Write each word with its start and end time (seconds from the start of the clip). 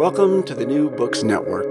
Welcome 0.00 0.44
to 0.44 0.54
the 0.54 0.64
New 0.64 0.88
Books 0.88 1.22
Network. 1.22 1.70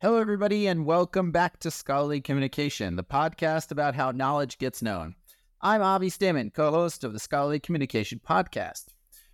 Hello, 0.00 0.18
everybody, 0.18 0.66
and 0.66 0.86
welcome 0.86 1.32
back 1.32 1.60
to 1.60 1.70
Scholarly 1.70 2.22
Communication, 2.22 2.96
the 2.96 3.04
podcast 3.04 3.70
about 3.70 3.94
how 3.94 4.10
knowledge 4.12 4.56
gets 4.56 4.80
known. 4.80 5.16
I'm 5.60 5.82
Avi 5.82 6.08
Staiman, 6.08 6.54
co 6.54 6.70
host 6.70 7.04
of 7.04 7.12
the 7.12 7.18
Scholarly 7.18 7.60
Communication 7.60 8.22
podcast. 8.26 8.86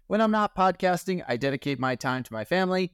When 0.08 0.20
I'm 0.20 0.32
not 0.32 0.56
podcasting, 0.56 1.22
I 1.28 1.36
dedicate 1.36 1.78
my 1.78 1.94
time 1.94 2.24
to 2.24 2.32
my 2.32 2.44
family, 2.44 2.90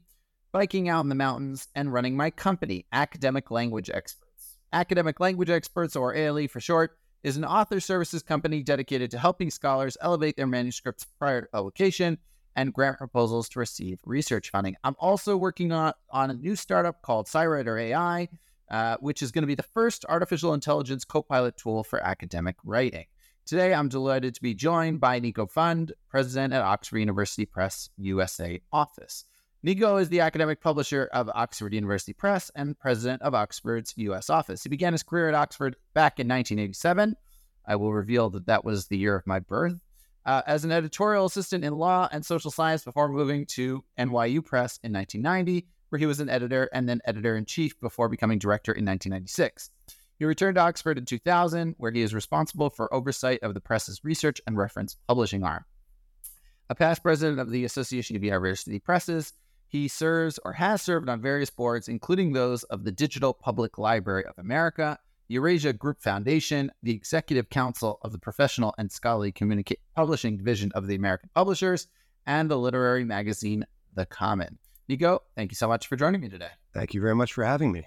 biking 0.53 0.91
out 0.91 1.05
in 1.05 1.09
the 1.09 1.15
mountains, 1.15 1.67
and 1.75 1.91
running 1.91 2.15
my 2.15 2.29
company, 2.29 2.85
Academic 2.93 3.51
Language 3.51 3.89
Experts. 3.89 4.59
Academic 4.75 5.21
Language 5.21 5.49
Experts, 5.49 5.97
or 5.97 6.15
ALE 6.15 6.49
for 6.49 6.61
short, 6.61 6.99
is 7.23 7.39
an 7.39 7.47
author 7.47 7.81
services 7.81 8.23
company 8.23 8.63
dedicated 8.63 9.11
to 9.13 9.19
helping 9.19 9.51
scholars 9.51 9.97
elevate 10.03 10.37
their 10.37 10.47
manuscripts 10.47 11.07
prior 11.19 11.41
to 11.41 11.49
publication 11.49 12.19
and 12.57 12.73
grant 12.73 12.99
proposals 12.99 13.49
to 13.51 13.59
receive 13.59 13.99
research 14.05 14.51
funding. 14.51 14.77
I'm 14.85 14.97
also 14.99 15.37
working 15.37 15.73
on, 15.73 15.93
on 16.11 16.31
a 16.31 16.35
new 16.35 16.57
startup 16.57 17.03
called 17.03 17.27
SciWriter 17.27 17.81
AI, 17.81 18.29
uh, 18.71 18.97
which 19.01 19.23
is 19.23 19.33
going 19.33 19.43
to 19.43 19.47
be 19.47 19.55
the 19.55 19.63
first 19.63 20.05
artificial 20.09 20.55
intelligence 20.55 21.05
co-pilot 21.05 21.57
tool 21.57 21.85
for 21.85 22.01
academic 22.03 22.57
writing. 22.65 23.07
Today, 23.47 23.75
I'm 23.75 23.89
delighted 23.89 24.35
to 24.35 24.43
be 24.43 24.55
joined 24.55 25.01
by 25.01 25.21
Niko 25.21 25.51
Pfund, 25.51 25.93
president 26.09 26.53
at 26.53 26.63
Oxford 26.63 26.99
University 26.99 27.47
Press 27.47 27.89
USA 27.97 28.61
office. 28.73 29.25
Nico 29.63 29.97
is 29.97 30.09
the 30.09 30.21
academic 30.21 30.61
publisher 30.61 31.11
of 31.13 31.29
Oxford 31.35 31.75
University 31.75 32.13
Press 32.13 32.51
and 32.55 32.79
president 32.79 33.21
of 33.23 33.35
Oxford's 33.35 33.93
U.S. 33.97 34.31
office. 34.31 34.63
He 34.63 34.69
began 34.69 34.93
his 34.93 35.03
career 35.03 35.29
at 35.29 35.35
Oxford 35.35 35.77
back 35.93 36.19
in 36.19 36.29
1987. 36.29 37.15
I 37.67 37.77
will 37.77 37.93
reveal 37.93 38.31
that 38.31 38.47
that 38.47 38.65
was 38.65 38.87
the 38.87 38.97
year 38.97 39.17
of 39.17 39.27
my 39.27 39.39
birth 39.39 39.81
uh, 40.31 40.43
as 40.47 40.65
an 40.65 40.71
editorial 40.71 41.27
assistant 41.27 41.65
in 41.65 41.75
law 41.75 42.09
and 42.13 42.25
social 42.25 42.53
science 42.53 42.85
before 42.85 43.09
moving 43.09 43.45
to 43.45 43.83
NYU 43.99 44.45
Press 44.45 44.79
in 44.85 44.93
1990, 44.93 45.67
where 45.89 45.99
he 45.99 46.07
was 46.07 46.21
an 46.21 46.29
editor 46.29 46.71
and 46.73 46.89
then 46.89 47.01
editor 47.05 47.37
in 47.37 47.45
chief 47.45 47.79
before 47.81 48.09
becoming 48.09 48.39
director 48.39 48.71
in 48.71 48.85
1996. 48.85 49.71
He 50.21 50.25
returned 50.25 50.55
to 50.55 50.61
Oxford 50.61 50.99
in 50.99 51.05
2000, 51.05 51.75
where 51.79 51.91
he 51.91 52.03
is 52.03 52.15
responsible 52.15 52.71
for 52.71 52.95
oversight 52.95 53.41
of 53.43 53.55
the 53.55 53.61
press's 53.61 54.05
research 54.05 54.41
and 54.47 54.57
reference 54.57 54.97
publishing 55.09 55.43
arm. 55.43 55.65
A 56.69 56.77
past 56.77 57.03
president 57.03 57.41
of 57.41 57.51
the 57.51 57.65
Association 57.65 58.15
of 58.15 58.23
University 58.23 58.79
Presses, 58.79 59.33
he 59.67 59.89
serves 59.89 60.39
or 60.45 60.53
has 60.53 60.81
served 60.81 61.09
on 61.09 61.21
various 61.21 61.51
boards, 61.51 61.89
including 61.89 62.35
those 62.35 62.63
of 62.65 62.85
the 62.85 62.93
Digital 62.93 63.35
Public 63.35 63.79
Library 63.79 64.27
of 64.27 64.39
America 64.39 64.97
Eurasia 65.31 65.73
Group 65.73 66.03
Foundation, 66.03 66.73
the 66.83 66.93
Executive 66.93 67.49
Council 67.51 68.01
of 68.03 68.11
the 68.11 68.19
Professional 68.19 68.75
and 68.79 68.91
Scholarly 68.91 69.31
Communica- 69.31 69.79
Publishing 69.95 70.37
Division 70.37 70.73
of 70.75 70.89
the 70.89 70.97
American 70.97 71.31
Publishers, 71.35 71.87
and 72.27 72.51
the 72.51 72.59
literary 72.59 73.05
magazine 73.05 73.65
The 73.95 74.07
Common. 74.07 74.59
Niko, 74.91 75.21
thank 75.37 75.53
you 75.53 75.55
so 75.55 75.69
much 75.69 75.87
for 75.87 75.95
joining 75.95 76.21
me 76.21 76.29
today. 76.29 76.51
Thank 76.75 76.95
you 76.95 77.01
very 77.01 77.15
much 77.15 77.33
for 77.33 77.45
having 77.45 77.71
me. 77.71 77.87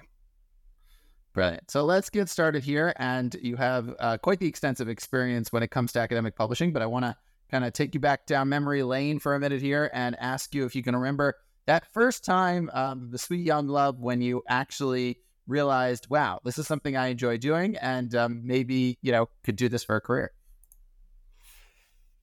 Brilliant. 1.33 1.69
So 1.69 1.83
let's 1.83 2.09
get 2.09 2.29
started 2.29 2.63
here. 2.63 2.93
And 2.95 3.35
you 3.41 3.57
have 3.57 3.93
uh, 3.99 4.17
quite 4.19 4.39
the 4.39 4.47
extensive 4.47 4.87
experience 4.87 5.51
when 5.51 5.63
it 5.63 5.71
comes 5.71 5.91
to 5.93 5.99
academic 5.99 6.37
publishing, 6.37 6.71
but 6.71 6.81
I 6.81 6.85
want 6.85 7.03
to 7.03 7.15
kind 7.51 7.65
of 7.65 7.73
take 7.73 7.93
you 7.93 7.99
back 7.99 8.25
down 8.25 8.47
memory 8.47 8.83
lane 8.83 9.19
for 9.19 9.35
a 9.35 9.39
minute 9.39 9.61
here 9.61 9.91
and 9.93 10.15
ask 10.19 10.55
you 10.55 10.63
if 10.63 10.75
you 10.75 10.83
can 10.83 10.95
remember 10.95 11.35
that 11.65 11.91
first 11.93 12.23
time, 12.23 12.69
um, 12.73 13.09
the 13.11 13.17
sweet 13.17 13.45
young 13.45 13.67
love, 13.67 13.99
when 13.99 14.21
you 14.21 14.43
actually 14.47 15.19
realized, 15.47 16.09
wow, 16.09 16.39
this 16.43 16.57
is 16.57 16.67
something 16.67 16.95
I 16.95 17.07
enjoy 17.07 17.37
doing, 17.37 17.75
and 17.77 18.13
um, 18.15 18.41
maybe 18.45 18.97
you 19.01 19.11
know 19.11 19.29
could 19.43 19.55
do 19.55 19.69
this 19.69 19.83
for 19.83 19.95
a 19.95 20.01
career. 20.01 20.31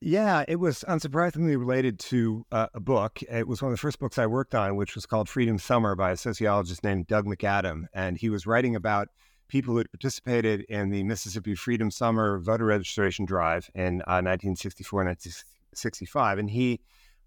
Yeah, 0.03 0.43
it 0.47 0.55
was 0.55 0.83
unsurprisingly 0.87 1.59
related 1.59 1.99
to 1.99 2.43
uh, 2.51 2.67
a 2.73 2.79
book. 2.79 3.21
It 3.21 3.47
was 3.47 3.61
one 3.61 3.71
of 3.71 3.77
the 3.77 3.81
first 3.81 3.99
books 3.99 4.17
I 4.17 4.25
worked 4.25 4.55
on, 4.55 4.75
which 4.75 4.95
was 4.95 5.05
called 5.05 5.29
Freedom 5.29 5.59
Summer 5.59 5.93
by 5.93 6.09
a 6.09 6.17
sociologist 6.17 6.83
named 6.83 7.05
Doug 7.05 7.27
McAdam. 7.27 7.85
And 7.93 8.17
he 8.17 8.29
was 8.29 8.47
writing 8.47 8.75
about 8.75 9.09
people 9.47 9.73
who 9.73 9.77
had 9.77 9.91
participated 9.91 10.61
in 10.61 10.89
the 10.89 11.03
Mississippi 11.03 11.53
Freedom 11.53 11.91
Summer 11.91 12.39
voter 12.39 12.65
registration 12.65 13.25
drive 13.25 13.69
in 13.75 14.01
uh, 14.07 14.25
1964 14.25 15.05
1965. 15.05 16.39
And 16.39 16.49
he 16.49 16.79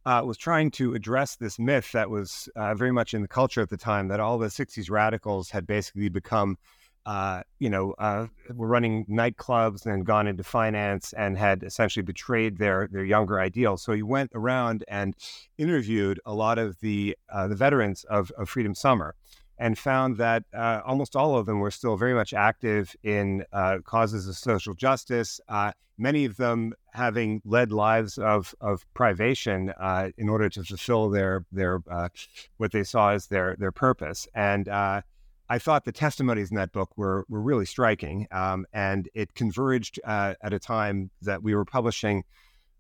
uh, 0.07 0.23
was 0.25 0.37
trying 0.37 0.71
to 0.73 0.95
address 0.95 1.37
this 1.37 1.59
myth 1.59 1.93
that 1.93 2.11
was 2.11 2.49
uh, 2.57 2.75
very 2.75 2.93
much 2.93 3.15
in 3.15 3.23
the 3.23 3.29
culture 3.29 3.63
at 3.63 3.71
the 3.71 3.77
time 3.77 4.09
that 4.09 4.21
all 4.21 4.39
the 4.39 4.49
60s 4.49 4.91
radicals 4.91 5.51
had 5.51 5.67
basically 5.67 6.09
become, 6.09 6.59
uh, 7.07 7.43
you 7.59 7.71
know, 7.71 7.93
uh, 7.99 8.27
were 8.55 8.67
running 8.67 9.07
nightclubs 9.07 9.87
and 9.87 10.05
gone 10.05 10.27
into 10.27 10.45
finance 10.45 11.13
and 11.15 11.39
had 11.39 11.63
essentially 11.63 12.03
betrayed 12.03 12.59
their 12.59 12.89
their 12.91 13.05
younger 13.05 13.41
ideals. 13.41 13.83
So 13.83 13.93
he 13.93 14.03
went 14.03 14.31
around 14.35 14.85
and 14.89 15.15
interviewed 15.57 16.21
a 16.27 16.35
lot 16.35 16.59
of 16.59 16.81
the 16.81 17.17
uh, 17.31 17.49
the 17.49 17.57
veterans 17.57 18.05
of, 18.05 18.31
of 18.33 18.49
Freedom 18.49 18.75
Summer 18.75 19.15
and 19.59 19.79
found 19.79 20.17
that 20.17 20.45
uh, 20.53 20.81
almost 20.85 21.15
all 21.15 21.37
of 21.37 21.47
them 21.47 21.61
were 21.61 21.71
still 21.71 21.97
very 21.97 22.15
much 22.15 22.35
active 22.35 22.95
in 23.03 23.45
uh, 23.53 23.79
causes 23.85 24.29
of 24.29 24.37
social 24.37 24.75
justice, 24.75 25.41
uh, 25.49 25.73
many 25.97 26.25
of 26.25 26.37
them 26.37 26.73
having 26.93 27.41
led 27.45 27.71
lives 27.71 28.19
of, 28.19 28.55
of 28.61 28.85
privation 28.95 29.73
uh, 29.79 30.11
in 30.19 30.29
order 30.29 30.49
to 30.49 30.65
fulfill 30.65 31.09
their, 31.09 31.45
their 31.53 31.81
uh, 31.91 32.09
what 32.57 32.73
they 32.73 32.83
saw 32.83 33.11
as 33.11 33.29
their, 33.29 33.57
their 33.59 33.73
purpose. 33.73 34.27
And 34.35 34.69
uh, 34.69 35.03
I 35.49 35.59
thought 35.59 35.85
the 35.85 35.93
testimonies 35.93 36.51
in 36.51 36.57
that 36.57 36.73
book 36.73 36.91
were, 36.97 37.25
were 37.29 37.41
really 37.41 37.67
striking, 37.67 38.27
um, 38.33 38.67
and 38.73 39.09
it 39.15 39.35
converged 39.35 40.01
at 40.05 40.53
a 40.53 40.59
time 40.59 41.11
that 41.23 41.43
we 41.43 41.55
were 41.55 41.65
publishing 41.65 42.25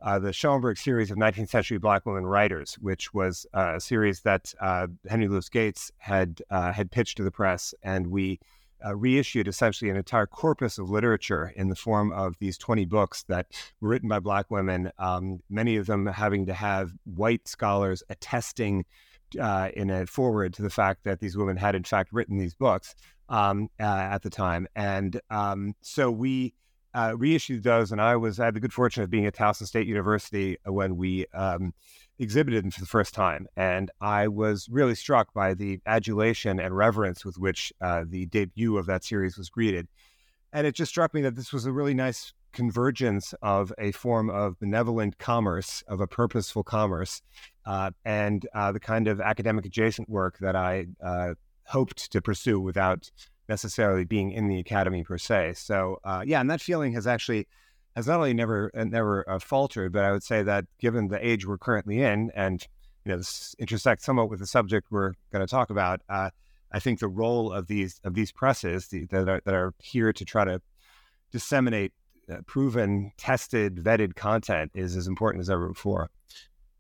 uh, 0.04 0.18
the 0.18 0.30
Schomburg 0.30 0.76
series 0.76 1.10
of 1.10 1.16
19th 1.16 1.48
century 1.48 1.78
Black 1.78 2.04
women 2.04 2.26
writers, 2.26 2.74
which 2.74 3.14
was 3.14 3.46
uh, 3.54 3.72
a 3.76 3.80
series 3.80 4.20
that 4.20 4.52
uh, 4.60 4.86
Henry 5.08 5.28
Louis 5.28 5.48
Gates 5.48 5.90
had 5.96 6.42
uh, 6.50 6.72
had 6.72 6.90
pitched 6.90 7.16
to 7.16 7.24
the 7.24 7.30
press, 7.30 7.74
and 7.82 8.08
we 8.08 8.38
uh, 8.84 8.94
reissued 8.94 9.48
essentially 9.48 9.90
an 9.90 9.96
entire 9.96 10.26
corpus 10.26 10.76
of 10.76 10.90
literature 10.90 11.54
in 11.56 11.70
the 11.70 11.74
form 11.74 12.12
of 12.12 12.38
these 12.38 12.58
20 12.58 12.84
books 12.84 13.22
that 13.28 13.46
were 13.80 13.88
written 13.88 14.10
by 14.10 14.18
Black 14.18 14.50
women, 14.50 14.92
um, 14.98 15.40
many 15.48 15.76
of 15.76 15.86
them 15.86 16.04
having 16.04 16.44
to 16.44 16.52
have 16.52 16.92
white 17.04 17.48
scholars 17.48 18.02
attesting 18.10 18.84
uh, 19.40 19.70
in 19.74 19.88
a 19.88 20.06
forward 20.06 20.52
to 20.52 20.60
the 20.60 20.68
fact 20.68 21.04
that 21.04 21.18
these 21.18 21.34
women 21.34 21.56
had 21.56 21.74
in 21.74 21.82
fact 21.82 22.12
written 22.12 22.36
these 22.36 22.54
books 22.54 22.94
um, 23.30 23.70
at 23.78 24.20
the 24.20 24.28
time, 24.28 24.68
and 24.76 25.18
um, 25.30 25.74
so 25.80 26.10
we 26.10 26.52
uh, 26.94 27.14
reissued 27.16 27.62
those, 27.62 27.92
and 27.92 28.00
I 28.00 28.16
was 28.16 28.38
I 28.38 28.46
had 28.46 28.54
the 28.54 28.60
good 28.60 28.72
fortune 28.72 29.02
of 29.02 29.10
being 29.10 29.26
at 29.26 29.34
Towson 29.34 29.66
State 29.66 29.86
University 29.86 30.56
when 30.64 30.96
we 30.96 31.26
um, 31.34 31.74
exhibited 32.18 32.62
them 32.62 32.70
for 32.70 32.80
the 32.80 32.86
first 32.86 33.14
time. 33.14 33.46
And 33.56 33.90
I 34.00 34.28
was 34.28 34.68
really 34.68 34.94
struck 34.94 35.32
by 35.34 35.54
the 35.54 35.80
adulation 35.86 36.60
and 36.60 36.76
reverence 36.76 37.24
with 37.24 37.36
which 37.38 37.72
uh, 37.80 38.04
the 38.08 38.26
debut 38.26 38.76
of 38.76 38.86
that 38.86 39.04
series 39.04 39.36
was 39.36 39.50
greeted. 39.50 39.88
And 40.52 40.66
it 40.66 40.74
just 40.74 40.90
struck 40.90 41.12
me 41.12 41.20
that 41.22 41.34
this 41.34 41.52
was 41.52 41.66
a 41.66 41.72
really 41.72 41.94
nice 41.94 42.32
convergence 42.52 43.34
of 43.42 43.72
a 43.78 43.90
form 43.90 44.30
of 44.30 44.58
benevolent 44.60 45.18
commerce, 45.18 45.82
of 45.88 46.00
a 46.00 46.06
purposeful 46.06 46.62
commerce, 46.62 47.20
uh, 47.66 47.90
and 48.04 48.46
uh, 48.54 48.70
the 48.70 48.78
kind 48.78 49.08
of 49.08 49.20
academic 49.20 49.66
adjacent 49.66 50.08
work 50.08 50.38
that 50.38 50.54
I 50.54 50.86
uh, 51.02 51.34
hoped 51.66 52.12
to 52.12 52.22
pursue 52.22 52.60
without 52.60 53.10
necessarily 53.48 54.04
being 54.04 54.30
in 54.32 54.48
the 54.48 54.58
academy 54.58 55.04
per 55.04 55.18
se. 55.18 55.54
So, 55.54 55.98
uh, 56.04 56.22
yeah, 56.26 56.40
and 56.40 56.50
that 56.50 56.60
feeling 56.60 56.92
has 56.92 57.06
actually 57.06 57.46
has 57.96 58.06
not 58.06 58.16
only 58.16 58.34
never 58.34 58.70
uh, 58.74 58.84
never 58.84 59.28
uh, 59.28 59.38
faltered, 59.38 59.92
but 59.92 60.04
I 60.04 60.12
would 60.12 60.22
say 60.22 60.42
that 60.42 60.64
given 60.78 61.08
the 61.08 61.24
age 61.24 61.46
we're 61.46 61.58
currently 61.58 62.00
in, 62.02 62.30
and 62.34 62.66
you 63.04 63.12
know, 63.12 63.18
this 63.18 63.54
intersects 63.58 64.04
somewhat 64.04 64.30
with 64.30 64.40
the 64.40 64.46
subject 64.46 64.88
we're 64.90 65.12
going 65.32 65.46
to 65.46 65.50
talk 65.50 65.70
about. 65.70 66.00
Uh, 66.08 66.30
I 66.72 66.80
think 66.80 66.98
the 66.98 67.08
role 67.08 67.52
of 67.52 67.68
these 67.68 68.00
of 68.04 68.14
these 68.14 68.32
presses 68.32 68.88
the, 68.88 69.06
that 69.06 69.28
are 69.28 69.40
that 69.44 69.54
are 69.54 69.74
here 69.78 70.12
to 70.12 70.24
try 70.24 70.44
to 70.44 70.60
disseminate 71.30 71.92
uh, 72.30 72.38
proven, 72.46 73.12
tested, 73.16 73.76
vetted 73.76 74.16
content 74.16 74.72
is 74.74 74.96
as 74.96 75.06
important 75.06 75.42
as 75.42 75.50
ever 75.50 75.68
before. 75.68 76.10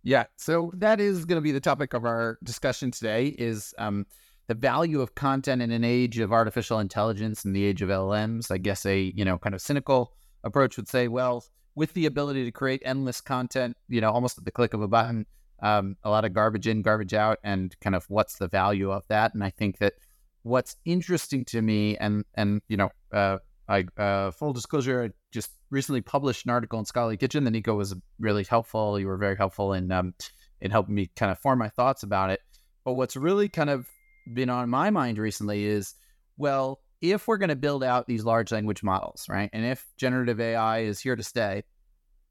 Yeah, 0.02 0.24
so 0.36 0.70
that 0.74 1.00
is 1.00 1.24
going 1.24 1.38
to 1.38 1.42
be 1.42 1.52
the 1.52 1.60
topic 1.60 1.94
of 1.94 2.04
our 2.04 2.38
discussion 2.42 2.90
today. 2.90 3.28
Is 3.38 3.74
um, 3.78 4.06
the 4.46 4.54
value 4.54 5.00
of 5.00 5.14
content 5.14 5.62
in 5.62 5.70
an 5.70 5.84
age 5.84 6.18
of 6.18 6.32
artificial 6.32 6.78
intelligence 6.78 7.44
and 7.44 7.54
the 7.54 7.64
age 7.64 7.82
of 7.82 7.88
LMs. 7.88 8.50
I 8.50 8.58
guess 8.58 8.84
a 8.86 9.12
you 9.14 9.24
know 9.24 9.38
kind 9.38 9.54
of 9.54 9.60
cynical 9.60 10.12
approach 10.42 10.76
would 10.76 10.88
say, 10.88 11.08
well, 11.08 11.44
with 11.74 11.92
the 11.94 12.06
ability 12.06 12.44
to 12.44 12.52
create 12.52 12.82
endless 12.84 13.20
content, 13.20 13.76
you 13.88 14.00
know, 14.00 14.10
almost 14.10 14.38
at 14.38 14.44
the 14.44 14.50
click 14.50 14.74
of 14.74 14.82
a 14.82 14.88
button, 14.88 15.26
um, 15.62 15.96
a 16.04 16.10
lot 16.10 16.24
of 16.24 16.32
garbage 16.32 16.68
in, 16.68 16.82
garbage 16.82 17.14
out, 17.14 17.38
and 17.42 17.74
kind 17.80 17.96
of 17.96 18.04
what's 18.08 18.36
the 18.36 18.48
value 18.48 18.90
of 18.90 19.06
that? 19.08 19.34
And 19.34 19.42
I 19.42 19.50
think 19.50 19.78
that 19.78 19.94
what's 20.42 20.76
interesting 20.84 21.44
to 21.46 21.62
me, 21.62 21.96
and 21.96 22.24
and 22.34 22.60
you 22.68 22.76
know, 22.76 22.90
uh, 23.12 23.38
I 23.68 23.86
uh, 23.96 24.30
full 24.30 24.52
disclosure, 24.52 25.04
I 25.04 25.10
just 25.32 25.50
recently 25.70 26.02
published 26.02 26.44
an 26.44 26.50
article 26.50 26.78
in 26.78 26.84
Scholarly 26.84 27.16
Kitchen. 27.16 27.44
The 27.44 27.50
Nico 27.50 27.74
was 27.74 27.94
really 28.20 28.44
helpful. 28.44 29.00
You 29.00 29.06
were 29.06 29.16
very 29.16 29.36
helpful 29.36 29.72
in 29.72 29.90
um, 29.90 30.14
in 30.60 30.70
helping 30.70 30.94
me 30.94 31.10
kind 31.16 31.32
of 31.32 31.38
form 31.38 31.58
my 31.58 31.68
thoughts 31.68 32.02
about 32.02 32.30
it. 32.30 32.40
But 32.84 32.94
what's 32.94 33.16
really 33.16 33.48
kind 33.48 33.70
of 33.70 33.88
been 34.32 34.50
on 34.50 34.70
my 34.70 34.90
mind 34.90 35.18
recently 35.18 35.64
is, 35.64 35.94
well, 36.36 36.80
if 37.00 37.28
we're 37.28 37.36
going 37.36 37.48
to 37.48 37.56
build 37.56 37.84
out 37.84 38.06
these 38.06 38.24
large 38.24 38.50
language 38.50 38.82
models, 38.82 39.26
right, 39.28 39.50
and 39.52 39.64
if 39.64 39.86
generative 39.96 40.40
AI 40.40 40.80
is 40.80 41.00
here 41.00 41.16
to 41.16 41.22
stay, 41.22 41.64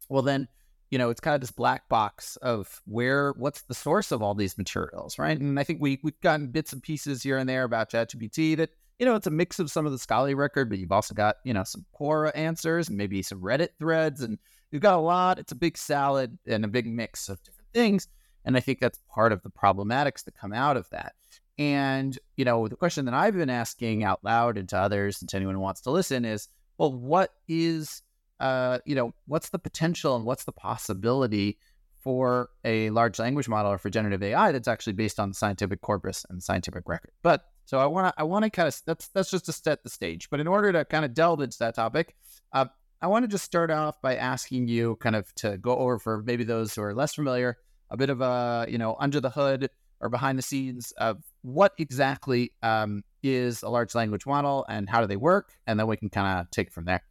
well, 0.09 0.23
then 0.23 0.47
you 0.89 0.97
know 0.97 1.09
it's 1.09 1.19
kind 1.19 1.35
of 1.35 1.41
this 1.41 1.51
black 1.51 1.87
box 1.89 2.35
of 2.37 2.81
where 2.85 3.33
what's 3.33 3.63
the 3.63 3.73
source 3.73 4.11
of 4.11 4.21
all 4.21 4.33
these 4.33 4.57
materials, 4.57 5.17
right? 5.19 5.39
And 5.39 5.59
I 5.59 5.63
think 5.63 5.81
we 5.81 5.99
we've 6.03 6.19
gotten 6.21 6.47
bits 6.47 6.73
and 6.73 6.81
pieces 6.81 7.23
here 7.23 7.37
and 7.37 7.47
there 7.47 7.63
about 7.63 7.91
ChatGPT 7.91 8.57
that 8.57 8.71
you 8.99 9.05
know 9.05 9.15
it's 9.15 9.27
a 9.27 9.31
mix 9.31 9.59
of 9.59 9.71
some 9.71 9.85
of 9.85 9.91
the 9.91 9.99
scholarly 9.99 10.35
record, 10.35 10.69
but 10.69 10.79
you've 10.79 10.91
also 10.91 11.13
got 11.13 11.37
you 11.43 11.53
know 11.53 11.63
some 11.63 11.85
Quora 11.99 12.31
answers, 12.35 12.89
and 12.89 12.97
maybe 12.97 13.21
some 13.21 13.41
Reddit 13.41 13.69
threads, 13.79 14.21
and 14.21 14.37
you've 14.71 14.81
got 14.81 14.97
a 14.97 15.01
lot. 15.01 15.39
It's 15.39 15.51
a 15.51 15.55
big 15.55 15.77
salad 15.77 16.37
and 16.47 16.65
a 16.65 16.67
big 16.67 16.87
mix 16.87 17.29
of 17.29 17.41
different 17.43 17.69
things, 17.73 18.07
and 18.45 18.57
I 18.57 18.59
think 18.59 18.79
that's 18.79 18.99
part 19.09 19.31
of 19.31 19.41
the 19.43 19.51
problematics 19.51 20.23
that 20.25 20.35
come 20.35 20.53
out 20.53 20.77
of 20.77 20.89
that. 20.89 21.13
And, 21.57 22.17
you 22.35 22.45
know, 22.45 22.67
the 22.67 22.75
question 22.75 23.05
that 23.05 23.13
I've 23.13 23.35
been 23.35 23.49
asking 23.49 24.03
out 24.03 24.23
loud 24.23 24.57
and 24.57 24.67
to 24.69 24.77
others 24.77 25.21
and 25.21 25.29
to 25.29 25.37
anyone 25.37 25.55
who 25.55 25.61
wants 25.61 25.81
to 25.81 25.91
listen 25.91 26.25
is, 26.25 26.47
well, 26.77 26.91
what 26.91 27.31
is, 27.47 28.01
uh, 28.39 28.79
you 28.85 28.95
know, 28.95 29.13
what's 29.27 29.49
the 29.49 29.59
potential 29.59 30.15
and 30.15 30.25
what's 30.25 30.45
the 30.45 30.51
possibility 30.51 31.59
for 32.01 32.49
a 32.65 32.89
large 32.89 33.19
language 33.19 33.47
model 33.47 33.71
or 33.71 33.77
for 33.77 33.89
generative 33.89 34.23
AI 34.23 34.51
that's 34.51 34.67
actually 34.67 34.93
based 34.93 35.19
on 35.19 35.29
the 35.29 35.35
scientific 35.35 35.81
corpus 35.81 36.25
and 36.29 36.41
scientific 36.41 36.83
record? 36.87 37.11
But 37.21 37.45
so 37.65 37.77
I 37.77 37.85
want 37.85 38.07
to, 38.07 38.19
I 38.19 38.23
want 38.23 38.43
to 38.43 38.49
kind 38.49 38.67
of, 38.67 38.81
that's, 38.85 39.07
that's 39.09 39.29
just 39.29 39.45
to 39.45 39.53
set 39.53 39.83
the 39.83 39.89
stage. 39.89 40.29
But 40.29 40.39
in 40.39 40.47
order 40.47 40.71
to 40.73 40.85
kind 40.85 41.05
of 41.05 41.13
delve 41.13 41.41
into 41.41 41.59
that 41.59 41.75
topic, 41.75 42.15
uh, 42.51 42.65
I 43.01 43.07
want 43.07 43.23
to 43.23 43.27
just 43.27 43.43
start 43.43 43.69
off 43.69 44.01
by 44.01 44.15
asking 44.15 44.69
you 44.69 44.95
kind 44.95 45.15
of 45.15 45.33
to 45.35 45.57
go 45.57 45.77
over 45.77 45.99
for 45.99 46.23
maybe 46.23 46.45
those 46.45 46.73
who 46.73 46.81
are 46.81 46.95
less 46.95 47.13
familiar, 47.13 47.57
a 47.89 47.97
bit 47.97 48.09
of 48.09 48.21
a, 48.21 48.65
you 48.67 48.77
know, 48.77 48.95
under 48.99 49.21
the 49.21 49.29
hood 49.29 49.69
or 50.03 50.09
behind 50.09 50.37
the 50.37 50.43
scenes 50.43 50.91
of 50.97 51.23
what 51.41 51.71
exactly 51.77 52.51
um, 52.61 53.03
is 53.23 53.63
a 53.63 53.69
large 53.69 53.95
language 53.95 54.25
model 54.25 54.65
and 54.67 54.89
how 54.89 54.99
do 55.01 55.07
they 55.07 55.15
work, 55.15 55.53
and 55.65 55.79
then 55.79 55.87
we 55.87 55.95
can 55.95 56.09
kind 56.09 56.39
of 56.39 56.51
take 56.51 56.67
it 56.67 56.73
from 56.73 56.85
there. 56.85 57.01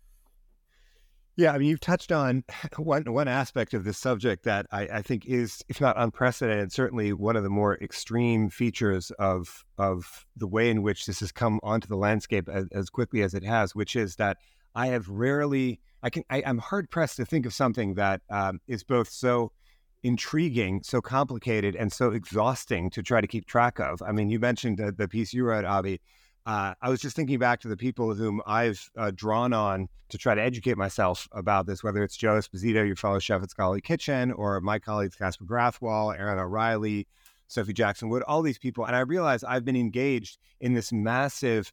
Yeah, 1.35 1.53
I 1.53 1.59
mean, 1.59 1.69
you've 1.69 1.81
touched 1.81 2.13
on 2.13 2.45
one 2.77 3.11
one 3.11 3.29
aspect 3.29 3.73
of 3.73 3.85
this 3.85 3.97
subject 3.97 4.45
that 4.45 4.67
I, 4.71 4.83
I, 4.83 5.03
think 5.03 5.25
is, 5.25 5.65
if 5.69 5.81
not 5.81 5.99
unprecedented, 5.99 6.71
certainly 6.73 7.15
one 7.15 7.37
of 7.37 7.43
the 7.43 7.51
more 7.51 7.79
extreme 7.79 8.51
features 8.51 9.11
of 9.13 9.65
of 9.79 10.27
the 10.37 10.47
way 10.47 10.69
in 10.69 10.83
which 10.83 11.07
this 11.07 11.21
has 11.21 11.33
come 11.33 11.59
onto 11.63 11.89
the 11.89 11.97
landscape 11.97 12.51
as, 12.51 12.67
as 12.73 12.91
quickly 12.91 13.23
as 13.23 13.33
it 13.33 13.45
has, 13.45 13.75
which 13.75 13.97
is 13.97 14.17
that 14.17 14.37
I 14.75 14.89
have 14.89 15.09
rarely, 15.09 15.81
I 16.03 16.11
can, 16.11 16.25
I, 16.29 16.41
am 16.41 16.59
hard 16.59 16.91
pressed 16.91 17.17
to 17.17 17.25
think 17.25 17.47
of 17.47 17.55
something 17.55 17.95
that 17.95 18.21
um, 18.29 18.61
is 18.67 18.85
both 18.85 19.09
so 19.09 19.53
intriguing, 20.03 20.83
so 20.83 21.01
complicated, 21.01 21.77
and 21.77 21.93
so 21.93 22.11
exhausting 22.11 22.91
to 22.91 23.03
try 23.03 23.21
to 23.21 23.27
keep 23.27 23.47
track 23.47 23.79
of. 23.79 24.03
I 24.03 24.13
mean, 24.13 24.31
you 24.31 24.39
mentioned 24.39 24.79
the, 24.79 24.93
the 24.93 25.09
piece 25.09 25.33
you 25.33 25.45
wrote, 25.45 25.65
Avi. 25.65 26.01
Uh, 26.45 26.75
I 26.83 26.89
was 26.89 27.01
just 27.01 27.15
thinking 27.15 27.39
back 27.39 27.61
to 27.61 27.69
the 27.69 27.77
people 27.77 28.15
whom 28.15 28.43
I've 28.47 28.91
uh, 28.97 29.13
drawn 29.15 29.53
on 29.53 29.89
to 30.09 30.19
try 30.19 30.35
to 30.35 30.43
educate 30.43 30.77
myself 30.77 31.29
about 31.31 31.67
this, 31.67 31.85
whether 31.85 32.03
it's 32.03 32.17
Joe 32.17 32.35
Esposito, 32.35 32.85
your 32.85 32.97
fellow 32.97 33.21
chef 33.21 33.43
at 33.43 33.51
Scholarly 33.51 33.81
Kitchen, 33.81 34.33
or 34.33 34.61
my 34.61 34.81
colleagues 34.81 35.15
Casper 35.15 35.45
Grathwohl, 35.45 36.19
Erin 36.19 36.41
O'Reilly, 36.41 37.07
Sophie 37.47 37.73
Jackson 37.73 38.09
Wood, 38.09 38.25
all 38.25 38.43
these 38.43 38.59
people. 38.59 38.85
And 38.85 38.97
I 38.97 39.01
realize 39.01 39.45
I've 39.45 39.65
been 39.65 39.77
engaged 39.77 40.39
in 40.61 40.75
this 40.75 40.93
massive 40.93 41.73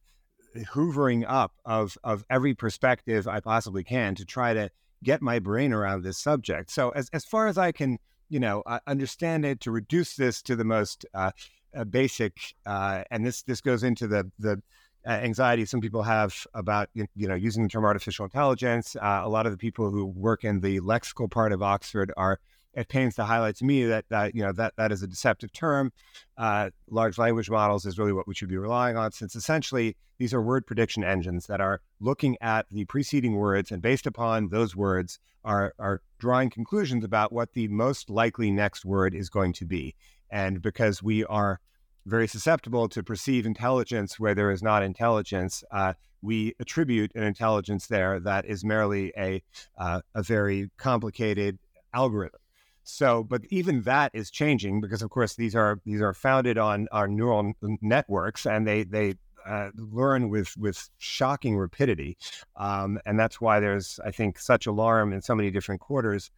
hoovering 0.55 1.25
up 1.27 1.53
of, 1.65 1.97
of 2.03 2.23
every 2.29 2.53
perspective 2.53 3.27
I 3.27 3.39
possibly 3.39 3.83
can 3.83 4.13
to 4.15 4.25
try 4.25 4.53
to 4.53 4.69
get 5.03 5.21
my 5.21 5.39
brain 5.39 5.73
around 5.73 6.03
this 6.03 6.17
subject. 6.17 6.69
So 6.71 6.89
as, 6.91 7.09
as 7.11 7.25
far 7.25 7.47
as 7.47 7.57
I 7.57 7.71
can 7.71 7.97
you 8.29 8.39
know, 8.39 8.61
uh, 8.65 8.79
understand 8.87 9.45
it, 9.45 9.59
to 9.61 9.71
reduce 9.71 10.15
this 10.15 10.41
to 10.43 10.55
the 10.55 10.63
most 10.63 11.05
uh, 11.13 11.31
uh, 11.75 11.83
basic, 11.83 12.37
uh, 12.65 13.03
and 13.11 13.25
this 13.25 13.41
this 13.43 13.61
goes 13.61 13.83
into 13.83 14.07
the 14.07 14.29
the 14.39 14.61
uh, 15.07 15.11
anxiety 15.11 15.65
some 15.65 15.79
people 15.79 16.03
have 16.03 16.45
about 16.53 16.89
you 16.93 17.07
know 17.15 17.35
using 17.35 17.63
the 17.63 17.69
term 17.69 17.85
artificial 17.85 18.25
intelligence. 18.25 18.95
A 19.01 19.27
lot 19.27 19.45
of 19.45 19.51
the 19.51 19.57
people 19.57 19.89
who 19.89 20.05
work 20.05 20.43
in 20.43 20.61
the 20.61 20.79
lexical 20.81 21.29
part 21.29 21.51
of 21.51 21.61
Oxford 21.61 22.11
are 22.17 22.39
at 22.75 22.87
pains 22.87 23.15
to 23.15 23.23
highlight 23.23 23.55
to 23.57 23.65
me 23.65 23.85
that, 23.85 24.05
that 24.09 24.35
you 24.35 24.43
know 24.43 24.51
that 24.51 24.73
that 24.77 24.91
is 24.91 25.01
a 25.03 25.07
deceptive 25.07 25.51
term. 25.51 25.91
Uh, 26.37 26.69
large 26.89 27.17
language 27.17 27.49
models 27.49 27.85
is 27.85 27.97
really 27.97 28.13
what 28.13 28.27
we 28.27 28.35
should 28.35 28.49
be 28.49 28.57
relying 28.57 28.97
on, 28.97 29.11
since 29.11 29.35
essentially 29.35 29.95
these 30.17 30.33
are 30.33 30.41
word 30.41 30.67
prediction 30.67 31.03
engines 31.03 31.47
that 31.47 31.61
are 31.61 31.81
looking 31.99 32.37
at 32.41 32.65
the 32.69 32.85
preceding 32.85 33.35
words 33.35 33.71
and 33.71 33.81
based 33.81 34.05
upon 34.05 34.49
those 34.49 34.75
words 34.75 35.19
are 35.43 35.73
are 35.79 36.01
drawing 36.19 36.49
conclusions 36.49 37.03
about 37.03 37.31
what 37.31 37.53
the 37.53 37.67
most 37.69 38.09
likely 38.09 38.51
next 38.51 38.85
word 38.85 39.13
is 39.15 39.29
going 39.29 39.53
to 39.53 39.65
be. 39.65 39.95
And 40.29 40.61
because 40.61 41.01
we 41.01 41.25
are 41.25 41.59
very 42.05 42.27
susceptible 42.27 42.87
to 42.89 43.03
perceive 43.03 43.45
intelligence 43.45 44.19
where 44.19 44.35
there 44.35 44.51
is 44.51 44.63
not 44.63 44.83
intelligence, 44.83 45.63
uh, 45.71 45.93
we 46.21 46.53
attribute 46.59 47.11
an 47.15 47.23
intelligence 47.23 47.87
there 47.87 48.19
that 48.19 48.45
is 48.45 48.63
merely 48.63 49.13
a 49.17 49.41
uh, 49.77 50.01
a 50.13 50.21
very 50.21 50.69
complicated 50.77 51.57
algorithm. 51.93 52.39
So, 52.89 53.23
but 53.23 53.41
even 53.49 53.83
that 53.83 54.11
is 54.13 54.31
changing 54.31 54.81
because, 54.81 55.01
of 55.01 55.09
course, 55.09 55.35
these 55.35 55.55
are 55.55 55.79
these 55.85 56.01
are 56.01 56.13
founded 56.13 56.57
on 56.57 56.87
our 56.91 57.07
neural 57.07 57.53
networks, 57.81 58.45
and 58.45 58.67
they 58.67 58.83
they 58.83 59.15
uh, 59.45 59.69
learn 59.75 60.29
with 60.29 60.55
with 60.57 60.89
shocking 60.97 61.57
rapidity, 61.57 62.17
um, 62.55 62.99
and 63.05 63.19
that's 63.19 63.39
why 63.39 63.59
there's 63.59 63.99
I 64.03 64.11
think 64.11 64.39
such 64.39 64.65
alarm 64.65 65.13
in 65.13 65.21
so 65.21 65.35
many 65.35 65.51
different 65.51 65.81
quarters 65.81 66.31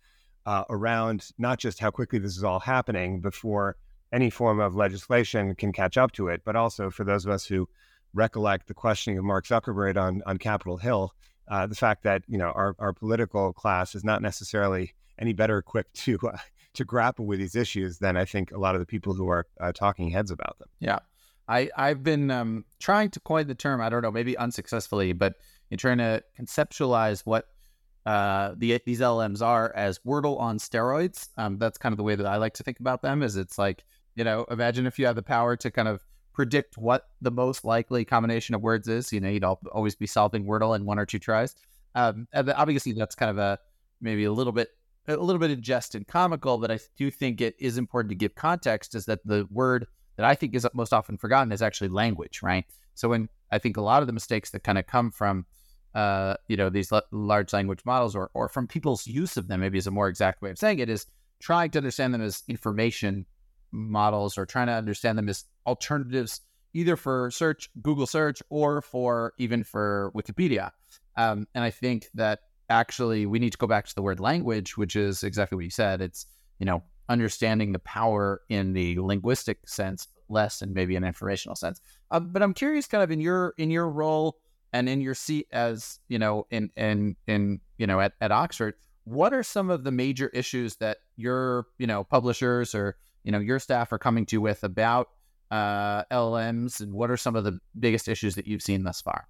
uh, 0.46 0.64
around 0.70 1.30
not 1.38 1.60
just 1.60 1.80
how 1.80 1.92
quickly 1.92 2.20
this 2.20 2.38
is 2.38 2.44
all 2.44 2.60
happening 2.60 3.22
before 3.22 3.78
any 4.12 4.30
form 4.30 4.60
of 4.60 4.76
legislation 4.76 5.56
can 5.56 5.72
catch 5.72 5.98
up 5.98 6.12
to 6.14 6.28
it, 6.28 6.42
but 6.44 6.56
also 6.56 6.90
for 6.90 7.04
those 7.04 7.26
of 7.26 7.32
us 7.32 7.46
who 7.46 7.68
recollect 8.14 8.68
the 8.68 8.74
questioning 8.74 9.18
of 9.18 9.24
Mark 9.24 9.46
Zuckerberg 9.46 9.98
on 9.98 10.22
on 10.26 10.38
Capitol 10.38 10.78
Hill, 10.78 11.14
uh, 11.48 11.66
the 11.68 11.76
fact 11.76 12.04
that 12.04 12.24
you 12.28 12.38
know 12.38 12.52
our 12.52 12.76
our 12.80 12.94
political 12.94 13.54
class 13.54 13.96
is 13.96 14.04
not 14.04 14.22
necessarily 14.22 14.94
any 15.20 15.34
better 15.34 15.58
equipped 15.58 15.94
to 15.96 16.18
uh, 16.28 16.38
to 16.74 16.86
grapple 16.86 17.26
with 17.26 17.40
these 17.40 17.56
issues 17.56 18.00
than 18.00 18.18
I 18.18 18.26
think 18.26 18.52
a 18.52 18.58
lot 18.58 18.76
of 18.76 18.80
the 18.80 18.86
people 18.86 19.14
who 19.14 19.30
are 19.30 19.46
uh, 19.60 19.72
talking 19.74 20.10
heads 20.10 20.32
about 20.32 20.58
them. 20.60 20.70
Yeah, 20.80 21.00
I 21.48 21.70
I've 21.76 22.04
been 22.04 22.32
um, 22.32 22.66
trying 22.80 23.10
to 23.12 23.20
coin 23.20 23.48
the 23.48 23.56
term. 23.56 23.82
I 23.82 23.90
don't 23.90 24.02
know, 24.02 24.12
maybe 24.12 24.38
unsuccessfully, 24.38 25.14
but 25.14 25.36
in 25.70 25.78
trying 25.78 26.00
to 26.00 26.24
conceptualize 26.40 27.22
what 27.26 27.48
uh, 28.06 28.54
the 28.58 28.82
these 28.86 29.00
LMs 29.00 29.42
are 29.42 29.74
as 29.76 30.00
Wordle 30.00 30.40
on 30.40 30.58
steroids. 30.58 31.30
Um, 31.38 31.58
that's 31.58 31.78
kind 31.78 31.94
of 31.94 31.98
the 31.98 32.04
way 32.04 32.16
that 32.16 32.26
I 32.26 32.38
like 32.38 32.54
to 32.56 32.64
think 32.64 32.80
about 32.80 33.02
them. 33.02 33.22
Is 33.24 33.36
it's 33.38 33.58
like 33.58 33.84
you 34.16 34.24
know, 34.24 34.46
imagine 34.50 34.86
if 34.86 35.00
you 35.00 35.06
had 35.06 35.16
the 35.16 35.24
power 35.24 35.56
to 35.56 35.72
kind 35.72 35.88
of 35.88 36.04
predict 36.34 36.78
what 36.78 37.08
the 37.22 37.32
most 37.32 37.66
likely 37.66 38.06
combination 38.06 38.56
of 38.56 38.62
words 38.62 38.88
is. 38.88 39.12
You 39.12 39.20
know, 39.20 39.30
you'd 39.30 39.44
always 39.44 39.96
be 39.96 40.08
solving 40.08 40.46
Wordle 40.46 40.76
in 40.76 40.86
one 40.86 41.00
or 41.00 41.06
two 41.06 41.20
tries. 41.20 41.56
Um, 41.96 42.28
and 42.34 42.50
obviously, 42.52 42.94
that's 42.94 43.16
kind 43.16 43.30
of 43.30 43.38
a 43.38 43.60
maybe 44.00 44.24
a 44.24 44.32
little 44.32 44.54
bit 44.54 44.70
a 45.08 45.18
little 45.18 45.40
bit 45.40 45.52
of 45.52 45.62
jest 45.62 45.96
and 45.96 46.08
comical, 46.08 46.58
but 46.58 46.72
I 46.72 46.80
do 46.98 47.10
think 47.12 47.42
it 47.42 47.56
is 47.60 47.78
important 47.78 48.10
to 48.10 48.16
give 48.16 48.36
context. 48.36 48.96
Is 48.96 49.06
that 49.06 49.20
the 49.26 49.48
word 49.50 49.88
that 50.18 50.26
I 50.26 50.36
think 50.36 50.56
is 50.56 50.68
most 50.74 50.94
often 50.94 51.18
forgotten 51.18 51.52
is 51.52 51.62
actually 51.62 51.90
language, 51.90 52.42
right? 52.44 52.66
So 52.94 53.10
when 53.10 53.30
I 53.52 53.58
think 53.58 53.78
a 53.78 53.82
lot 53.82 54.02
of 54.02 54.08
the 54.08 54.14
mistakes 54.14 54.52
that 54.52 54.64
kind 54.64 54.78
of 54.78 54.88
come 54.88 55.12
from 55.12 55.46
uh, 55.94 56.36
you 56.48 56.56
know 56.56 56.70
these 56.70 56.92
l- 56.92 57.02
large 57.12 57.52
language 57.52 57.82
models 57.86 58.16
or 58.16 58.30
or 58.34 58.48
from 58.48 58.68
people's 58.68 59.08
use 59.08 59.38
of 59.38 59.48
them, 59.48 59.60
maybe 59.60 59.78
is 59.78 59.88
a 59.88 59.92
more 59.92 60.08
exact 60.08 60.42
way 60.42 60.52
of 60.52 60.58
saying 60.58 60.80
it, 60.80 60.90
is 60.90 61.06
trying 61.40 61.72
to 61.72 61.80
understand 61.80 62.14
them 62.14 62.22
as 62.22 62.44
information 62.48 63.26
models 63.72 64.38
or 64.38 64.46
trying 64.46 64.68
to 64.68 64.74
understand 64.74 65.18
them 65.18 65.30
as 65.30 65.46
alternatives 65.66 66.42
either 66.74 66.96
for 66.96 67.30
search, 67.32 67.70
Google 67.82 68.06
search, 68.06 68.42
or 68.50 68.82
for 68.82 69.34
even 69.38 69.64
for 69.64 70.12
Wikipedia. 70.16 70.72
Um, 71.18 71.48
and 71.54 71.64
I 71.64 71.70
think 71.70 72.08
that 72.14 72.40
actually 72.72 73.26
we 73.26 73.38
need 73.38 73.52
to 73.52 73.58
go 73.58 73.68
back 73.68 73.86
to 73.86 73.96
the 73.96 74.02
word 74.02 74.20
language, 74.20 74.78
which 74.78 74.96
is 74.96 75.24
exactly 75.24 75.56
what 75.56 75.66
you 75.66 75.70
said. 75.70 76.02
It's, 76.02 76.26
you 76.60 76.66
know, 76.66 76.84
understanding 77.10 77.74
the 77.74 77.80
power 77.80 78.42
in 78.50 78.74
the 78.74 78.98
linguistic 79.00 79.68
sense, 79.68 80.08
less 80.30 80.62
in 80.62 80.74
maybe 80.74 80.96
an 80.96 81.04
informational 81.04 81.56
sense. 81.56 81.82
Uh, 82.10 82.20
but 82.20 82.42
I'm 82.42 82.54
curious, 82.54 82.88
kind 82.88 83.04
of 83.04 83.12
in 83.12 83.20
your 83.20 83.54
in 83.58 83.70
your 83.70 83.90
role 83.90 84.38
and 84.74 84.88
in 84.88 85.02
your 85.02 85.14
seat 85.14 85.48
as 85.52 86.00
you 86.08 86.18
know 86.18 86.48
in 86.50 86.72
in 86.78 87.16
in 87.28 87.60
you 87.78 87.86
know 87.86 88.00
at, 88.00 88.14
at 88.22 88.32
Oxford, 88.32 88.76
what 89.04 89.34
are 89.34 89.44
some 89.44 89.70
of 89.70 89.84
the 89.84 89.92
major 89.92 90.30
issues 90.30 90.78
that 90.78 90.98
your 91.18 91.68
you 91.78 91.88
know 91.88 92.04
publishers 92.04 92.74
or 92.74 92.98
you 93.24 93.32
know 93.32 93.40
your 93.40 93.60
staff 93.60 93.92
are 93.92 94.00
coming 94.00 94.26
to 94.28 94.38
with 94.38 94.64
about 94.64 95.10
uh, 95.52 96.04
LLMs, 96.06 96.80
and 96.80 96.94
what 96.94 97.12
are 97.12 97.18
some 97.18 97.36
of 97.36 97.44
the 97.44 97.60
biggest 97.78 98.08
issues 98.08 98.36
that 98.36 98.48
you've 98.48 98.64
seen 98.64 98.84
thus 98.84 99.02
far? 99.02 99.28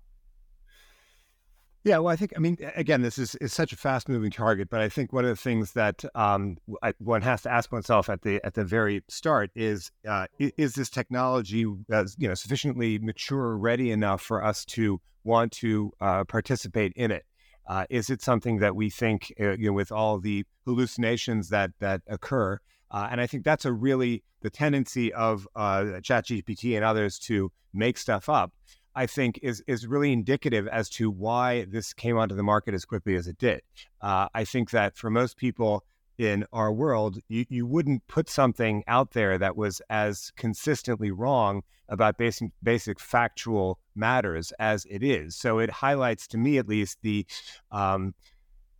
Yeah, 1.84 1.98
well, 1.98 2.14
I 2.14 2.16
think 2.16 2.34
I 2.36 2.40
mean 2.40 2.58
again, 2.76 3.02
this 3.02 3.18
is 3.18 3.34
is 3.36 3.54
such 3.54 3.74
a 3.74 3.76
fast 3.76 4.08
moving 4.08 4.30
target, 4.30 4.70
but 4.70 4.82
I 4.82 4.90
think 4.90 5.12
one 5.12 5.26
of 5.26 5.32
the 5.32 5.36
things 5.36 5.72
that 5.74 6.06
um, 6.14 6.58
I, 6.84 6.94
one 7.00 7.24
has 7.24 7.42
to 7.44 7.52
ask 7.52 7.72
oneself 7.72 8.08
at 8.08 8.22
the 8.22 8.40
at 8.46 8.54
the 8.54 8.64
very 8.64 9.04
start 9.08 9.50
is 9.56 9.92
uh, 10.08 10.28
is 10.38 10.74
this 10.74 10.92
technology 10.92 11.66
as 11.92 12.16
you 12.20 12.28
know 12.28 12.36
sufficiently 12.36 13.00
mature, 13.00 13.58
ready 13.58 13.90
enough 13.90 14.22
for 14.22 14.44
us 14.44 14.64
to 14.66 15.02
want 15.24 15.52
to 15.54 15.92
uh, 16.00 16.24
participate 16.26 16.94
in 16.96 17.10
it? 17.10 17.26
Uh, 17.68 17.86
is 17.90 18.12
it 18.12 18.22
something 18.22 18.60
that 18.60 18.76
we 18.76 18.92
think 18.92 19.34
uh, 19.40 19.54
you 19.54 19.68
know 19.68 19.74
with 19.74 19.92
all 19.92 20.20
the 20.20 20.46
hallucinations 20.66 21.50
that 21.50 21.72
that 21.80 22.02
occur? 22.06 22.60
Uh, 22.92 23.08
and 23.10 23.20
I 23.20 23.26
think 23.26 23.44
that's 23.44 23.66
a 23.66 23.72
really 23.74 24.22
the 24.42 24.52
tendency 24.52 25.12
of 25.14 25.48
uh, 25.56 26.02
ChatGPT 26.02 26.76
and 26.76 26.86
others 26.86 27.18
to 27.20 27.52
make 27.74 27.98
stuff 27.98 28.30
up. 28.30 28.52
I 28.96 29.06
think 29.06 29.40
is 29.42 29.64
is 29.68 29.88
really 29.88 30.12
indicative 30.12 30.68
as 30.68 30.90
to 30.92 31.10
why 31.10 31.66
this 31.66 31.94
came 31.94 32.18
onto 32.18 32.36
the 32.36 32.44
market 32.44 32.74
as 32.74 32.86
quickly 32.86 33.16
as 33.16 33.28
it 33.28 33.38
did. 33.38 33.62
Uh, 34.02 34.28
I 34.34 34.44
think 34.44 34.72
that 34.72 34.98
for 34.98 35.10
most 35.10 35.38
people 35.38 35.84
in 36.18 36.46
our 36.54 36.72
world, 36.72 37.18
you, 37.30 37.46
you 37.50 37.66
wouldn't 37.66 38.06
put 38.08 38.30
something 38.30 38.84
out 38.88 39.12
there 39.12 39.38
that 39.38 39.56
was 39.56 39.82
as 39.90 40.32
consistently 40.36 41.10
wrong 41.10 41.64
about 41.90 42.18
basic 42.18 42.52
basic 42.64 43.00
factual 43.00 43.80
matters 43.96 44.54
as 44.60 44.86
it 44.90 45.04
is. 45.04 45.36
So 45.36 45.60
it 45.60 45.70
highlights 45.70 46.28
to 46.28 46.38
me 46.38 46.58
at 46.58 46.68
least 46.68 46.98
the 47.02 47.26
um, 47.72 48.14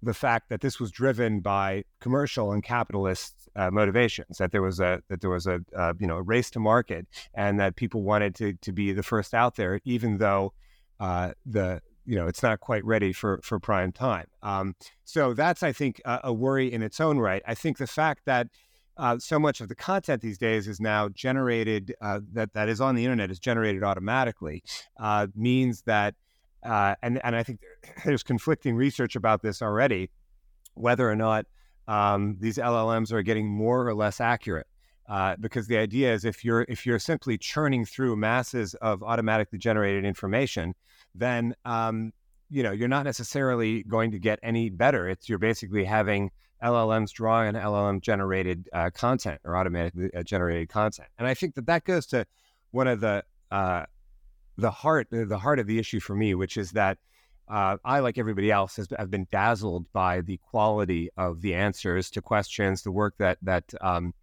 the 0.04 0.14
fact 0.14 0.50
that 0.50 0.62
this 0.62 0.80
was 0.80 0.92
driven 0.92 1.40
by 1.40 1.84
commercial 2.00 2.52
and 2.52 2.64
capitalist 2.64 3.36
uh, 3.56 3.70
motivations 3.70 4.38
that 4.38 4.52
there 4.52 4.62
was 4.62 4.80
a 4.80 5.02
that 5.10 5.22
there 5.22 5.30
was 5.30 5.46
a 5.48 5.60
uh, 5.76 5.94
you 6.00 6.08
know 6.08 6.18
a 6.18 6.22
race 6.22 6.50
to 6.50 6.60
market 6.60 7.08
and 7.34 7.60
that 7.60 7.76
people 7.76 8.02
wanted 8.04 8.34
to 8.36 8.54
to 8.62 8.72
be 8.72 8.92
the 8.92 9.04
first 9.04 9.34
out 9.34 9.56
there 9.56 9.80
even 9.84 10.18
though 10.18 10.54
uh, 11.00 11.32
the 11.46 11.82
you 12.06 12.16
know 12.16 12.28
it's 12.28 12.44
not 12.44 12.60
quite 12.60 12.84
ready 12.86 13.14
for 13.14 13.40
for 13.44 13.60
prime 13.60 13.92
time. 13.92 14.28
Um, 14.42 14.76
so 15.04 15.34
that's 15.34 15.64
I 15.64 15.72
think 15.72 16.02
a, 16.06 16.34
worry 16.34 16.72
in 16.72 16.82
its 16.82 17.00
own 17.00 17.20
right. 17.20 17.42
I 17.46 17.56
think 17.56 17.78
the 17.78 17.88
fact 17.88 18.24
that 18.26 18.48
uh, 18.98 19.18
so 19.20 19.40
much 19.40 19.62
of 19.62 19.70
the 19.70 19.76
content 19.76 20.22
these 20.22 20.38
days 20.38 20.68
is 20.68 20.80
now 20.80 21.10
generated 21.10 21.96
uh, 22.02 22.20
that 22.34 22.54
that 22.54 22.70
is 22.70 22.82
on 22.82 22.96
the 22.96 23.04
internet 23.04 23.32
is 23.32 23.40
generated 23.40 23.84
automatically 23.84 24.64
uh, 25.00 25.28
means 25.36 25.84
that 25.84 26.16
uh, 26.64 26.96
and 27.02 27.20
and 27.24 27.36
I 27.36 27.44
think 27.44 27.62
there's 28.06 28.24
conflicting 28.24 28.76
research 28.76 29.16
about 29.16 29.42
this 29.42 29.62
already, 29.62 30.10
whether 30.76 31.10
or 31.10 31.16
not 31.16 31.46
um, 31.88 32.38
these 32.40 32.58
LLMs 32.58 33.12
are 33.12 33.22
getting 33.22 33.48
more 33.48 33.88
or 33.88 33.94
less 33.94 34.22
accurate. 34.22 34.68
Uh, 35.10 35.36
because 35.42 35.68
the 35.68 35.78
idea 35.78 36.14
is 36.14 36.24
if 36.24 36.46
you're 36.46 36.66
if 36.70 36.86
you're 36.86 37.00
simply 37.00 37.38
churning 37.38 37.84
through 37.84 38.16
masses 38.16 38.76
of 38.76 39.04
automatically 39.04 39.60
generated 39.60 40.06
information, 40.06 40.74
then 41.16 41.54
um, 41.66 42.14
you 42.50 42.64
know 42.64 42.72
you're 42.72 42.88
not 42.88 43.04
necessarily 43.04 43.84
going 43.84 44.12
to 44.12 44.20
get 44.20 44.40
any 44.42 44.70
better. 44.70 45.10
It's 45.10 45.28
you're 45.28 45.40
basically 45.40 45.84
having 45.84 46.32
LLMs 46.64 47.12
draw 47.12 47.40
on 47.40 47.56
LLM 47.56 48.02
generated 48.02 48.70
uh, 48.72 48.90
content 48.92 49.42
or 49.44 49.58
automatically 49.58 50.10
uh, 50.16 50.24
generated 50.24 50.70
content, 50.70 51.10
and 51.18 51.28
I 51.28 51.34
think 51.34 51.56
that 51.56 51.66
that 51.66 51.84
goes 51.84 52.06
to 52.08 52.26
one 52.70 52.88
of 52.88 53.02
the 53.02 53.24
uh, 53.50 53.86
the 54.58 54.72
heart 54.72 55.08
the 55.12 55.38
heart 55.38 55.60
of 55.60 55.68
the 55.68 55.80
issue 55.80 56.00
for 56.00 56.16
me, 56.16 56.36
which 56.36 56.58
is 56.58 56.72
that 56.72 56.98
uh, 57.48 57.78
I, 57.84 58.00
like 58.00 58.18
everybody 58.18 58.50
else, 58.52 58.78
has 58.78 58.88
have 58.98 59.12
been 59.12 59.28
dazzled 59.32 59.92
by 59.92 60.22
the 60.22 60.38
quality 60.38 61.10
of 61.18 61.42
the 61.42 61.54
answers 61.56 62.10
to 62.12 62.22
questions, 62.22 62.84
the 62.84 62.92
work 62.92 63.16
that 63.18 63.38
that 63.42 63.74
um, 63.82 64.14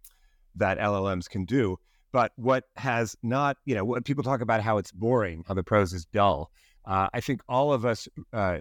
that 0.55 0.79
LLMs 0.79 1.29
can 1.29 1.45
do. 1.45 1.77
But 2.11 2.31
what 2.37 2.63
has 2.75 3.15
not, 3.21 3.57
you 3.65 3.75
know, 3.75 3.85
when 3.85 4.01
people 4.01 4.23
talk 4.23 4.41
about 4.41 4.61
how 4.61 4.77
it's 4.77 4.91
boring, 4.91 5.43
how 5.47 5.53
the 5.53 5.63
prose 5.63 5.93
is 5.93 6.05
dull, 6.05 6.51
uh, 6.85 7.07
I 7.13 7.21
think 7.21 7.41
all 7.47 7.71
of 7.71 7.85
us, 7.85 8.07
uh, 8.33 8.59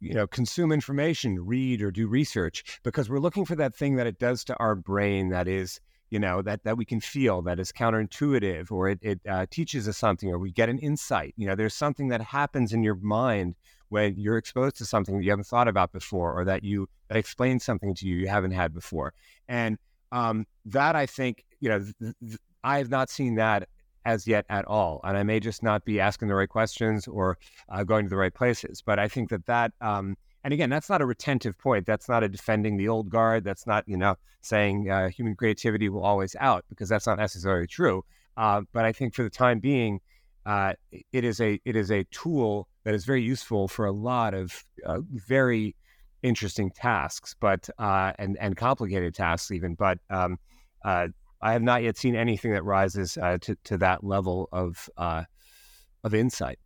you 0.00 0.14
know, 0.14 0.26
consume 0.26 0.72
information, 0.72 1.44
read 1.44 1.82
or 1.82 1.90
do 1.90 2.06
research 2.06 2.80
because 2.82 3.10
we're 3.10 3.18
looking 3.18 3.44
for 3.44 3.56
that 3.56 3.74
thing 3.74 3.96
that 3.96 4.06
it 4.06 4.18
does 4.18 4.44
to 4.44 4.56
our 4.56 4.74
brain 4.74 5.28
that 5.28 5.46
is 5.46 5.78
you 6.10 6.18
know 6.18 6.42
that 6.42 6.62
that 6.64 6.76
we 6.76 6.84
can 6.84 7.00
feel 7.00 7.42
that 7.42 7.58
is 7.58 7.72
counterintuitive 7.72 8.70
or 8.70 8.88
it, 8.88 8.98
it 9.02 9.20
uh, 9.28 9.46
teaches 9.50 9.88
us 9.88 9.96
something 9.96 10.28
or 10.30 10.38
we 10.38 10.52
get 10.52 10.68
an 10.68 10.78
insight 10.78 11.34
you 11.36 11.46
know 11.46 11.54
there's 11.54 11.74
something 11.74 12.08
that 12.08 12.20
happens 12.20 12.72
in 12.72 12.82
your 12.82 12.94
mind 12.96 13.54
when 13.88 14.14
you're 14.16 14.36
exposed 14.36 14.76
to 14.76 14.84
something 14.84 15.16
that 15.16 15.24
you 15.24 15.30
haven't 15.30 15.46
thought 15.46 15.68
about 15.68 15.92
before 15.92 16.32
or 16.32 16.44
that 16.44 16.62
you 16.64 16.88
that 17.08 17.16
explains 17.16 17.64
something 17.64 17.94
to 17.94 18.06
you 18.06 18.16
you 18.16 18.28
haven't 18.28 18.50
had 18.50 18.74
before. 18.74 19.12
And 19.48 19.78
um, 20.12 20.46
that 20.64 20.96
i 20.96 21.06
think 21.06 21.44
you 21.60 21.68
know 21.68 21.78
th- 21.80 22.14
th- 22.20 22.38
i 22.64 22.78
have 22.78 22.90
not 22.90 23.10
seen 23.10 23.34
that 23.34 23.68
as 24.04 24.26
yet 24.26 24.44
at 24.48 24.64
all 24.66 25.00
and 25.04 25.16
i 25.16 25.22
may 25.22 25.40
just 25.40 25.62
not 25.62 25.84
be 25.84 25.98
asking 26.00 26.28
the 26.28 26.34
right 26.34 26.48
questions 26.48 27.08
or 27.08 27.38
uh, 27.70 27.82
going 27.82 28.04
to 28.04 28.08
the 28.08 28.16
right 28.16 28.34
places 28.34 28.82
but 28.84 28.98
i 28.98 29.08
think 29.08 29.28
that 29.28 29.44
that 29.46 29.72
um, 29.80 30.16
and 30.46 30.52
again, 30.52 30.70
that's 30.70 30.88
not 30.88 31.02
a 31.02 31.06
retentive 31.06 31.58
point. 31.58 31.86
That's 31.86 32.08
not 32.08 32.22
a 32.22 32.28
defending 32.28 32.76
the 32.76 32.86
old 32.86 33.10
guard. 33.10 33.42
That's 33.42 33.66
not, 33.66 33.82
you 33.88 33.96
know, 33.96 34.14
saying 34.42 34.88
uh, 34.88 35.08
human 35.08 35.34
creativity 35.34 35.88
will 35.88 36.04
always 36.04 36.36
out 36.38 36.64
because 36.68 36.88
that's 36.88 37.04
not 37.04 37.18
necessarily 37.18 37.66
true. 37.66 38.04
Uh, 38.36 38.60
but 38.72 38.84
I 38.84 38.92
think 38.92 39.12
for 39.12 39.24
the 39.24 39.28
time 39.28 39.58
being, 39.58 39.98
uh, 40.46 40.74
it 41.12 41.24
is 41.24 41.40
a 41.40 41.60
it 41.64 41.74
is 41.74 41.90
a 41.90 42.04
tool 42.12 42.68
that 42.84 42.94
is 42.94 43.04
very 43.04 43.22
useful 43.24 43.66
for 43.66 43.86
a 43.86 43.90
lot 43.90 44.34
of 44.34 44.64
uh, 44.86 45.00
very 45.10 45.74
interesting 46.22 46.70
tasks, 46.70 47.34
but 47.40 47.68
uh, 47.80 48.12
and 48.20 48.38
and 48.38 48.56
complicated 48.56 49.16
tasks 49.16 49.50
even. 49.50 49.74
But 49.74 49.98
um, 50.10 50.38
uh, 50.84 51.08
I 51.42 51.54
have 51.54 51.62
not 51.62 51.82
yet 51.82 51.96
seen 51.96 52.14
anything 52.14 52.52
that 52.52 52.62
rises 52.62 53.14
to 53.14 53.56
to 53.64 53.78
that 53.78 54.04
level 54.04 54.48
of 54.52 54.88
of 54.96 56.14
insight. 56.14 56.60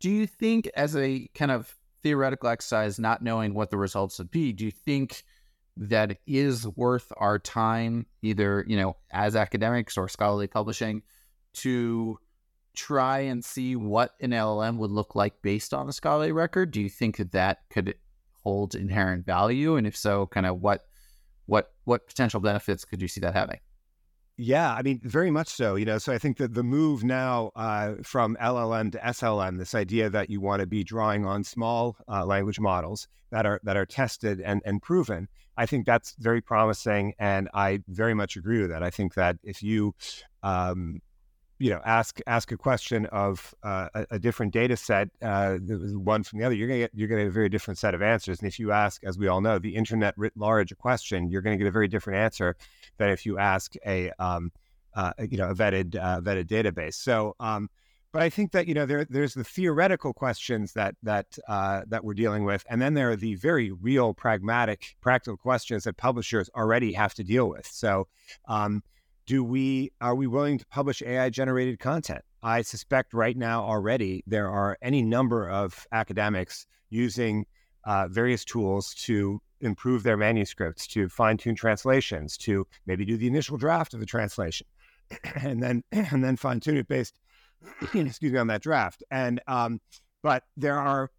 Do 0.00 0.08
you 0.10 0.26
think, 0.26 0.70
as 0.74 0.96
a 0.96 1.28
kind 1.34 1.50
of 1.50 1.76
theoretical 2.06 2.48
exercise, 2.48 3.00
not 3.00 3.20
knowing 3.20 3.52
what 3.52 3.68
the 3.68 3.76
results 3.76 4.20
would 4.20 4.30
be, 4.30 4.52
do 4.52 4.64
you 4.64 4.70
think 4.70 5.24
that 5.76 6.18
is 6.24 6.64
worth 6.76 7.12
our 7.16 7.36
time, 7.36 8.06
either, 8.22 8.64
you 8.68 8.76
know, 8.76 8.96
as 9.10 9.34
academics 9.34 9.96
or 9.96 10.08
scholarly 10.08 10.46
publishing, 10.46 11.02
to 11.52 12.16
try 12.76 13.18
and 13.18 13.44
see 13.44 13.74
what 13.74 14.14
an 14.20 14.30
LLM 14.30 14.76
would 14.76 14.92
look 14.92 15.16
like 15.16 15.42
based 15.42 15.74
on 15.74 15.88
a 15.88 15.92
scholarly 15.92 16.30
record? 16.30 16.70
Do 16.70 16.80
you 16.80 16.88
think 16.88 17.16
that 17.16 17.32
that 17.32 17.62
could 17.70 17.96
hold 18.44 18.76
inherent 18.76 19.26
value? 19.26 19.74
And 19.74 19.84
if 19.84 19.96
so, 19.96 20.26
kind 20.28 20.46
of 20.46 20.62
what 20.62 20.86
what 21.46 21.72
what 21.86 22.06
potential 22.06 22.38
benefits 22.38 22.84
could 22.84 23.02
you 23.02 23.08
see 23.08 23.20
that 23.22 23.34
having? 23.34 23.58
Yeah, 24.38 24.74
I 24.74 24.82
mean, 24.82 25.00
very 25.02 25.30
much 25.30 25.48
so. 25.48 25.76
You 25.76 25.86
know, 25.86 25.96
so 25.98 26.12
I 26.12 26.18
think 26.18 26.36
that 26.36 26.52
the 26.52 26.62
move 26.62 27.02
now 27.02 27.52
uh, 27.56 27.94
from 28.02 28.36
LLM 28.40 28.92
to 28.92 28.98
SLM, 28.98 29.56
this 29.58 29.74
idea 29.74 30.10
that 30.10 30.28
you 30.28 30.40
want 30.42 30.60
to 30.60 30.66
be 30.66 30.84
drawing 30.84 31.24
on 31.24 31.42
small 31.42 31.96
uh, 32.06 32.24
language 32.26 32.60
models 32.60 33.08
that 33.30 33.46
are 33.46 33.60
that 33.64 33.78
are 33.78 33.86
tested 33.86 34.40
and 34.42 34.60
and 34.66 34.82
proven, 34.82 35.28
I 35.56 35.64
think 35.64 35.86
that's 35.86 36.14
very 36.18 36.42
promising, 36.42 37.14
and 37.18 37.48
I 37.54 37.80
very 37.88 38.12
much 38.12 38.36
agree 38.36 38.60
with 38.60 38.70
that. 38.70 38.82
I 38.82 38.90
think 38.90 39.14
that 39.14 39.38
if 39.42 39.62
you 39.62 39.94
um, 40.42 41.00
you 41.58 41.70
know 41.70 41.80
ask 41.84 42.20
ask 42.26 42.52
a 42.52 42.56
question 42.56 43.06
of 43.06 43.54
uh, 43.62 43.88
a, 43.94 44.06
a, 44.12 44.18
different 44.18 44.52
data 44.52 44.76
set 44.76 45.08
uh, 45.22 45.56
one 45.56 46.22
from 46.22 46.38
the 46.38 46.44
other 46.44 46.54
you're 46.54 46.68
going 46.68 46.80
to 46.80 46.84
get 46.84 46.90
you're 46.94 47.08
to 47.08 47.16
get 47.16 47.26
a 47.26 47.30
very 47.30 47.48
different 47.48 47.78
set 47.78 47.94
of 47.94 48.02
answers 48.02 48.40
and 48.40 48.48
if 48.48 48.58
you 48.58 48.72
ask 48.72 49.02
as 49.04 49.18
we 49.18 49.28
all 49.28 49.40
know 49.40 49.58
the 49.58 49.74
internet 49.74 50.14
writ 50.16 50.32
large 50.36 50.72
a 50.72 50.74
question 50.74 51.30
you're 51.30 51.42
going 51.42 51.56
to 51.56 51.62
get 51.62 51.68
a 51.68 51.72
very 51.72 51.88
different 51.88 52.18
answer 52.18 52.56
than 52.98 53.08
if 53.08 53.24
you 53.24 53.38
ask 53.38 53.74
a 53.86 54.10
um, 54.18 54.52
uh, 54.94 55.12
you 55.30 55.38
know 55.38 55.48
a 55.48 55.54
vetted 55.54 55.96
uh, 55.96 56.20
vetted 56.20 56.46
database 56.46 56.94
so 56.94 57.34
um, 57.40 57.68
but 58.16 58.22
I 58.22 58.30
think 58.30 58.52
that 58.52 58.66
you 58.66 58.72
know 58.72 58.86
there 58.86 59.04
there's 59.04 59.34
the 59.34 59.44
theoretical 59.44 60.14
questions 60.14 60.72
that 60.72 60.94
that 61.02 61.38
uh, 61.48 61.82
that 61.88 62.02
we're 62.02 62.14
dealing 62.14 62.44
with, 62.44 62.64
and 62.70 62.80
then 62.80 62.94
there 62.94 63.10
are 63.10 63.16
the 63.16 63.34
very 63.34 63.72
real, 63.72 64.14
pragmatic, 64.14 64.96
practical 65.02 65.36
questions 65.36 65.84
that 65.84 65.98
publishers 65.98 66.48
already 66.56 66.94
have 66.94 67.12
to 67.12 67.22
deal 67.22 67.46
with. 67.46 67.66
So, 67.66 68.08
um, 68.48 68.82
do 69.26 69.42
we 69.42 69.92
are 70.00 70.14
we 70.14 70.26
willing 70.26 70.58
to 70.58 70.66
publish 70.66 71.02
AI 71.02 71.30
generated 71.30 71.78
content? 71.78 72.22
I 72.42 72.62
suspect 72.62 73.12
right 73.12 73.36
now 73.36 73.64
already 73.64 74.22
there 74.26 74.48
are 74.48 74.78
any 74.80 75.02
number 75.02 75.48
of 75.48 75.86
academics 75.92 76.66
using 76.90 77.44
uh, 77.84 78.08
various 78.08 78.44
tools 78.44 78.94
to 78.94 79.40
improve 79.60 80.02
their 80.02 80.16
manuscripts, 80.16 80.86
to 80.88 81.08
fine 81.08 81.36
tune 81.36 81.54
translations, 81.54 82.36
to 82.36 82.66
maybe 82.86 83.04
do 83.04 83.16
the 83.16 83.26
initial 83.26 83.56
draft 83.56 83.94
of 83.94 84.00
the 84.00 84.06
translation, 84.06 84.66
and 85.42 85.62
then 85.62 85.82
and 85.92 86.22
then 86.22 86.36
fine 86.36 86.60
tune 86.60 86.76
it 86.76 86.88
based, 86.88 87.18
excuse 87.94 88.32
me, 88.32 88.38
on 88.38 88.46
that 88.46 88.62
draft. 88.62 89.02
And 89.10 89.40
um, 89.48 89.80
but 90.22 90.44
there 90.56 90.78
are 90.78 91.10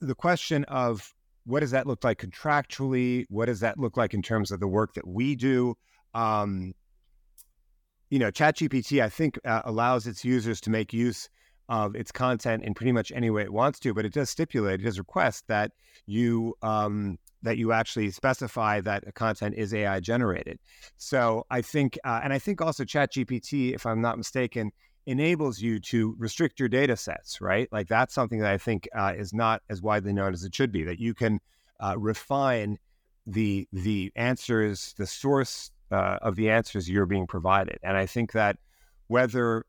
the 0.00 0.14
question 0.14 0.64
of 0.64 1.12
what 1.44 1.60
does 1.60 1.72
that 1.72 1.86
look 1.86 2.04
like 2.04 2.20
contractually? 2.20 3.24
What 3.28 3.46
does 3.46 3.60
that 3.60 3.78
look 3.78 3.96
like 3.96 4.14
in 4.14 4.22
terms 4.22 4.50
of 4.52 4.60
the 4.60 4.68
work 4.68 4.94
that 4.94 5.06
we 5.06 5.34
do? 5.34 5.74
Um, 6.14 6.72
you 8.12 8.18
know, 8.18 8.30
ChatGPT, 8.30 9.02
I 9.02 9.08
think, 9.08 9.38
uh, 9.42 9.62
allows 9.64 10.06
its 10.06 10.22
users 10.22 10.60
to 10.60 10.70
make 10.70 10.92
use 10.92 11.30
of 11.70 11.96
its 11.96 12.12
content 12.12 12.62
in 12.62 12.74
pretty 12.74 12.92
much 12.92 13.10
any 13.14 13.30
way 13.30 13.40
it 13.40 13.52
wants 13.54 13.80
to, 13.80 13.94
but 13.94 14.04
it 14.04 14.12
does 14.12 14.28
stipulate, 14.28 14.80
it 14.80 14.84
does 14.84 14.98
request 14.98 15.44
that 15.48 15.72
you 16.04 16.54
um, 16.60 17.18
that 17.40 17.56
you 17.56 17.72
actually 17.72 18.10
specify 18.10 18.82
that 18.82 19.14
content 19.14 19.54
is 19.56 19.72
AI 19.72 19.98
generated. 20.00 20.58
So 20.98 21.46
I 21.50 21.62
think, 21.62 21.98
uh, 22.04 22.20
and 22.22 22.34
I 22.34 22.38
think 22.38 22.60
also 22.60 22.84
ChatGPT, 22.84 23.74
if 23.74 23.86
I'm 23.86 24.02
not 24.02 24.18
mistaken, 24.18 24.72
enables 25.06 25.60
you 25.60 25.80
to 25.80 26.14
restrict 26.18 26.60
your 26.60 26.68
data 26.68 26.96
sets, 26.98 27.40
right? 27.40 27.66
Like 27.72 27.88
that's 27.88 28.12
something 28.12 28.40
that 28.40 28.52
I 28.52 28.58
think 28.58 28.90
uh, 28.94 29.14
is 29.16 29.32
not 29.32 29.62
as 29.70 29.80
widely 29.80 30.12
known 30.12 30.34
as 30.34 30.44
it 30.44 30.54
should 30.54 30.70
be. 30.70 30.84
That 30.84 31.00
you 31.00 31.14
can 31.14 31.40
uh, 31.80 31.94
refine 31.96 32.78
the 33.26 33.66
the 33.72 34.12
answers, 34.16 34.94
the 34.98 35.06
source 35.06 35.70
uh, 35.92 36.18
of 36.22 36.36
the 36.36 36.50
answers 36.50 36.88
you're 36.88 37.06
being 37.06 37.26
provided, 37.26 37.78
and 37.82 37.96
I 37.96 38.06
think 38.06 38.32
that 38.32 38.56
whether 39.08 39.64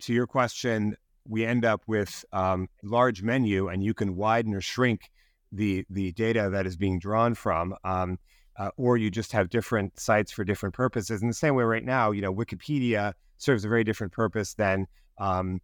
to 0.00 0.12
your 0.12 0.26
question 0.26 0.96
we 1.28 1.44
end 1.44 1.64
up 1.64 1.82
with 1.86 2.24
um, 2.32 2.68
large 2.82 3.22
menu 3.22 3.68
and 3.68 3.84
you 3.84 3.94
can 3.94 4.16
widen 4.16 4.54
or 4.54 4.60
shrink 4.60 5.10
the 5.52 5.84
the 5.90 6.12
data 6.12 6.48
that 6.50 6.66
is 6.66 6.76
being 6.76 6.98
drawn 6.98 7.34
from, 7.34 7.74
um, 7.84 8.18
uh, 8.58 8.70
or 8.76 8.96
you 8.96 9.10
just 9.10 9.32
have 9.32 9.48
different 9.48 9.98
sites 9.98 10.32
for 10.32 10.44
different 10.44 10.74
purposes. 10.74 11.22
In 11.22 11.28
the 11.28 11.34
same 11.34 11.54
way, 11.54 11.64
right 11.64 11.84
now, 11.84 12.10
you 12.10 12.20
know, 12.20 12.34
Wikipedia 12.34 13.12
serves 13.36 13.64
a 13.64 13.68
very 13.68 13.84
different 13.84 14.12
purpose 14.12 14.54
than, 14.54 14.86
um, 15.18 15.60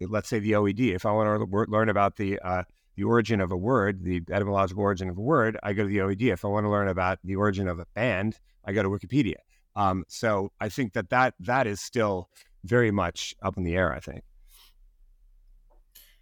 let's 0.00 0.28
say, 0.28 0.38
the 0.38 0.52
OED. 0.52 0.94
If 0.94 1.04
I 1.04 1.12
want 1.12 1.50
to 1.50 1.64
learn 1.68 1.88
about 1.88 2.16
the 2.16 2.38
uh, 2.38 2.62
the 2.98 3.04
origin 3.04 3.40
of 3.40 3.52
a 3.52 3.56
word, 3.56 4.02
the 4.02 4.20
etymological 4.28 4.82
origin 4.82 5.08
of 5.08 5.16
a 5.16 5.20
word, 5.20 5.56
I 5.62 5.72
go 5.72 5.84
to 5.84 5.88
the 5.88 5.98
OED. 5.98 6.32
If 6.32 6.44
I 6.44 6.48
want 6.48 6.66
to 6.66 6.70
learn 6.70 6.88
about 6.88 7.20
the 7.22 7.36
origin 7.36 7.68
of 7.68 7.78
a 7.78 7.86
band, 7.94 8.36
I 8.64 8.72
go 8.72 8.82
to 8.82 8.88
Wikipedia. 8.88 9.36
Um, 9.76 10.04
so 10.08 10.50
I 10.60 10.68
think 10.68 10.94
that, 10.94 11.08
that 11.10 11.34
that 11.38 11.68
is 11.68 11.80
still 11.80 12.28
very 12.64 12.90
much 12.90 13.36
up 13.40 13.56
in 13.56 13.62
the 13.62 13.76
air. 13.76 13.94
I 13.94 14.00
think. 14.00 14.24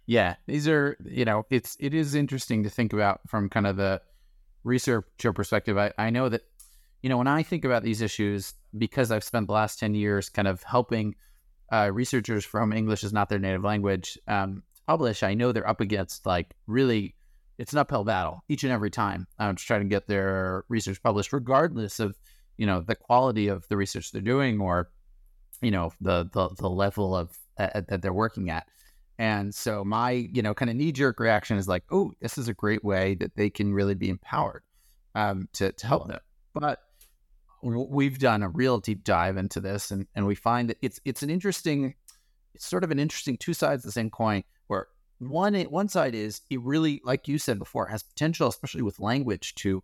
Yeah, 0.05 0.35
these 0.45 0.67
are 0.67 0.95
you 1.03 1.25
know 1.25 1.47
it's 1.49 1.75
it 1.79 1.95
is 1.95 2.13
interesting 2.13 2.63
to 2.63 2.69
think 2.69 2.93
about 2.93 3.21
from 3.27 3.49
kind 3.49 3.65
of 3.65 3.75
the 3.75 3.99
researcher 4.63 5.33
perspective. 5.33 5.79
I, 5.79 5.91
I 5.97 6.11
know 6.11 6.29
that 6.29 6.43
you 7.01 7.09
know 7.09 7.17
when 7.17 7.27
I 7.27 7.41
think 7.41 7.65
about 7.65 7.81
these 7.81 8.03
issues 8.03 8.53
because 8.77 9.11
I've 9.11 9.23
spent 9.23 9.47
the 9.47 9.53
last 9.53 9.79
ten 9.79 9.95
years 9.95 10.29
kind 10.29 10.47
of 10.47 10.61
helping 10.61 11.15
uh, 11.73 11.89
researchers 11.91 12.45
from 12.45 12.71
English 12.71 13.03
is 13.03 13.11
not 13.11 13.29
their 13.29 13.39
native 13.39 13.63
language 13.63 14.19
um, 14.27 14.61
publish. 14.87 15.23
I 15.23 15.33
know 15.33 15.51
they're 15.51 15.67
up 15.67 15.81
against 15.81 16.25
like 16.25 16.55
really 16.65 17.15
it's 17.57 17.73
an 17.73 17.79
uphill 17.79 18.03
battle 18.03 18.43
each 18.47 18.63
and 18.63 18.71
every 18.71 18.91
time 18.91 19.27
um, 19.39 19.55
to 19.55 19.63
try 19.63 19.79
to 19.79 19.85
get 19.85 20.07
their 20.07 20.63
research 20.69 21.01
published, 21.01 21.33
regardless 21.33 21.99
of 21.99 22.15
you 22.57 22.65
know 22.65 22.81
the 22.81 22.95
quality 22.95 23.47
of 23.47 23.67
the 23.69 23.77
research 23.77 24.11
they're 24.11 24.21
doing 24.21 24.59
or 24.59 24.89
you 25.61 25.71
know 25.71 25.91
the 26.01 26.29
the, 26.33 26.49
the 26.57 26.69
level 26.69 27.15
of 27.15 27.37
uh, 27.57 27.81
that 27.87 28.01
they're 28.01 28.13
working 28.13 28.49
at. 28.49 28.67
And 29.19 29.53
so 29.53 29.83
my, 29.83 30.11
you 30.11 30.43
know, 30.43 30.53
kind 30.53 30.69
of 30.69 30.77
knee 30.77 30.91
jerk 30.91 31.19
reaction 31.19 31.57
is 31.57 31.67
like, 31.67 31.83
oh, 31.91 32.13
this 32.21 32.37
is 32.37 32.47
a 32.47 32.53
great 32.53 32.83
way 32.83 33.15
that 33.15 33.35
they 33.35 33.49
can 33.49 33.73
really 33.73 33.95
be 33.95 34.09
empowered 34.09 34.61
um, 35.15 35.49
to, 35.53 35.71
to 35.71 35.87
help 35.87 36.07
them. 36.07 36.19
But 36.53 36.79
we've 37.63 38.19
done 38.19 38.43
a 38.43 38.49
real 38.49 38.77
deep 38.79 39.03
dive 39.03 39.37
into 39.37 39.59
this 39.59 39.89
and, 39.89 40.05
and 40.15 40.27
we 40.27 40.35
find 40.35 40.69
that 40.69 40.77
it's 40.81 41.01
it's 41.03 41.23
an 41.23 41.29
interesting 41.29 41.95
it's 42.53 42.67
sort 42.67 42.83
of 42.83 42.91
an 42.91 42.99
interesting 42.99 43.35
two 43.35 43.53
sides 43.53 43.83
of 43.83 43.87
the 43.87 43.91
same 43.91 44.09
coin 44.09 44.43
where 44.67 44.87
one 45.19 45.55
one 45.55 45.89
side 45.89 46.13
is 46.13 46.41
it 46.49 46.61
really 46.61 47.01
like 47.03 47.27
you 47.27 47.37
said 47.37 47.57
before 47.57 47.87
has 47.87 48.03
potential 48.03 48.47
especially 48.47 48.83
with 48.83 48.99
language 48.99 49.55
to 49.55 49.83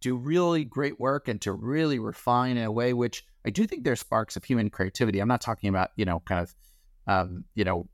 do 0.00 0.16
really 0.16 0.64
great 0.64 1.00
work 1.00 1.26
and 1.26 1.40
to 1.40 1.52
really 1.52 1.98
refine 1.98 2.56
in 2.56 2.64
a 2.64 2.70
way 2.70 2.92
which 2.92 3.24
I 3.48 3.50
do 3.50 3.66
think 3.66 3.82
there's 3.82 4.00
sparks 4.00 4.36
of 4.36 4.44
human 4.44 4.68
creativity. 4.68 5.20
I'm 5.20 5.28
not 5.28 5.40
talking 5.40 5.70
about 5.70 5.90
you 5.96 6.04
know 6.04 6.20
kind 6.20 6.42
of 6.42 6.54
um, 7.06 7.44
you 7.54 7.64
know 7.64 7.88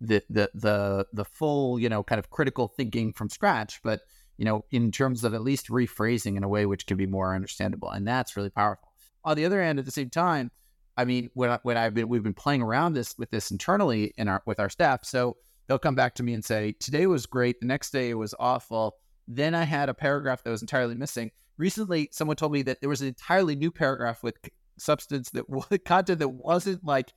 the 0.00 0.22
the 0.30 0.50
the 0.54 1.06
the 1.12 1.24
full 1.24 1.80
you 1.80 1.88
know 1.88 2.04
kind 2.04 2.18
of 2.18 2.30
critical 2.30 2.68
thinking 2.68 3.12
from 3.12 3.28
scratch, 3.28 3.80
but 3.82 4.02
you 4.36 4.44
know 4.44 4.64
in 4.70 4.92
terms 4.92 5.24
of 5.24 5.34
at 5.34 5.42
least 5.42 5.68
rephrasing 5.68 6.36
in 6.36 6.44
a 6.44 6.48
way 6.48 6.64
which 6.64 6.86
can 6.86 6.96
be 6.96 7.06
more 7.06 7.34
understandable, 7.34 7.90
and 7.90 8.06
that's 8.06 8.36
really 8.36 8.50
powerful. 8.50 8.92
On 9.24 9.36
the 9.36 9.44
other 9.44 9.60
hand, 9.60 9.80
at 9.80 9.84
the 9.84 9.90
same 9.90 10.10
time, 10.10 10.52
I 10.96 11.04
mean 11.04 11.30
when 11.34 11.50
I, 11.50 11.58
when 11.64 11.76
I've 11.76 11.94
been 11.94 12.08
we've 12.08 12.22
been 12.22 12.34
playing 12.34 12.62
around 12.62 12.92
this 12.92 13.16
with 13.18 13.30
this 13.30 13.50
internally 13.50 14.14
in 14.16 14.28
our 14.28 14.42
with 14.46 14.60
our 14.60 14.68
staff, 14.68 15.04
so 15.04 15.36
they'll 15.66 15.78
come 15.78 15.94
back 15.94 16.14
to 16.16 16.22
me 16.22 16.34
and 16.34 16.44
say 16.44 16.72
today 16.78 17.06
was 17.06 17.26
great, 17.26 17.60
the 17.60 17.66
next 17.66 17.90
day 17.90 18.10
it 18.10 18.14
was 18.14 18.34
awful. 18.38 18.96
Then 19.26 19.54
I 19.54 19.64
had 19.64 19.88
a 19.88 19.94
paragraph 19.94 20.42
that 20.42 20.50
was 20.50 20.62
entirely 20.62 20.94
missing. 20.94 21.30
Recently, 21.56 22.08
someone 22.12 22.36
told 22.36 22.52
me 22.52 22.62
that 22.62 22.80
there 22.80 22.90
was 22.90 23.00
an 23.00 23.08
entirely 23.08 23.56
new 23.56 23.70
paragraph 23.70 24.22
with 24.22 24.36
substance 24.78 25.30
that 25.30 25.44
content 25.84 26.18
that 26.18 26.28
wasn't 26.28 26.84
like 26.84 27.12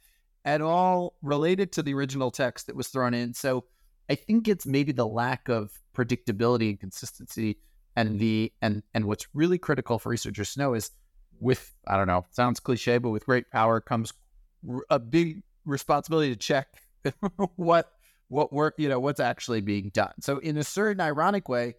at 0.45 0.61
all 0.61 1.15
related 1.21 1.71
to 1.73 1.83
the 1.83 1.93
original 1.93 2.31
text 2.31 2.67
that 2.67 2.75
was 2.75 2.87
thrown 2.87 3.13
in. 3.13 3.33
So 3.33 3.65
I 4.09 4.15
think 4.15 4.47
it's 4.47 4.65
maybe 4.65 4.91
the 4.91 5.07
lack 5.07 5.49
of 5.49 5.71
predictability 5.93 6.69
and 6.69 6.79
consistency 6.79 7.57
and 7.95 8.19
the 8.19 8.53
and 8.61 8.83
and 8.93 9.05
what's 9.05 9.27
really 9.33 9.57
critical 9.57 9.99
for 9.99 10.09
researchers 10.09 10.53
to 10.53 10.59
know 10.59 10.73
is 10.73 10.91
with 11.39 11.75
I 11.87 11.97
don't 11.97 12.07
know, 12.07 12.25
sounds 12.29 12.59
cliche, 12.59 12.99
but 12.99 13.09
with 13.09 13.25
great 13.25 13.49
power 13.51 13.81
comes 13.81 14.13
a 14.89 14.99
big 14.99 15.43
responsibility 15.65 16.29
to 16.29 16.39
check 16.39 16.67
what 17.55 17.91
what 18.29 18.51
work, 18.51 18.75
you 18.77 18.89
know, 18.89 18.99
what's 18.99 19.19
actually 19.19 19.61
being 19.61 19.89
done. 19.93 20.13
So 20.21 20.37
in 20.39 20.57
a 20.57 20.63
certain 20.63 21.01
ironic 21.01 21.47
way, 21.49 21.75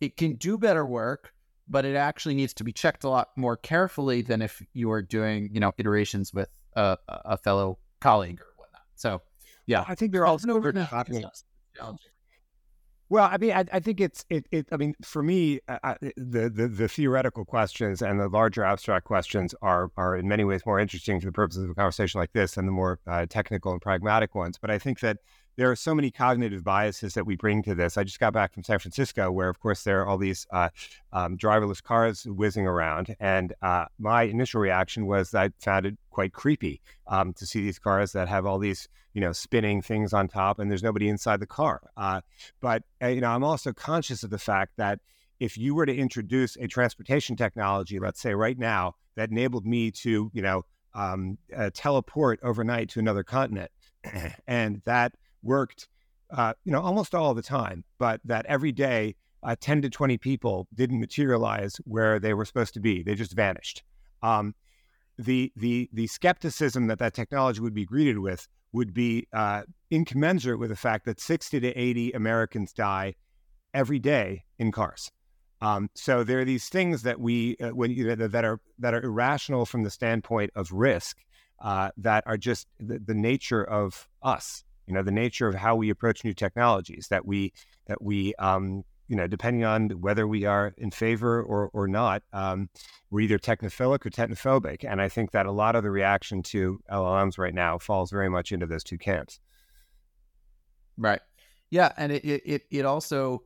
it 0.00 0.16
can 0.16 0.34
do 0.34 0.56
better 0.56 0.84
work, 0.84 1.32
but 1.68 1.84
it 1.84 1.96
actually 1.96 2.34
needs 2.34 2.54
to 2.54 2.64
be 2.64 2.72
checked 2.72 3.04
a 3.04 3.08
lot 3.08 3.28
more 3.36 3.56
carefully 3.56 4.22
than 4.22 4.42
if 4.42 4.62
you 4.72 4.90
are 4.92 5.02
doing, 5.02 5.50
you 5.52 5.60
know, 5.60 5.72
iterations 5.78 6.32
with 6.32 6.48
a, 6.74 6.96
a 7.08 7.36
fellow 7.36 7.78
colleague 8.00 8.40
or 8.40 8.52
whatnot. 8.56 8.82
So, 8.94 9.22
yeah, 9.66 9.84
I 9.86 9.94
think 9.94 10.12
they're 10.12 10.26
all 10.26 10.40
over 10.48 10.72
talking. 10.72 11.24
Well, 13.10 13.28
I 13.30 13.38
mean, 13.38 13.50
I, 13.50 13.64
I, 13.72 13.80
think 13.80 14.00
it's 14.00 14.24
it, 14.30 14.46
it. 14.52 14.68
I 14.70 14.76
mean, 14.76 14.94
for 15.02 15.20
me, 15.20 15.58
I, 15.68 15.96
the, 16.00 16.48
the 16.48 16.68
the 16.68 16.88
theoretical 16.88 17.44
questions 17.44 18.02
and 18.02 18.20
the 18.20 18.28
larger 18.28 18.62
abstract 18.62 19.04
questions 19.04 19.52
are 19.62 19.90
are 19.96 20.14
in 20.14 20.28
many 20.28 20.44
ways 20.44 20.62
more 20.64 20.78
interesting 20.78 21.18
for 21.18 21.26
the 21.26 21.32
purposes 21.32 21.64
of 21.64 21.70
a 21.70 21.74
conversation 21.74 22.20
like 22.20 22.32
this 22.32 22.52
than 22.52 22.66
the 22.66 22.72
more 22.72 23.00
uh, 23.08 23.26
technical 23.28 23.72
and 23.72 23.82
pragmatic 23.82 24.36
ones. 24.36 24.58
But 24.58 24.70
I 24.70 24.78
think 24.78 25.00
that 25.00 25.18
there 25.60 25.70
are 25.70 25.76
so 25.76 25.94
many 25.94 26.10
cognitive 26.10 26.64
biases 26.64 27.12
that 27.12 27.26
we 27.26 27.36
bring 27.36 27.62
to 27.62 27.74
this. 27.74 27.98
I 27.98 28.02
just 28.02 28.18
got 28.18 28.32
back 28.32 28.54
from 28.54 28.64
San 28.64 28.78
Francisco, 28.78 29.30
where, 29.30 29.50
of 29.50 29.60
course, 29.60 29.84
there 29.84 30.00
are 30.00 30.06
all 30.06 30.16
these 30.16 30.46
uh, 30.50 30.70
um, 31.12 31.36
driverless 31.36 31.82
cars 31.82 32.24
whizzing 32.24 32.66
around. 32.66 33.14
And 33.20 33.52
uh, 33.60 33.84
my 33.98 34.22
initial 34.22 34.62
reaction 34.62 35.04
was 35.04 35.34
I 35.34 35.50
found 35.58 35.84
it 35.84 35.98
quite 36.08 36.32
creepy 36.32 36.80
um, 37.08 37.34
to 37.34 37.44
see 37.44 37.60
these 37.60 37.78
cars 37.78 38.12
that 38.12 38.26
have 38.26 38.46
all 38.46 38.58
these, 38.58 38.88
you 39.12 39.20
know, 39.20 39.32
spinning 39.32 39.82
things 39.82 40.14
on 40.14 40.28
top, 40.28 40.58
and 40.58 40.70
there's 40.70 40.82
nobody 40.82 41.10
inside 41.10 41.40
the 41.40 41.46
car. 41.46 41.82
Uh, 41.94 42.22
but 42.62 42.82
uh, 43.02 43.08
you 43.08 43.20
know, 43.20 43.28
I'm 43.28 43.44
also 43.44 43.74
conscious 43.74 44.22
of 44.22 44.30
the 44.30 44.38
fact 44.38 44.72
that 44.78 44.98
if 45.40 45.58
you 45.58 45.74
were 45.74 45.84
to 45.84 45.94
introduce 45.94 46.56
a 46.56 46.68
transportation 46.68 47.36
technology, 47.36 47.98
let's 47.98 48.22
say 48.22 48.32
right 48.32 48.58
now, 48.58 48.94
that 49.14 49.28
enabled 49.28 49.66
me 49.66 49.90
to, 49.90 50.30
you 50.32 50.40
know, 50.40 50.64
um, 50.94 51.36
uh, 51.54 51.68
teleport 51.74 52.40
overnight 52.42 52.88
to 52.90 52.98
another 52.98 53.22
continent, 53.22 53.70
and 54.46 54.80
that 54.86 55.12
worked, 55.42 55.88
uh, 56.30 56.54
you 56.64 56.72
know, 56.72 56.80
almost 56.80 57.14
all 57.14 57.34
the 57.34 57.42
time, 57.42 57.84
but 57.98 58.20
that 58.24 58.46
every 58.46 58.72
day, 58.72 59.16
uh, 59.42 59.56
10 59.58 59.82
to 59.82 59.90
20 59.90 60.18
people 60.18 60.68
didn't 60.74 61.00
materialize 61.00 61.76
where 61.84 62.18
they 62.18 62.34
were 62.34 62.44
supposed 62.44 62.74
to 62.74 62.80
be. 62.80 63.02
They 63.02 63.14
just 63.14 63.32
vanished. 63.32 63.82
Um, 64.22 64.54
the, 65.18 65.52
the, 65.56 65.88
the 65.92 66.06
skepticism 66.06 66.86
that 66.88 66.98
that 66.98 67.14
technology 67.14 67.60
would 67.60 67.74
be 67.74 67.84
greeted 67.84 68.18
with 68.18 68.46
would 68.72 68.94
be 68.94 69.26
uh, 69.32 69.62
incommensurate 69.90 70.58
with 70.58 70.70
the 70.70 70.76
fact 70.76 71.04
that 71.06 71.20
60 71.20 71.60
to 71.60 71.68
80 71.68 72.12
Americans 72.12 72.72
die 72.72 73.14
every 73.74 73.98
day 73.98 74.44
in 74.58 74.72
cars. 74.72 75.10
Um, 75.62 75.90
so 75.94 76.24
there 76.24 76.40
are 76.40 76.44
these 76.44 76.68
things 76.68 77.02
that 77.02 77.20
we 77.20 77.56
uh, 77.58 77.70
when 77.70 77.90
you 77.90 78.14
know, 78.16 78.28
that 78.28 78.44
are 78.44 78.60
that 78.78 78.94
are 78.94 79.02
irrational 79.02 79.66
from 79.66 79.82
the 79.82 79.90
standpoint 79.90 80.50
of 80.54 80.72
risk 80.72 81.18
uh, 81.60 81.90
that 81.98 82.24
are 82.26 82.38
just 82.38 82.66
the, 82.78 82.98
the, 82.98 83.14
nature 83.14 83.62
of 83.62 84.08
us 84.22 84.64
You 84.90 84.94
know, 84.94 85.04
the 85.04 85.12
nature 85.12 85.46
of 85.46 85.54
how 85.54 85.76
we 85.76 85.88
approach 85.88 86.24
new 86.24 86.34
technologies 86.34 87.06
that 87.10 87.24
we 87.24 87.52
that 87.86 88.02
we 88.02 88.34
um, 88.40 88.82
you 89.06 89.14
know, 89.14 89.28
depending 89.28 89.64
on 89.64 89.90
whether 90.00 90.26
we 90.26 90.46
are 90.46 90.72
in 90.76 90.90
favor 90.90 91.40
or, 91.42 91.68
or 91.72 91.86
not, 91.86 92.24
um, 92.32 92.68
we're 93.10 93.20
either 93.20 93.38
technophilic 93.38 94.04
or 94.04 94.10
technophobic. 94.10 94.84
And 94.88 95.00
I 95.00 95.08
think 95.08 95.30
that 95.30 95.46
a 95.46 95.52
lot 95.52 95.76
of 95.76 95.84
the 95.84 95.90
reaction 95.90 96.42
to 96.44 96.80
LLMs 96.90 97.38
right 97.38 97.54
now 97.54 97.78
falls 97.78 98.10
very 98.10 98.28
much 98.28 98.50
into 98.50 98.66
those 98.66 98.84
two 98.84 98.98
camps. 98.98 99.38
Right. 100.96 101.20
Yeah. 101.70 101.92
And 101.96 102.12
it, 102.12 102.24
it, 102.24 102.62
it 102.70 102.84
also, 102.84 103.42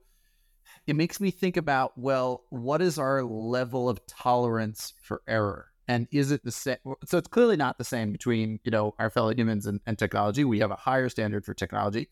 it 0.87 0.96
makes 0.96 1.18
me 1.18 1.30
think 1.30 1.57
about, 1.59 1.92
well, 1.96 2.44
what 2.48 2.83
is 2.83 2.98
our 2.98 3.22
level 3.22 3.88
of 3.90 4.07
tolerance 4.07 4.92
for 5.02 5.22
error? 5.26 5.68
And 5.87 6.09
is 6.11 6.31
it 6.31 6.44
the 6.44 6.53
same? 6.53 6.79
So 7.05 7.18
it's 7.18 7.29
clearly 7.29 7.57
not 7.57 7.79
the 7.79 7.85
same 7.85 8.12
between, 8.12 8.59
you 8.64 8.70
know, 8.70 8.94
our 8.99 9.11
fellow 9.11 9.35
humans 9.35 9.66
and, 9.66 9.81
and 9.87 9.99
technology. 9.99 10.44
We 10.44 10.61
have 10.61 10.70
a 10.70 10.77
higher 10.77 11.09
standard 11.09 11.44
for 11.44 11.55
technology. 11.55 12.09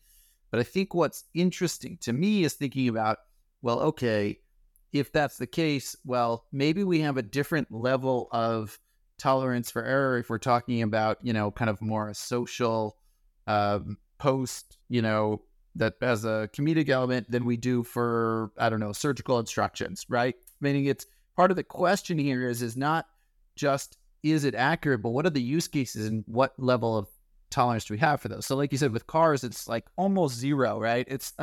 But 0.51 0.59
I 0.59 0.63
think 0.63 0.93
what's 0.93 1.23
interesting 1.33 1.97
to 2.01 2.13
me 2.13 2.43
is 2.43 2.53
thinking 2.53 2.87
about 2.87 3.17
well, 3.63 3.79
okay, 3.79 4.39
if 4.91 5.11
that's 5.11 5.37
the 5.37 5.47
case, 5.47 5.95
well, 6.05 6.45
maybe 6.51 6.83
we 6.83 6.99
have 6.99 7.17
a 7.17 7.23
different 7.23 7.71
level 7.71 8.27
of 8.31 8.77
tolerance 9.17 9.71
for 9.71 9.83
error 9.83 10.19
if 10.19 10.29
we're 10.29 10.37
talking 10.37 10.83
about, 10.83 11.17
you 11.23 11.33
know, 11.33 11.49
kind 11.49 11.69
of 11.69 11.81
more 11.81 12.09
a 12.09 12.13
social 12.13 12.97
um, 13.47 13.97
post, 14.19 14.77
you 14.89 15.01
know, 15.01 15.41
that 15.75 15.95
has 16.01 16.25
a 16.25 16.49
comedic 16.53 16.89
element 16.89 17.31
than 17.31 17.45
we 17.45 17.57
do 17.57 17.83
for, 17.83 18.51
I 18.57 18.69
don't 18.69 18.81
know, 18.81 18.91
surgical 18.91 19.39
instructions, 19.39 20.05
right? 20.09 20.35
Meaning 20.59 20.85
it's 20.85 21.07
part 21.35 21.49
of 21.49 21.57
the 21.57 21.63
question 21.63 22.19
here 22.19 22.47
is 22.47 22.61
is 22.61 22.77
not 22.77 23.07
just 23.55 23.97
is 24.23 24.45
it 24.45 24.55
accurate, 24.55 25.01
but 25.01 25.09
what 25.09 25.25
are 25.25 25.31
the 25.31 25.41
use 25.41 25.67
cases 25.67 26.07
and 26.07 26.23
what 26.27 26.53
level 26.57 26.97
of 26.97 27.07
tolerance 27.51 27.85
do 27.85 27.93
we 27.93 27.99
have 27.99 28.21
for 28.21 28.29
those? 28.29 28.45
So, 28.45 28.55
like 28.55 28.71
you 28.71 28.77
said, 28.77 28.91
with 28.91 29.05
cars, 29.05 29.43
it's 29.43 29.67
like 29.67 29.85
almost 29.97 30.35
zero, 30.35 30.79
right? 30.79 31.05
It's 31.09 31.33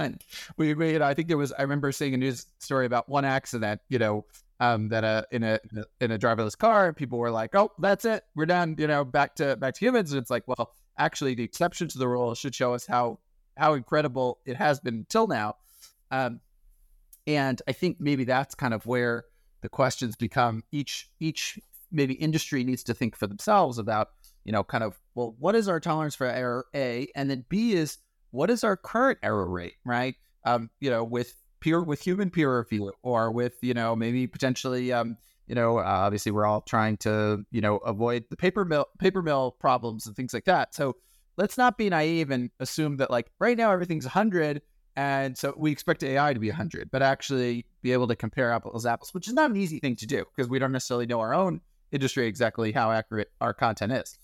we, 0.57 0.75
we 0.75 0.93
you 0.93 0.99
know, 0.99 1.05
I 1.05 1.15
think 1.15 1.29
there 1.29 1.37
was 1.37 1.53
I 1.53 1.63
remember 1.63 1.93
seeing 1.93 2.15
a 2.15 2.17
news 2.17 2.47
story 2.59 2.87
about 2.87 3.09
one 3.09 3.25
accident, 3.25 3.81
you 3.89 3.99
know, 3.99 4.25
um, 4.61 4.89
that 4.89 5.05
uh, 5.05 5.23
in 5.31 5.43
a 5.43 5.59
in 6.01 6.11
a 6.11 6.19
driverless 6.19 6.57
car, 6.57 6.93
people 6.93 7.19
were 7.19 7.31
like, 7.31 7.55
"Oh, 7.55 7.71
that's 7.79 8.05
it, 8.05 8.25
we're 8.35 8.47
done," 8.47 8.77
you 8.79 8.87
know, 8.87 9.05
back 9.05 9.37
to 9.37 9.57
back 9.57 9.75
to 9.75 9.81
humans. 9.81 10.13
And 10.13 10.21
it's 10.21 10.31
like, 10.31 10.47
well, 10.47 10.75
actually, 10.99 11.35
the 11.35 11.45
exception 11.45 11.89
to 11.89 11.99
the 11.99 12.09
rule 12.09 12.35
should 12.35 12.55
show 12.55 12.75
us 12.75 12.87
how 12.87 13.19
how 13.57 13.75
incredible 13.75 14.39
it 14.47 14.57
has 14.57 14.81
been 14.81 15.07
till 15.09 15.27
now. 15.27 15.57
Um, 16.11 16.41
and 17.27 17.61
I 17.69 17.73
think 17.73 17.99
maybe 18.01 18.25
that's 18.25 18.55
kind 18.55 18.75
of 18.75 18.87
where 18.87 19.25
the 19.63 19.69
questions 19.69 20.17
become 20.17 20.63
each 20.73 21.09
each 21.21 21.59
maybe 21.93 22.15
industry 22.15 22.65
needs 22.65 22.83
to 22.85 22.95
think 22.95 23.17
for 23.17 23.27
themselves 23.27 23.79
about 23.79 24.09
you 24.45 24.53
know, 24.53 24.65
kind 24.65 24.85
of, 24.85 24.99
well, 25.15 25.35
what 25.39 25.55
is 25.55 25.69
our 25.69 25.81
tolerance 25.81 26.15
for 26.15 26.27
error? 26.27 26.67
A, 26.75 27.09
and 27.15 27.31
then 27.31 27.45
B 27.49 27.73
is 27.73 27.99
what 28.31 28.51
is 28.51 28.65
our 28.65 28.77
current 28.77 29.19
error 29.23 29.49
rate, 29.49 29.75
right? 29.85 30.15
Um, 30.45 30.71
you 30.81 30.91
know, 30.91 31.05
with 31.05 31.35
peer 31.61 31.83
with 31.83 32.01
human 32.01 32.31
peer 32.31 32.59
review, 32.59 32.93
or 33.03 33.31
with 33.31 33.55
you 33.61 33.75
know 33.75 33.95
maybe 33.95 34.27
potentially, 34.27 34.93
um, 34.93 35.17
you 35.47 35.55
know, 35.55 35.79
uh, 35.79 35.83
obviously 35.83 36.33
we're 36.33 36.47
all 36.47 36.63
trying 36.63 36.97
to 36.99 37.45
you 37.51 37.61
know 37.61 37.77
avoid 37.79 38.25
the 38.31 38.37
paper 38.37 38.65
mill 38.65 38.87
paper 38.99 39.23
mill 39.23 39.53
problems 39.53 40.07
and 40.07 40.17
things 40.17 40.33
like 40.33 40.47
that. 40.47 40.75
So 40.75 40.97
let's 41.37 41.59
not 41.59 41.77
be 41.77 41.91
naive 41.91 42.31
and 42.31 42.51
assume 42.61 42.97
that 42.99 43.11
like 43.11 43.31
right 43.39 43.57
now 43.57 43.71
everything's 43.73 44.05
100 44.05 44.63
and 44.97 45.39
so 45.39 45.55
we 45.57 45.71
expect 45.71 46.03
AI 46.03 46.35
to 46.35 46.41
be 46.41 46.49
100 46.49 46.91
but 46.91 47.01
actually 47.01 47.65
be 47.83 47.93
able 47.93 48.09
to 48.09 48.17
compare 48.17 48.53
apples 48.53 48.85
apples 48.85 49.15
which 49.15 49.29
is 49.29 49.33
not 49.33 49.49
an 49.49 49.57
easy 49.57 49.79
thing 49.79 49.95
to 49.95 50.07
do 50.07 50.25
because 50.35 50.51
we 50.51 50.59
don't 50.59 50.73
necessarily 50.73 51.07
know 51.07 51.21
our 51.21 51.33
own 51.33 51.61
industry 51.93 52.27
exactly 52.27 52.73
how 52.73 52.91
accurate 52.91 53.31
our 53.41 53.53
content 53.53 53.93
is 53.93 54.19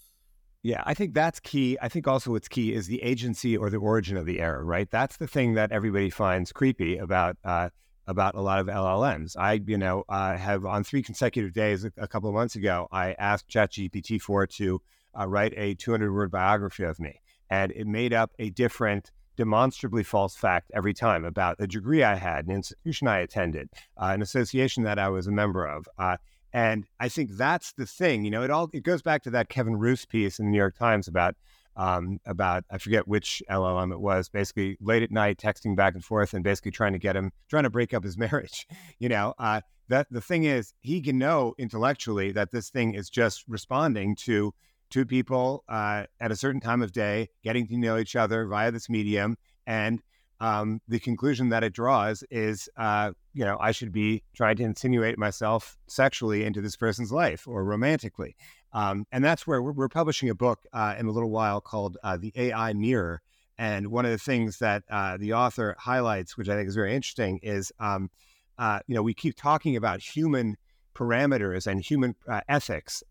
yeah, 0.66 0.82
I 0.84 0.94
think 0.94 1.14
that's 1.14 1.38
key. 1.38 1.78
I 1.80 1.88
think 1.88 2.08
also 2.08 2.32
what's 2.32 2.48
key 2.48 2.74
is 2.74 2.88
the 2.88 3.00
agency 3.00 3.56
or 3.56 3.70
the 3.70 3.76
origin 3.76 4.16
of 4.16 4.26
the 4.26 4.40
error, 4.40 4.64
right? 4.64 4.90
That's 4.90 5.16
the 5.16 5.28
thing 5.28 5.54
that 5.54 5.70
everybody 5.70 6.10
finds 6.10 6.50
creepy 6.50 6.96
about 6.96 7.36
uh, 7.44 7.68
about 8.08 8.34
a 8.34 8.40
lot 8.40 8.58
of 8.58 8.66
LLMs. 8.66 9.36
I, 9.38 9.60
you 9.64 9.78
know, 9.78 10.02
uh, 10.08 10.36
have 10.36 10.64
on 10.64 10.82
three 10.82 11.04
consecutive 11.04 11.52
days 11.52 11.84
a, 11.84 11.92
a, 11.96 12.08
couple 12.08 12.28
of 12.28 12.34
months 12.34 12.56
ago, 12.56 12.88
I 12.90 13.12
asked 13.12 13.48
ChatGPT 13.48 14.20
4 14.20 14.48
to 14.58 14.82
uh, 15.16 15.28
write 15.28 15.54
a 15.56 15.74
200 15.74 16.12
word 16.12 16.32
biography 16.32 16.82
of 16.82 16.98
me, 16.98 17.20
and 17.48 17.70
it 17.70 17.86
made 17.86 18.12
up 18.12 18.32
a 18.40 18.50
different 18.50 19.12
demonstrably 19.36 20.02
false 20.02 20.34
fact 20.34 20.72
every 20.74 20.94
time 20.94 21.24
about 21.24 21.56
a 21.60 21.68
degree 21.68 22.02
I 22.02 22.16
had, 22.16 22.46
an 22.46 22.52
institution 22.52 23.06
I 23.06 23.18
attended, 23.18 23.68
uh, 23.96 24.10
an 24.14 24.20
association 24.22 24.82
that 24.82 24.98
I 24.98 25.10
was 25.10 25.28
a 25.28 25.32
member 25.32 25.64
of. 25.64 25.86
Uh, 25.96 26.16
and 26.52 26.86
I 27.00 27.08
think 27.08 27.32
that's 27.32 27.72
the 27.72 27.86
thing. 27.86 28.24
You 28.24 28.30
know, 28.30 28.42
it 28.42 28.50
all 28.50 28.70
it 28.72 28.82
goes 28.82 29.02
back 29.02 29.22
to 29.24 29.30
that 29.30 29.48
Kevin 29.48 29.76
Roose 29.76 30.04
piece 30.04 30.38
in 30.38 30.46
the 30.46 30.50
New 30.50 30.58
York 30.58 30.76
Times 30.76 31.08
about 31.08 31.34
um, 31.76 32.18
about 32.24 32.64
I 32.70 32.78
forget 32.78 33.06
which 33.06 33.42
LLM 33.50 33.92
it 33.92 34.00
was. 34.00 34.28
Basically, 34.28 34.76
late 34.80 35.02
at 35.02 35.10
night, 35.10 35.38
texting 35.38 35.76
back 35.76 35.94
and 35.94 36.04
forth, 36.04 36.34
and 36.34 36.42
basically 36.42 36.70
trying 36.70 36.92
to 36.94 36.98
get 36.98 37.16
him 37.16 37.32
trying 37.48 37.64
to 37.64 37.70
break 37.70 37.92
up 37.92 38.04
his 38.04 38.16
marriage. 38.18 38.66
You 38.98 39.08
know, 39.08 39.34
uh, 39.38 39.60
that 39.88 40.06
the 40.10 40.20
thing 40.20 40.44
is, 40.44 40.72
he 40.80 41.00
can 41.00 41.18
know 41.18 41.54
intellectually 41.58 42.32
that 42.32 42.50
this 42.50 42.70
thing 42.70 42.94
is 42.94 43.10
just 43.10 43.44
responding 43.46 44.16
to 44.16 44.52
two 44.90 45.04
people 45.04 45.64
uh, 45.68 46.04
at 46.20 46.30
a 46.30 46.36
certain 46.36 46.60
time 46.60 46.82
of 46.82 46.92
day, 46.92 47.28
getting 47.42 47.66
to 47.68 47.76
know 47.76 47.98
each 47.98 48.16
other 48.16 48.46
via 48.46 48.70
this 48.70 48.88
medium, 48.88 49.36
and 49.66 50.00
um, 50.40 50.80
the 50.86 50.98
conclusion 50.98 51.48
that 51.48 51.64
it 51.64 51.72
draws 51.72 52.22
is, 52.30 52.68
uh, 52.76 53.12
you 53.32 53.44
know, 53.44 53.56
I 53.60 53.72
should 53.72 53.92
be 53.92 54.22
trying 54.34 54.56
to 54.56 54.64
insinuate 54.64 55.18
myself 55.18 55.76
sexually 55.86 56.44
into 56.44 56.60
this 56.60 56.76
person's 56.76 57.10
life 57.10 57.46
or 57.48 57.64
romantically. 57.64 58.36
Um, 58.72 59.06
and 59.12 59.24
that's 59.24 59.46
where 59.46 59.62
we're, 59.62 59.72
we're 59.72 59.88
publishing 59.88 60.28
a 60.28 60.34
book 60.34 60.60
uh, 60.72 60.94
in 60.98 61.06
a 61.06 61.10
little 61.10 61.30
while 61.30 61.60
called 61.60 61.96
uh, 62.02 62.18
The 62.18 62.32
AI 62.36 62.74
Mirror. 62.74 63.22
And 63.58 63.88
one 63.88 64.04
of 64.04 64.10
the 64.10 64.18
things 64.18 64.58
that 64.58 64.84
uh, 64.90 65.16
the 65.16 65.32
author 65.32 65.74
highlights, 65.78 66.36
which 66.36 66.50
I 66.50 66.56
think 66.56 66.68
is 66.68 66.74
very 66.74 66.94
interesting, 66.94 67.40
is, 67.42 67.72
um, 67.80 68.10
uh, 68.58 68.80
you 68.86 68.94
know, 68.94 69.02
we 69.02 69.14
keep 69.14 69.36
talking 69.36 69.76
about 69.76 70.02
human 70.02 70.56
parameters 70.94 71.66
and 71.66 71.80
human 71.80 72.14
uh, 72.28 72.40
ethics 72.48 73.02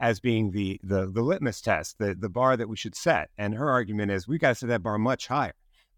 as 0.00 0.20
being 0.20 0.52
the, 0.52 0.80
the 0.84 1.06
the 1.06 1.20
litmus 1.20 1.60
test, 1.60 1.98
the 1.98 2.14
the 2.14 2.28
bar 2.28 2.56
that 2.56 2.68
we 2.68 2.76
should 2.76 2.94
set. 2.94 3.30
And 3.36 3.54
her 3.54 3.70
argument 3.70 4.12
is 4.12 4.28
we've 4.28 4.40
got 4.40 4.50
to 4.50 4.54
set 4.54 4.68
that 4.68 4.84
bar 4.84 4.98
much 4.98 5.26
higher. 5.26 5.54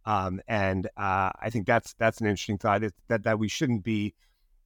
Um, 0.07 0.41
and 0.47 0.87
uh, 0.97 1.31
I 1.41 1.51
think 1.51 1.67
that's 1.67 1.95
that's 1.99 2.21
an 2.21 2.27
interesting 2.27 2.59
thought. 2.59 2.83
that 3.09 3.25
that 3.25 3.39
we 3.39 3.49
shouldn't 3.49 3.83
be, 3.83 4.15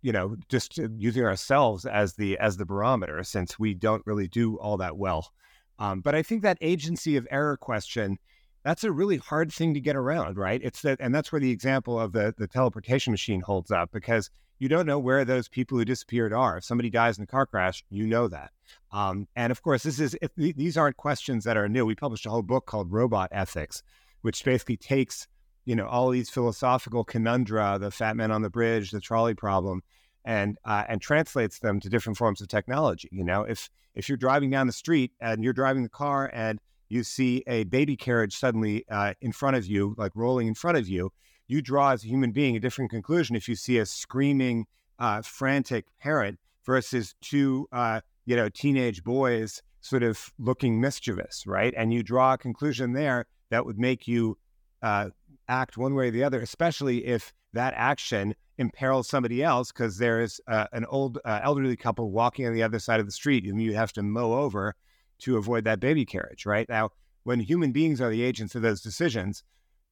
you 0.02 0.12
know, 0.12 0.36
just 0.48 0.78
using 0.98 1.24
ourselves 1.24 1.86
as 1.86 2.14
the 2.14 2.38
as 2.38 2.58
the 2.58 2.66
barometer, 2.66 3.24
since 3.24 3.58
we 3.58 3.74
don't 3.74 4.02
really 4.06 4.28
do 4.28 4.58
all 4.58 4.76
that 4.76 4.98
well. 4.98 5.32
Um, 5.78 6.02
but 6.02 6.14
I 6.14 6.22
think 6.22 6.42
that 6.42 6.58
agency 6.60 7.16
of 7.16 7.26
error 7.30 7.56
question, 7.56 8.18
that's 8.64 8.84
a 8.84 8.92
really 8.92 9.16
hard 9.16 9.50
thing 9.50 9.72
to 9.72 9.80
get 9.80 9.96
around, 9.96 10.36
right? 10.36 10.60
It's 10.62 10.82
that, 10.82 10.98
and 11.00 11.14
that's 11.14 11.32
where 11.32 11.40
the 11.40 11.50
example 11.50 11.98
of 11.98 12.12
the 12.12 12.34
the 12.36 12.46
teleportation 12.46 13.10
machine 13.10 13.40
holds 13.40 13.70
up 13.70 13.90
because 13.92 14.30
you 14.58 14.68
don't 14.68 14.84
know 14.84 14.98
where 14.98 15.24
those 15.24 15.48
people 15.48 15.78
who 15.78 15.86
disappeared 15.86 16.34
are. 16.34 16.58
If 16.58 16.64
somebody 16.64 16.90
dies 16.90 17.16
in 17.16 17.24
a 17.24 17.26
car 17.26 17.46
crash, 17.46 17.82
you 17.88 18.06
know 18.06 18.28
that. 18.28 18.50
Um, 18.92 19.26
and 19.34 19.50
of 19.50 19.62
course, 19.62 19.84
this 19.84 19.98
is 19.98 20.14
if, 20.20 20.30
these 20.36 20.76
aren't 20.76 20.98
questions 20.98 21.44
that 21.44 21.56
are 21.56 21.66
new. 21.66 21.86
We 21.86 21.94
published 21.94 22.26
a 22.26 22.30
whole 22.30 22.42
book 22.42 22.66
called 22.66 22.92
Robot 22.92 23.30
Ethics, 23.32 23.82
which 24.22 24.44
basically 24.44 24.76
takes 24.76 25.26
you 25.64 25.76
know 25.76 25.86
all 25.86 26.10
these 26.10 26.30
philosophical 26.30 27.04
conundra, 27.04 27.78
the 27.78 27.90
fat 27.90 28.16
man 28.16 28.30
on 28.30 28.42
the 28.42 28.50
bridge, 28.50 28.90
the 28.90 29.00
trolley 29.00 29.34
problem, 29.34 29.82
and 30.24 30.58
uh, 30.64 30.84
and 30.88 31.00
translates 31.00 31.58
them 31.58 31.80
to 31.80 31.88
different 31.88 32.16
forms 32.16 32.40
of 32.40 32.48
technology. 32.48 33.08
You 33.12 33.24
know, 33.24 33.42
if 33.42 33.70
if 33.94 34.08
you're 34.08 34.18
driving 34.18 34.50
down 34.50 34.66
the 34.66 34.72
street 34.72 35.12
and 35.20 35.42
you're 35.42 35.52
driving 35.52 35.82
the 35.82 35.88
car 35.88 36.30
and 36.32 36.58
you 36.88 37.04
see 37.04 37.42
a 37.46 37.64
baby 37.64 37.96
carriage 37.96 38.36
suddenly 38.36 38.84
uh, 38.90 39.14
in 39.20 39.32
front 39.32 39.56
of 39.56 39.66
you, 39.66 39.94
like 39.96 40.12
rolling 40.14 40.48
in 40.48 40.54
front 40.54 40.76
of 40.76 40.88
you, 40.88 41.12
you 41.46 41.62
draw 41.62 41.90
as 41.90 42.04
a 42.04 42.08
human 42.08 42.32
being 42.32 42.56
a 42.56 42.60
different 42.60 42.90
conclusion 42.90 43.36
if 43.36 43.48
you 43.48 43.54
see 43.54 43.78
a 43.78 43.86
screaming, 43.86 44.66
uh, 44.98 45.22
frantic 45.22 45.86
parent 46.00 46.38
versus 46.64 47.14
two, 47.20 47.68
uh, 47.72 48.00
you 48.26 48.36
know, 48.36 48.48
teenage 48.48 49.02
boys 49.02 49.62
sort 49.80 50.02
of 50.02 50.32
looking 50.38 50.80
mischievous, 50.80 51.46
right? 51.46 51.72
And 51.76 51.92
you 51.92 52.02
draw 52.02 52.34
a 52.34 52.38
conclusion 52.38 52.92
there 52.92 53.26
that 53.50 53.66
would 53.66 53.78
make 53.78 54.08
you 54.08 54.38
uh, 54.82 55.10
act 55.48 55.76
one 55.76 55.94
way 55.94 56.08
or 56.08 56.10
the 56.10 56.24
other, 56.24 56.40
especially 56.40 57.06
if 57.06 57.32
that 57.52 57.74
action 57.76 58.34
imperils 58.58 59.08
somebody 59.08 59.42
else 59.42 59.72
because 59.72 59.98
there 59.98 60.20
is 60.20 60.40
uh, 60.46 60.66
an 60.72 60.84
old 60.86 61.18
uh, 61.24 61.40
elderly 61.42 61.76
couple 61.76 62.10
walking 62.10 62.46
on 62.46 62.54
the 62.54 62.62
other 62.62 62.78
side 62.78 63.00
of 63.00 63.06
the 63.06 63.12
street 63.12 63.44
and 63.44 63.60
you 63.60 63.74
have 63.74 63.92
to 63.92 64.02
mow 64.02 64.34
over 64.34 64.74
to 65.18 65.36
avoid 65.36 65.64
that 65.64 65.80
baby 65.80 66.04
carriage, 66.04 66.46
right? 66.46 66.68
Now, 66.68 66.90
when 67.24 67.40
human 67.40 67.72
beings 67.72 68.00
are 68.00 68.10
the 68.10 68.22
agents 68.22 68.54
of 68.54 68.62
those 68.62 68.80
decisions, 68.80 69.42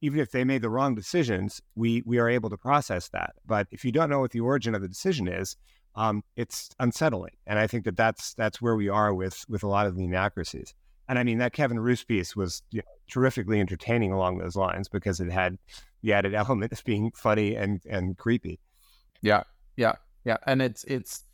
even 0.01 0.21
if 0.21 0.31
they 0.31 0.45
made 0.45 0.63
the 0.63 0.71
wrong 0.71 0.95
decisions, 0.95 1.61
we 1.75 2.03
we 2.07 2.19
are 2.19 2.29
able 2.29 2.51
to 2.51 2.57
process 2.57 3.09
that. 3.09 3.35
But 3.45 3.67
if 3.71 3.85
you 3.85 3.93
don't 3.93 4.09
know 4.09 4.21
what 4.21 4.31
the 4.31 4.41
origin 4.41 4.75
of 4.75 4.83
the 4.83 4.89
decision 4.89 5.29
is, 5.29 5.57
um, 5.97 6.23
it's 6.37 6.71
unsettling. 6.79 7.33
And 7.47 7.59
I 7.59 7.67
think 7.67 7.85
that 7.85 7.97
that's 7.97 8.35
that's 8.35 8.63
where 8.63 8.77
we 8.77 8.89
are 8.89 9.13
with 9.13 9.45
with 9.49 9.63
a 9.63 9.69
lot 9.69 9.87
of 9.87 9.97
the 9.97 10.05
inaccuracies. 10.05 10.75
And 11.09 11.19
I 11.19 11.25
mean, 11.25 11.39
that 11.39 11.53
Kevin 11.53 11.81
Roose 11.81 12.05
piece 12.05 12.37
was 12.37 12.63
you 12.71 12.79
know, 12.79 12.85
terrifically 13.11 13.61
entertaining 13.61 14.13
along 14.13 14.39
those 14.39 14.57
lines 14.57 14.89
because 14.89 15.21
it 15.21 15.31
had 15.31 15.59
the 16.03 16.13
added 16.13 16.35
element 16.35 16.73
of 16.73 16.85
being 16.85 17.11
funny 17.13 17.57
and, 17.57 17.81
and 17.89 18.17
creepy. 18.17 18.61
Yeah. 19.23 19.45
Yeah. 19.77 19.95
Yeah. 20.25 20.37
And 20.47 20.61
it's, 20.61 20.85
it's, 20.85 21.25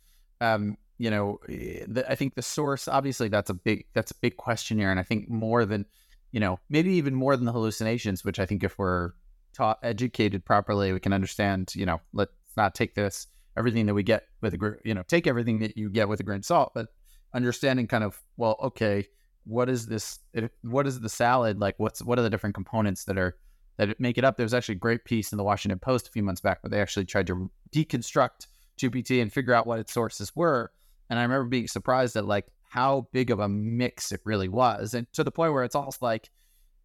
um, 0.41 0.77
you 0.97 1.09
know, 1.09 1.39
eh, 1.49 1.85
the, 1.87 2.09
I 2.09 2.15
think 2.15 2.35
the 2.35 2.41
source, 2.41 2.87
obviously 2.87 3.27
that's 3.27 3.49
a 3.49 3.53
big, 3.53 3.85
that's 3.93 4.11
a 4.11 4.15
big 4.21 4.37
question 4.37 4.77
here. 4.77 4.91
And 4.91 4.99
I 4.99 5.03
think 5.03 5.29
more 5.29 5.65
than, 5.65 5.85
you 6.31 6.39
know, 6.39 6.59
maybe 6.69 6.93
even 6.93 7.13
more 7.13 7.35
than 7.35 7.45
the 7.45 7.51
hallucinations, 7.51 8.23
which 8.23 8.39
I 8.39 8.45
think 8.45 8.63
if 8.63 8.77
we're 8.77 9.11
taught, 9.53 9.79
educated 9.83 10.45
properly, 10.45 10.93
we 10.93 10.99
can 10.99 11.13
understand, 11.13 11.73
you 11.75 11.85
know, 11.85 11.99
let's 12.13 12.31
not 12.55 12.75
take 12.75 12.95
this, 12.95 13.27
everything 13.57 13.85
that 13.85 13.93
we 13.93 14.03
get 14.03 14.23
with 14.41 14.53
a, 14.53 14.77
you 14.83 14.93
know, 14.93 15.03
take 15.07 15.27
everything 15.27 15.59
that 15.59 15.77
you 15.77 15.89
get 15.89 16.07
with 16.07 16.19
a 16.19 16.23
grain 16.23 16.39
of 16.39 16.45
salt, 16.45 16.71
but 16.73 16.87
understanding 17.33 17.87
kind 17.87 18.03
of, 18.03 18.21
well, 18.37 18.57
okay, 18.61 19.05
what 19.45 19.69
is 19.69 19.87
this, 19.87 20.19
what 20.63 20.87
is 20.87 20.99
the 20.99 21.09
salad? 21.09 21.59
Like, 21.59 21.75
what's, 21.77 22.01
what 22.01 22.19
are 22.19 22.23
the 22.23 22.29
different 22.29 22.55
components 22.55 23.05
that 23.05 23.17
are, 23.17 23.37
that 23.77 23.99
make 23.99 24.17
it 24.17 24.23
up? 24.23 24.37
There 24.37 24.45
was 24.45 24.53
actually 24.53 24.75
a 24.75 24.79
great 24.79 25.05
piece 25.05 25.31
in 25.31 25.37
the 25.37 25.43
Washington 25.43 25.79
Post 25.79 26.07
a 26.07 26.11
few 26.11 26.23
months 26.23 26.41
back 26.41 26.63
where 26.63 26.69
they 26.69 26.81
actually 26.81 27.05
tried 27.05 27.27
to 27.27 27.49
deconstruct 27.71 28.47
GPT 28.79 29.21
and 29.21 29.31
figure 29.31 29.53
out 29.53 29.67
what 29.67 29.79
its 29.79 29.93
sources 29.93 30.35
were. 30.35 30.71
And 31.09 31.19
I 31.19 31.23
remember 31.23 31.45
being 31.45 31.67
surprised 31.67 32.15
at 32.15 32.25
like 32.25 32.47
how 32.67 33.07
big 33.13 33.31
of 33.31 33.39
a 33.39 33.47
mix 33.47 34.11
it 34.11 34.21
really 34.25 34.49
was, 34.49 34.93
and 34.93 35.07
to 35.13 35.23
the 35.23 35.31
point 35.31 35.53
where 35.53 35.63
it's 35.63 35.75
almost 35.75 36.01
like, 36.01 36.29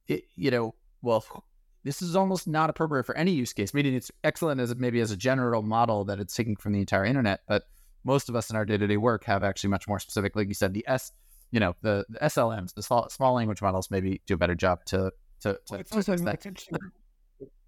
it, 0.07 0.25
you 0.37 0.51
know, 0.51 0.75
well, 1.03 1.25
this 1.83 2.03
is 2.03 2.15
almost 2.15 2.47
not 2.47 2.71
appropriate 2.71 3.07
for 3.07 3.17
any 3.17 3.33
use 3.33 3.53
case. 3.53 3.73
Meaning 3.73 3.95
it's 3.95 4.11
excellent 4.23 4.61
as 4.61 4.75
maybe 4.77 5.01
as 5.01 5.11
a 5.11 5.17
general 5.17 5.63
model 5.63 6.05
that 6.05 6.21
it's 6.21 6.35
taking 6.35 6.57
from 6.57 6.73
the 6.73 6.81
entire 6.81 7.05
internet, 7.05 7.41
but 7.49 7.65
most 8.05 8.29
of 8.29 8.37
us 8.37 8.51
in 8.51 8.57
our 8.57 8.65
day 8.65 8.77
to 8.77 8.87
day 8.87 8.97
work 8.97 9.25
have 9.25 9.43
actually 9.43 9.71
much 9.71 9.89
more 9.89 9.99
specific, 9.99 10.37
like 10.37 10.49
you 10.49 10.55
said, 10.55 10.75
the 10.75 10.85
S, 10.87 11.13
you 11.51 11.61
know, 11.61 11.75
the, 11.83 12.05
the 12.09 12.19
SLMs, 12.21 12.75
the 12.75 12.83
small, 12.83 13.09
small 13.09 13.35
language 13.35 13.63
models, 13.63 13.91
maybe 13.91 14.21
do 14.27 14.35
a 14.35 14.37
better 14.37 14.55
job 14.55 14.85
to 14.87 15.13
to, 15.41 15.55
to, 15.55 15.61
well, 15.71 15.79
to, 15.79 15.85
to 15.85 16.81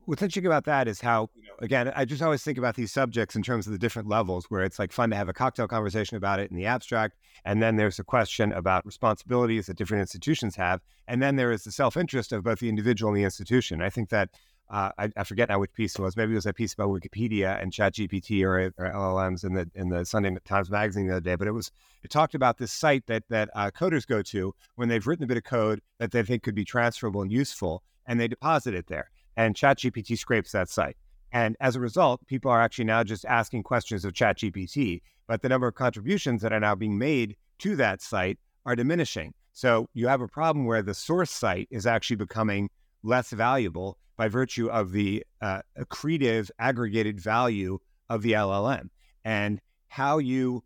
what's 0.05 0.23
interesting 0.23 0.47
about 0.47 0.65
that 0.65 0.89
is 0.89 1.01
how, 1.01 1.31
you 1.35 1.43
know, 1.43 1.55
again, 1.61 1.93
I 1.95 2.05
just 2.05 2.23
always 2.23 2.43
think 2.43 2.59
about 2.59 2.75
these 2.75 2.93
subjects 2.93 3.37
in 3.37 3.43
terms 3.43 3.67
of 3.67 3.73
the 3.73 3.79
different 3.79 4.09
levels 4.09 4.47
where 4.49 4.63
it's 4.63 4.79
like 4.79 4.93
fun 4.93 5.11
to 5.11 5.17
have 5.17 5.29
a 5.29 5.33
cocktail 5.33 5.69
conversation 5.69 6.17
about 6.17 6.41
it 6.41 6.51
in 6.51 6.57
the 6.57 6.67
abstract. 6.67 7.17
And 7.45 7.63
then 7.63 7.77
there's 7.77 7.99
a 7.99 8.05
question 8.05 8.53
about 8.53 8.85
responsibilities 8.85 9.67
that 9.67 9.77
different 9.77 10.01
institutions 10.01 10.57
have. 10.57 10.81
And 11.07 11.23
then 11.23 11.37
there 11.37 11.53
is 11.53 11.65
the 11.65 11.73
self 11.73 11.97
interest 11.97 12.33
of 12.33 12.43
both 12.43 12.59
the 12.59 12.69
individual 12.69 13.13
and 13.13 13.19
the 13.19 13.25
institution. 13.25 13.83
I 13.83 13.91
think 13.91 14.11
that. 14.11 14.31
Uh, 14.73 14.91
I, 14.97 15.11
I, 15.19 15.25
forget 15.25 15.51
now 15.51 15.59
which 15.59 15.75
piece 15.75 15.95
it 15.97 16.01
was. 16.01 16.17
Maybe 16.17 16.33
it 16.33 16.37
was 16.37 16.47
a 16.47 16.53
piece 16.55 16.73
about 16.73 16.89
Wikipedia 16.89 17.63
and 17.63 17.71
ChatGPT 17.71 18.43
or, 18.43 18.73
or 18.79 18.91
LLMs 18.91 19.45
in 19.45 19.53
the 19.53 19.71
in 19.75 19.91
the 19.91 20.05
Sunday 20.07 20.35
Times 20.47 20.71
Magazine 20.71 21.07
the 21.07 21.13
other 21.13 21.21
day. 21.21 21.35
But 21.35 21.47
it 21.47 21.53
was 21.53 21.71
it 22.03 22.11
talked 22.11 22.35
about 22.35 22.57
this 22.57 22.73
site 22.73 23.07
that 23.07 23.23
that 23.29 23.51
uh, 23.55 23.71
coders 23.71 24.07
go 24.07 24.23
to 24.23 24.55
when 24.77 24.89
they've 24.89 25.07
written 25.07 25.25
a 25.25 25.27
bit 25.27 25.37
of 25.37 25.45
code 25.45 25.83
that 25.99 26.11
they 26.11 26.23
think 26.23 26.43
could 26.43 26.55
be 26.55 26.65
transferable 26.65 27.21
and 27.21 27.31
useful, 27.31 27.83
and 28.07 28.19
they 28.19 28.29
deposit 28.29 28.73
it 28.73 28.87
there 28.87 29.11
and 29.37 29.55
ChatGPT 29.55 30.19
scrapes 30.19 30.53
that 30.53 30.69
site. 30.69 30.97
And 31.33 31.57
as 31.61 31.77
a 31.77 31.81
result, 31.81 32.27
people 32.27 32.51
are 32.51 32.61
actually 32.61 32.85
now 32.85 33.03
just 33.05 33.25
asking 33.25 33.63
questions 33.63 34.05
of 34.05 34.13
ChatGPT, 34.13 35.01
but 35.27 35.41
the 35.43 35.49
number 35.49 35.67
of 35.67 35.75
contributions 35.75 36.43
that 36.43 36.53
are 36.53 36.61
now 36.61 36.75
being 36.75 36.99
made 36.99 37.37
to 37.61 37.77
that 37.77 38.03
site 38.03 38.39
are 38.67 38.77
diminishing. 38.77 39.33
So 39.53 39.89
you 39.95 40.09
have 40.09 40.21
a 40.21 40.29
problem 40.29 40.67
where 40.67 40.83
the 40.83 40.95
source 40.95 41.31
site 41.31 41.69
is 41.71 41.87
actually 41.87 42.17
becoming 42.17 42.69
less 43.03 43.31
valuable 43.31 43.99
by 44.23 44.29
virtue 44.29 44.69
of 44.71 44.93
the 44.93 45.27
uh, 45.41 45.63
accretive 45.77 46.49
aggregated 46.61 47.21
value 47.21 47.77
of 48.09 48.23
the 48.23 48.35
LLM 48.35 48.89
and 49.25 49.61
how 49.89 50.19
you 50.19 50.63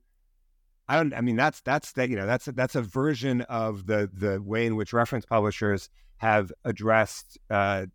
I 0.86 0.96
don't 0.96 1.14
I 1.14 1.22
mean 1.22 1.36
that's 1.36 1.62
that's 1.62 1.92
that 1.92 2.10
you 2.10 2.16
know 2.16 2.26
that's 2.26 2.44
that's 2.44 2.74
a 2.74 2.82
version 2.82 3.40
of 3.40 3.86
the 3.86 4.10
the 4.12 4.42
way 4.42 4.66
in 4.66 4.76
which 4.76 4.92
reference 4.92 5.24
publishers 5.24 5.88
have 6.18 6.52
addressed 6.66 7.38
uh, 7.48 7.86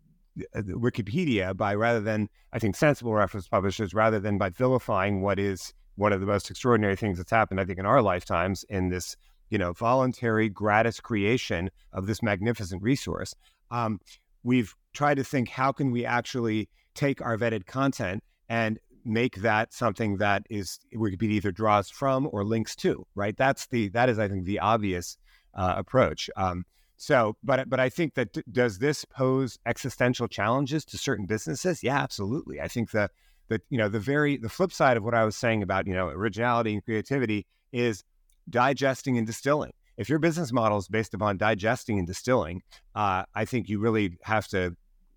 Wikipedia 0.56 1.56
by 1.56 1.76
rather 1.76 2.00
than, 2.00 2.28
I 2.52 2.58
think, 2.58 2.74
sensible 2.74 3.14
reference 3.14 3.46
publishers, 3.46 3.94
rather 3.94 4.18
than 4.18 4.38
by 4.38 4.48
vilifying 4.50 5.20
what 5.20 5.38
is 5.38 5.72
one 5.94 6.12
of 6.12 6.18
the 6.18 6.26
most 6.26 6.50
extraordinary 6.50 6.96
things 6.96 7.18
that's 7.18 7.30
happened, 7.30 7.60
I 7.60 7.66
think, 7.66 7.78
in 7.78 7.86
our 7.86 8.02
lifetimes 8.02 8.64
in 8.64 8.88
this, 8.88 9.16
you 9.48 9.58
know, 9.58 9.74
voluntary 9.74 10.48
gratis 10.48 10.98
creation 10.98 11.70
of 11.92 12.06
this 12.08 12.20
magnificent 12.20 12.82
resource. 12.82 13.32
Um, 13.70 14.00
we've 14.42 14.74
tried 14.92 15.16
to 15.16 15.24
think 15.24 15.48
how 15.48 15.72
can 15.72 15.90
we 15.90 16.04
actually 16.04 16.68
take 16.94 17.20
our 17.22 17.36
vetted 17.36 17.66
content 17.66 18.22
and 18.48 18.78
make 19.04 19.36
that 19.36 19.72
something 19.72 20.18
that 20.18 20.44
is 20.50 20.78
Wikipedia 20.94 21.32
either 21.32 21.52
draws 21.52 21.90
from 21.90 22.28
or 22.32 22.44
links 22.44 22.76
to, 22.76 23.06
right? 23.14 23.36
That's 23.36 23.66
the 23.66 23.88
that 23.88 24.08
is, 24.08 24.18
I 24.18 24.28
think, 24.28 24.44
the 24.44 24.60
obvious 24.60 25.16
uh, 25.54 25.74
approach. 25.76 26.30
Um, 26.36 26.64
so, 26.96 27.36
but 27.42 27.68
but 27.68 27.80
I 27.80 27.88
think 27.88 28.14
that 28.14 28.36
does 28.52 28.78
this 28.78 29.04
pose 29.04 29.58
existential 29.66 30.28
challenges 30.28 30.84
to 30.86 30.98
certain 30.98 31.26
businesses? 31.26 31.82
Yeah, 31.82 31.98
absolutely. 31.98 32.60
I 32.60 32.68
think 32.68 32.92
the 32.92 33.10
the 33.48 33.60
you 33.70 33.78
know 33.78 33.88
the 33.88 34.00
very 34.00 34.36
the 34.36 34.48
flip 34.48 34.72
side 34.72 34.96
of 34.96 35.02
what 35.02 35.14
I 35.14 35.24
was 35.24 35.36
saying 35.36 35.62
about 35.62 35.86
you 35.86 35.94
know 35.94 36.08
originality 36.08 36.74
and 36.74 36.84
creativity 36.84 37.46
is 37.72 38.04
digesting 38.48 39.18
and 39.18 39.26
distilling. 39.26 39.72
If 40.02 40.08
your 40.08 40.18
business 40.18 40.50
model 40.50 40.78
is 40.78 40.88
based 40.88 41.14
upon 41.14 41.36
digesting 41.36 41.96
and 41.96 42.08
distilling, 42.08 42.62
uh, 42.96 43.22
I 43.36 43.44
think 43.44 43.68
you 43.68 43.78
really 43.78 44.18
have 44.24 44.48
to 44.48 44.74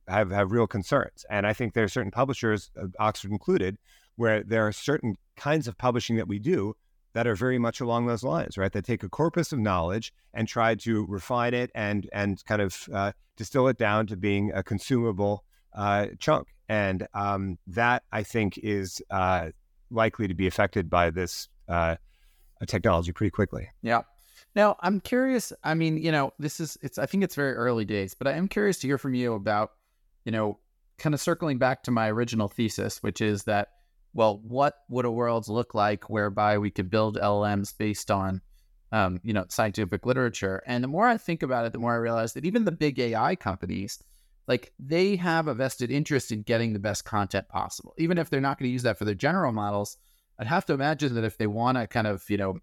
have 0.07 0.29
have 0.29 0.51
real 0.51 0.67
concerns. 0.67 1.25
And 1.27 1.47
I 1.47 1.53
think 1.53 1.73
there 1.73 1.85
are 1.85 1.87
certain 1.87 2.11
publishers, 2.11 2.69
uh, 2.79 2.85
Oxford 2.99 3.31
included, 3.31 3.79
where 4.15 4.43
there 4.43 4.67
are 4.67 4.71
certain 4.71 5.15
kinds 5.37 5.67
of 5.67 5.75
publishing 5.75 6.17
that 6.17 6.27
we 6.27 6.37
do 6.37 6.75
that 7.13 7.25
are 7.25 7.33
very 7.33 7.57
much 7.57 7.81
along 7.81 8.05
those 8.05 8.23
lines, 8.23 8.59
right? 8.59 8.71
That 8.71 8.85
take 8.85 9.01
a 9.01 9.09
corpus 9.09 9.51
of 9.51 9.57
knowledge 9.57 10.13
and 10.35 10.47
try 10.47 10.75
to 10.75 11.07
refine 11.09 11.55
it 11.55 11.71
and 11.73 12.07
and 12.13 12.45
kind 12.45 12.61
of 12.61 12.87
uh, 12.93 13.13
distill 13.37 13.67
it 13.67 13.79
down 13.79 14.05
to 14.05 14.15
being 14.15 14.51
a 14.53 14.61
consumable 14.61 15.45
uh, 15.73 16.09
chunk. 16.19 16.49
And 16.69 17.07
um, 17.15 17.57
that 17.65 18.03
I 18.11 18.21
think 18.21 18.59
is 18.59 19.01
uh, 19.09 19.49
likely 19.89 20.27
to 20.27 20.35
be 20.35 20.45
affected 20.45 20.91
by 20.91 21.09
this 21.09 21.49
uh, 21.67 21.95
technology 22.67 23.13
pretty 23.13 23.31
quickly. 23.31 23.69
Yeah. 23.81 24.03
Now 24.55 24.77
I'm 24.79 24.99
curious. 25.01 25.51
I 25.63 25.73
mean, 25.73 25.97
you 25.97 26.11
know, 26.11 26.31
this 26.39 26.59
is 26.59 26.77
it's. 26.81 26.97
I 26.97 27.05
think 27.05 27.23
it's 27.23 27.35
very 27.35 27.53
early 27.53 27.85
days, 27.85 28.13
but 28.13 28.27
I 28.27 28.33
am 28.33 28.47
curious 28.47 28.79
to 28.79 28.87
hear 28.87 28.97
from 28.97 29.13
you 29.13 29.33
about, 29.33 29.71
you 30.23 30.31
know, 30.31 30.59
kind 30.97 31.13
of 31.13 31.21
circling 31.21 31.57
back 31.57 31.83
to 31.83 31.91
my 31.91 32.09
original 32.09 32.47
thesis, 32.47 33.03
which 33.03 33.21
is 33.21 33.43
that 33.43 33.69
well, 34.15 34.39
what 34.47 34.75
would 34.89 35.03
a 35.03 35.11
world 35.11 35.49
look 35.49 35.75
like 35.75 36.09
whereby 36.09 36.57
we 36.57 36.71
could 36.71 36.89
build 36.89 37.17
LLMs 37.17 37.77
based 37.77 38.09
on, 38.09 38.41
um, 38.93 39.19
you 39.23 39.33
know, 39.33 39.45
scientific 39.49 40.05
literature? 40.05 40.63
And 40.65 40.81
the 40.81 40.87
more 40.87 41.05
I 41.05 41.17
think 41.17 41.43
about 41.43 41.65
it, 41.65 41.73
the 41.73 41.79
more 41.79 41.93
I 41.93 41.97
realize 41.97 42.31
that 42.33 42.45
even 42.45 42.63
the 42.63 42.71
big 42.71 42.97
AI 42.97 43.35
companies, 43.35 44.01
like 44.47 44.71
they 44.79 45.17
have 45.17 45.49
a 45.49 45.53
vested 45.53 45.91
interest 45.91 46.31
in 46.31 46.43
getting 46.43 46.71
the 46.71 46.79
best 46.79 47.03
content 47.03 47.49
possible, 47.49 47.93
even 47.97 48.17
if 48.17 48.29
they're 48.29 48.39
not 48.39 48.57
going 48.57 48.69
to 48.69 48.73
use 48.73 48.83
that 48.83 48.97
for 48.97 49.03
their 49.03 49.15
general 49.15 49.51
models. 49.51 49.97
I'd 50.39 50.47
have 50.47 50.65
to 50.67 50.73
imagine 50.73 51.15
that 51.15 51.23
if 51.25 51.37
they 51.37 51.47
want 51.47 51.77
to 51.77 51.87
kind 51.87 52.07
of, 52.07 52.23
you 52.29 52.37
know, 52.37 52.59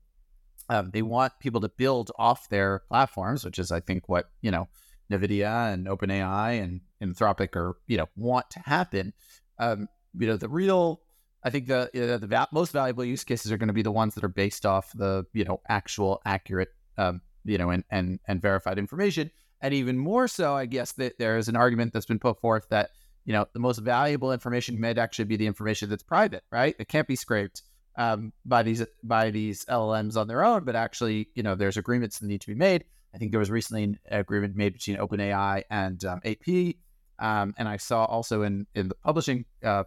um, 0.73 0.91
they 0.91 1.03
want 1.03 1.35
people 1.39 1.61
to 1.61 1.69
build 1.69 2.11
off 2.19 2.49
their 2.49 2.81
platforms, 2.89 3.45
which 3.45 3.59
is, 3.59 3.71
I 3.71 3.81
think, 3.81 4.09
what 4.09 4.31
you 4.41 4.51
know, 4.51 4.69
NVIDIA 5.11 5.71
and 5.71 5.87
OpenAI 5.87 6.63
and 6.63 6.81
Anthropic 7.03 7.55
are, 7.57 7.77
you 7.87 7.99
know, 7.99 8.07
want 8.17 8.49
to 8.51 8.61
happen. 8.61 9.13
Um, 9.59 9.87
you 10.19 10.27
know, 10.27 10.39
the 10.39 10.49
real 10.49 11.03
I 11.45 11.51
think 11.51 11.67
the 11.67 12.15
uh, 12.15 12.17
the 12.17 12.27
va- 12.27 12.49
most 12.53 12.73
valuable 12.73 13.05
use 13.05 13.23
cases 13.23 13.53
are 13.53 13.59
going 13.59 13.69
to 13.69 13.75
be 13.75 13.83
the 13.83 13.93
ones 13.93 14.15
that 14.15 14.25
are 14.25 14.29
based 14.29 14.65
off 14.65 14.91
the 14.95 15.27
you 15.35 15.45
know 15.45 15.61
actual 15.69 16.23
accurate 16.25 16.71
um, 16.97 17.21
you 17.45 17.59
know 17.59 17.69
and 17.69 17.85
and 17.91 18.21
and 18.27 18.41
verified 18.41 18.79
information. 18.79 19.31
And 19.61 19.75
even 19.75 19.99
more 19.99 20.27
so, 20.27 20.57
I 20.57 20.65
guess 20.65 20.93
that 20.93 21.19
there 21.19 21.37
is 21.37 21.49
an 21.49 21.55
argument 21.55 21.93
that's 21.93 22.07
been 22.07 22.19
put 22.19 22.41
forth 22.41 22.67
that 22.71 22.91
you 23.27 23.35
know 23.35 23.45
the 23.53 23.61
most 23.61 23.79
valuable 23.79 24.33
information 24.33 24.81
might 24.81 24.97
actually 24.97 25.27
be 25.27 25.37
the 25.37 25.47
information 25.47 25.91
that's 25.91 26.03
private, 26.03 26.45
right? 26.51 26.75
It 26.79 26.89
can't 26.89 27.07
be 27.07 27.17
scraped 27.17 27.63
um, 27.97 28.33
by 28.45 28.63
these 28.63 28.85
by 29.03 29.31
these 29.31 29.65
LLMs 29.67 30.17
on 30.17 30.29
their 30.29 30.45
own, 30.45 30.65
but 30.65 30.77
actually 30.77 31.29
you 31.35 31.43
know 31.43 31.55
there's 31.55 31.77
agreements 31.77 32.19
that 32.19 32.27
need 32.27 32.41
to 32.41 32.47
be 32.49 32.55
made. 32.55 32.85
I 33.15 33.19
think 33.19 33.31
there 33.31 33.41
was 33.41 33.51
recently 33.51 33.85
an 33.85 33.99
agreement 34.11 34.57
made 34.57 34.73
between 34.73 34.97
OpenAI 34.97 35.65
and 35.71 36.03
um, 36.05 36.21
AP, 36.25 36.77
um, 37.19 37.55
and 37.59 37.69
I 37.69 37.77
saw 37.77 38.05
also 38.05 38.43
in 38.43 38.67
in 38.75 38.89
the 38.89 38.95
publishing 38.95 39.45
uh, 39.63 39.85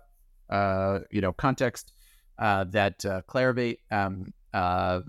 uh, 0.50 1.00
you 1.12 1.22
know, 1.22 1.34
context 1.34 1.94
uh, 2.38 2.66
that 2.66 3.06
uh, 3.06 3.22
Clarivate 3.28 3.80
um, 3.92 4.34
uh, 4.54 5.02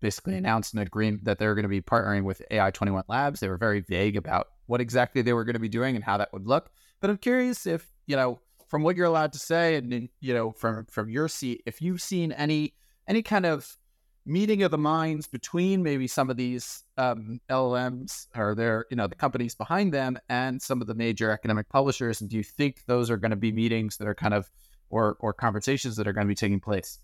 basically 0.00 0.36
announced 0.36 0.74
an 0.74 0.80
agreement 0.80 1.24
that 1.24 1.38
they're 1.38 1.54
going 1.54 1.64
to 1.64 1.68
be 1.68 1.80
partnering 1.80 2.24
with 2.24 2.42
AI 2.50 2.70
21 2.70 3.04
Labs. 3.08 3.40
They 3.40 3.48
were 3.48 3.56
very 3.56 3.80
vague 3.80 4.16
about 4.16 4.48
what 4.66 4.80
exactly 4.80 5.22
they 5.22 5.32
were 5.32 5.44
going 5.44 5.54
to 5.54 5.60
be 5.60 5.68
doing 5.68 5.96
and 5.96 6.04
how 6.04 6.18
that 6.18 6.32
would 6.32 6.46
look. 6.46 6.70
But 7.00 7.10
I'm 7.10 7.18
curious 7.18 7.66
if, 7.66 7.86
you 8.06 8.16
know, 8.16 8.40
from 8.72 8.82
what 8.82 8.96
you're 8.96 9.04
allowed 9.04 9.34
to 9.34 9.38
say 9.38 9.74
and, 9.76 10.08
you 10.20 10.32
know, 10.32 10.50
from, 10.50 10.86
from 10.86 11.10
your 11.10 11.28
seat, 11.28 11.62
if 11.66 11.82
you've 11.82 12.00
seen 12.00 12.32
any, 12.32 12.72
any 13.06 13.20
kind 13.20 13.44
of 13.44 13.76
meeting 14.24 14.62
of 14.62 14.70
the 14.70 14.78
minds 14.78 15.26
between 15.26 15.82
maybe 15.82 16.06
some 16.06 16.30
of 16.30 16.38
these 16.38 16.82
um, 16.96 17.38
LLMs 17.50 18.28
or 18.34 18.54
their, 18.54 18.86
you 18.88 18.96
know, 18.96 19.06
the 19.06 19.14
companies 19.14 19.54
behind 19.54 19.92
them 19.92 20.16
and 20.30 20.62
some 20.62 20.80
of 20.80 20.86
the 20.86 20.94
major 20.94 21.30
academic 21.30 21.68
publishers. 21.68 22.22
And 22.22 22.30
do 22.30 22.38
you 22.38 22.42
think 22.42 22.86
those 22.86 23.10
are 23.10 23.18
going 23.18 23.32
to 23.32 23.36
be 23.36 23.52
meetings 23.52 23.98
that 23.98 24.08
are 24.08 24.14
kind 24.14 24.32
of 24.32 24.50
or 24.88 25.18
or 25.20 25.34
conversations 25.34 25.96
that 25.96 26.08
are 26.08 26.14
going 26.14 26.26
to 26.26 26.30
be 26.30 26.34
taking 26.34 26.58
place? 26.58 26.98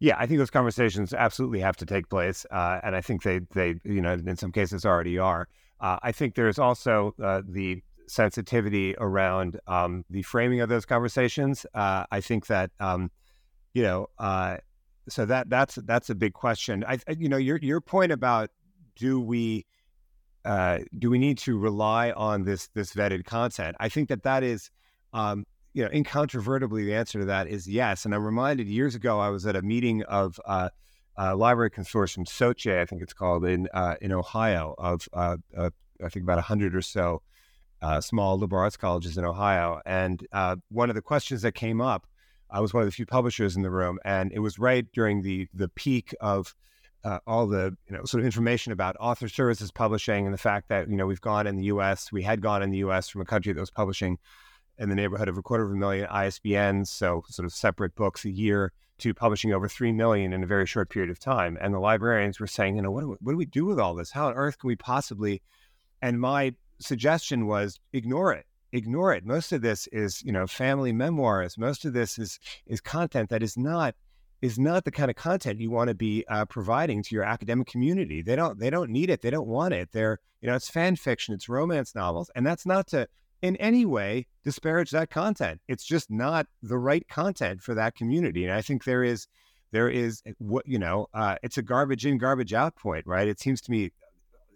Yeah, 0.00 0.16
I 0.18 0.24
think 0.24 0.38
those 0.38 0.50
conversations 0.50 1.12
absolutely 1.12 1.60
have 1.60 1.76
to 1.76 1.84
take 1.84 2.08
place, 2.08 2.46
uh, 2.50 2.80
and 2.82 2.96
I 2.96 3.02
think 3.02 3.22
they 3.22 3.40
they 3.52 3.74
you 3.84 4.00
know 4.00 4.14
in 4.14 4.36
some 4.38 4.50
cases 4.50 4.86
already 4.86 5.18
are. 5.18 5.46
Uh, 5.78 5.98
I 6.02 6.12
think 6.12 6.36
there's 6.36 6.58
also 6.58 7.14
uh, 7.22 7.42
the 7.46 7.82
sensitivity 8.06 8.94
around 8.98 9.58
um, 9.66 10.04
the 10.10 10.22
framing 10.22 10.60
of 10.60 10.68
those 10.68 10.84
conversations. 10.84 11.66
Uh, 11.74 12.04
I 12.10 12.20
think 12.20 12.46
that 12.46 12.70
um, 12.80 13.10
you 13.74 13.82
know 13.82 14.08
uh, 14.18 14.58
so 15.08 15.24
that 15.26 15.50
that's 15.50 15.76
that's 15.76 16.10
a 16.10 16.14
big 16.14 16.32
question. 16.32 16.84
I 16.86 16.98
you 17.18 17.28
know 17.28 17.36
your 17.36 17.58
your 17.58 17.80
point 17.80 18.12
about 18.12 18.50
do 18.96 19.20
we 19.20 19.66
uh, 20.44 20.78
do 20.98 21.10
we 21.10 21.18
need 21.18 21.38
to 21.38 21.58
rely 21.58 22.10
on 22.12 22.44
this 22.44 22.68
this 22.74 22.94
vetted 22.94 23.24
content? 23.24 23.76
I 23.80 23.88
think 23.88 24.08
that 24.08 24.22
that 24.24 24.42
is, 24.42 24.70
um, 25.12 25.46
you 25.72 25.84
know, 25.84 25.90
incontrovertibly 25.90 26.84
the 26.84 26.94
answer 26.94 27.20
to 27.20 27.24
that 27.26 27.48
is 27.48 27.68
yes. 27.68 28.04
And 28.04 28.14
I'm 28.14 28.24
reminded 28.24 28.68
years 28.68 28.94
ago 28.94 29.20
I 29.20 29.30
was 29.30 29.46
at 29.46 29.56
a 29.56 29.62
meeting 29.62 30.02
of 30.04 30.40
uh, 30.44 30.70
uh, 31.18 31.36
Library 31.36 31.70
Consortium 31.70 32.26
SOCHE, 32.26 32.80
I 32.80 32.86
think 32.86 33.02
it's 33.02 33.12
called 33.12 33.44
in 33.44 33.68
uh, 33.72 33.96
in 34.00 34.12
Ohio, 34.12 34.74
of 34.78 35.08
uh, 35.12 35.36
uh, 35.56 35.70
I 36.04 36.08
think 36.08 36.24
about 36.24 36.40
hundred 36.40 36.74
or 36.74 36.82
so 36.82 37.22
small 38.00 38.38
liberal 38.38 38.62
arts 38.62 38.76
colleges 38.76 39.18
in 39.18 39.24
Ohio. 39.24 39.80
And 39.86 40.26
one 40.70 40.88
of 40.88 40.94
the 40.94 41.02
questions 41.02 41.42
that 41.42 41.52
came 41.52 41.80
up, 41.80 42.06
I 42.50 42.60
was 42.60 42.74
one 42.74 42.82
of 42.82 42.86
the 42.86 42.92
few 42.92 43.06
publishers 43.06 43.56
in 43.56 43.62
the 43.62 43.70
room, 43.70 43.98
and 44.04 44.30
it 44.32 44.40
was 44.40 44.58
right 44.58 44.86
during 44.92 45.22
the 45.22 45.48
the 45.54 45.68
peak 45.68 46.14
of 46.20 46.54
uh, 47.04 47.18
all 47.26 47.46
the 47.46 47.76
you 47.88 47.96
know 47.96 48.04
sort 48.04 48.20
of 48.20 48.26
information 48.26 48.72
about 48.72 48.96
author 49.00 49.28
services 49.28 49.72
publishing 49.72 50.26
and 50.26 50.34
the 50.34 50.38
fact 50.38 50.68
that 50.68 50.88
you 50.88 50.96
know 50.96 51.06
we've 51.06 51.20
gone 51.20 51.46
in 51.46 51.56
the 51.56 51.64
U.S. 51.64 52.12
we 52.12 52.22
had 52.22 52.40
gone 52.40 52.62
in 52.62 52.70
the 52.70 52.78
U.S. 52.78 53.08
from 53.08 53.22
a 53.22 53.24
country 53.24 53.52
that 53.52 53.60
was 53.60 53.70
publishing 53.70 54.18
in 54.78 54.88
the 54.88 54.94
neighborhood 54.94 55.28
of 55.28 55.38
a 55.38 55.42
quarter 55.42 55.64
of 55.64 55.70
a 55.70 55.74
million 55.74 56.06
ISBNs, 56.08 56.88
so 56.88 57.22
sort 57.28 57.46
of 57.46 57.52
separate 57.52 57.94
books 57.94 58.24
a 58.24 58.30
year, 58.30 58.72
to 58.98 59.14
publishing 59.14 59.52
over 59.52 59.68
three 59.68 59.92
million 59.92 60.32
in 60.32 60.42
a 60.42 60.46
very 60.46 60.66
short 60.66 60.90
period 60.90 61.10
of 61.10 61.18
time. 61.18 61.58
And 61.60 61.74
the 61.74 61.78
librarians 61.78 62.38
were 62.38 62.46
saying, 62.46 62.76
you 62.76 62.82
know, 62.82 62.90
what 62.90 63.00
do 63.00 63.08
we, 63.10 63.16
what 63.20 63.32
do 63.32 63.36
we 63.36 63.46
do 63.46 63.64
with 63.64 63.78
all 63.78 63.94
this? 63.94 64.12
How 64.12 64.28
on 64.28 64.34
earth 64.34 64.58
can 64.58 64.68
we 64.68 64.76
possibly? 64.76 65.42
And 66.00 66.20
my 66.20 66.54
suggestion 66.82 67.46
was 67.46 67.80
ignore 67.92 68.32
it 68.32 68.46
ignore 68.72 69.12
it. 69.12 69.24
Most 69.24 69.52
of 69.52 69.60
this 69.60 69.86
is, 69.88 70.22
you 70.22 70.32
know, 70.32 70.46
family 70.46 70.92
memoirs. 70.92 71.58
Most 71.58 71.84
of 71.84 71.92
this 71.92 72.18
is 72.18 72.40
is 72.66 72.80
content 72.80 73.28
that 73.30 73.42
is 73.42 73.56
not 73.56 73.94
is 74.40 74.58
not 74.58 74.84
the 74.84 74.90
kind 74.90 75.10
of 75.10 75.16
content 75.16 75.60
you 75.60 75.70
want 75.70 75.88
to 75.88 75.94
be 75.94 76.24
uh, 76.28 76.44
providing 76.46 77.02
to 77.02 77.14
your 77.14 77.24
academic 77.24 77.68
community. 77.68 78.22
They 78.22 78.34
don't 78.34 78.58
they 78.58 78.70
don't 78.70 78.90
need 78.90 79.10
it. 79.10 79.22
They 79.22 79.30
don't 79.30 79.46
want 79.46 79.74
it. 79.74 79.90
They're 79.92 80.18
you 80.40 80.48
know 80.48 80.56
it's 80.56 80.68
fan 80.68 80.96
fiction, 80.96 81.34
it's 81.34 81.48
romance 81.48 81.94
novels, 81.94 82.30
and 82.34 82.44
that's 82.46 82.66
not 82.66 82.88
to 82.88 83.06
in 83.42 83.56
any 83.56 83.84
way 83.84 84.26
disparage 84.44 84.90
that 84.92 85.10
content. 85.10 85.60
It's 85.68 85.84
just 85.84 86.10
not 86.10 86.46
the 86.62 86.78
right 86.78 87.06
content 87.08 87.62
for 87.62 87.74
that 87.74 87.94
community. 87.94 88.44
And 88.44 88.52
I 88.52 88.62
think 88.62 88.84
there 88.84 89.04
is 89.04 89.26
there 89.70 89.88
is 89.88 90.22
eh, 90.26 90.32
what 90.38 90.66
you 90.66 90.78
know 90.78 91.06
uh, 91.14 91.36
it's 91.42 91.58
a 91.58 91.62
garbage 91.62 92.06
in 92.06 92.18
garbage 92.18 92.52
out 92.54 92.74
point, 92.76 93.06
right? 93.06 93.28
It 93.28 93.38
seems 93.38 93.60
to 93.62 93.70
me 93.70 93.92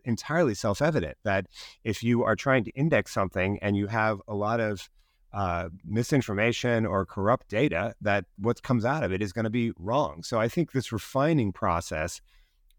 entirely 0.06 0.54
self 0.54 0.80
evident 0.80 1.18
that 1.24 1.46
if 1.84 2.02
you 2.02 2.24
are 2.24 2.36
trying 2.36 2.64
to 2.64 2.70
index 2.70 3.12
something 3.12 3.58
and 3.60 3.76
you 3.76 3.88
have 3.88 4.20
a 4.26 4.34
lot 4.34 4.60
of 4.60 4.88
uh, 5.32 5.68
misinformation 5.84 6.86
or 6.86 7.04
corrupt 7.04 7.48
data, 7.48 7.94
that 8.00 8.24
what 8.38 8.62
comes 8.62 8.84
out 8.84 9.02
of 9.02 9.12
it 9.12 9.20
is 9.20 9.32
going 9.32 9.44
to 9.44 9.50
be 9.50 9.72
wrong. 9.78 10.22
So 10.22 10.40
I 10.40 10.48
think 10.48 10.72
this 10.72 10.92
refining 10.92 11.52
process, 11.52 12.20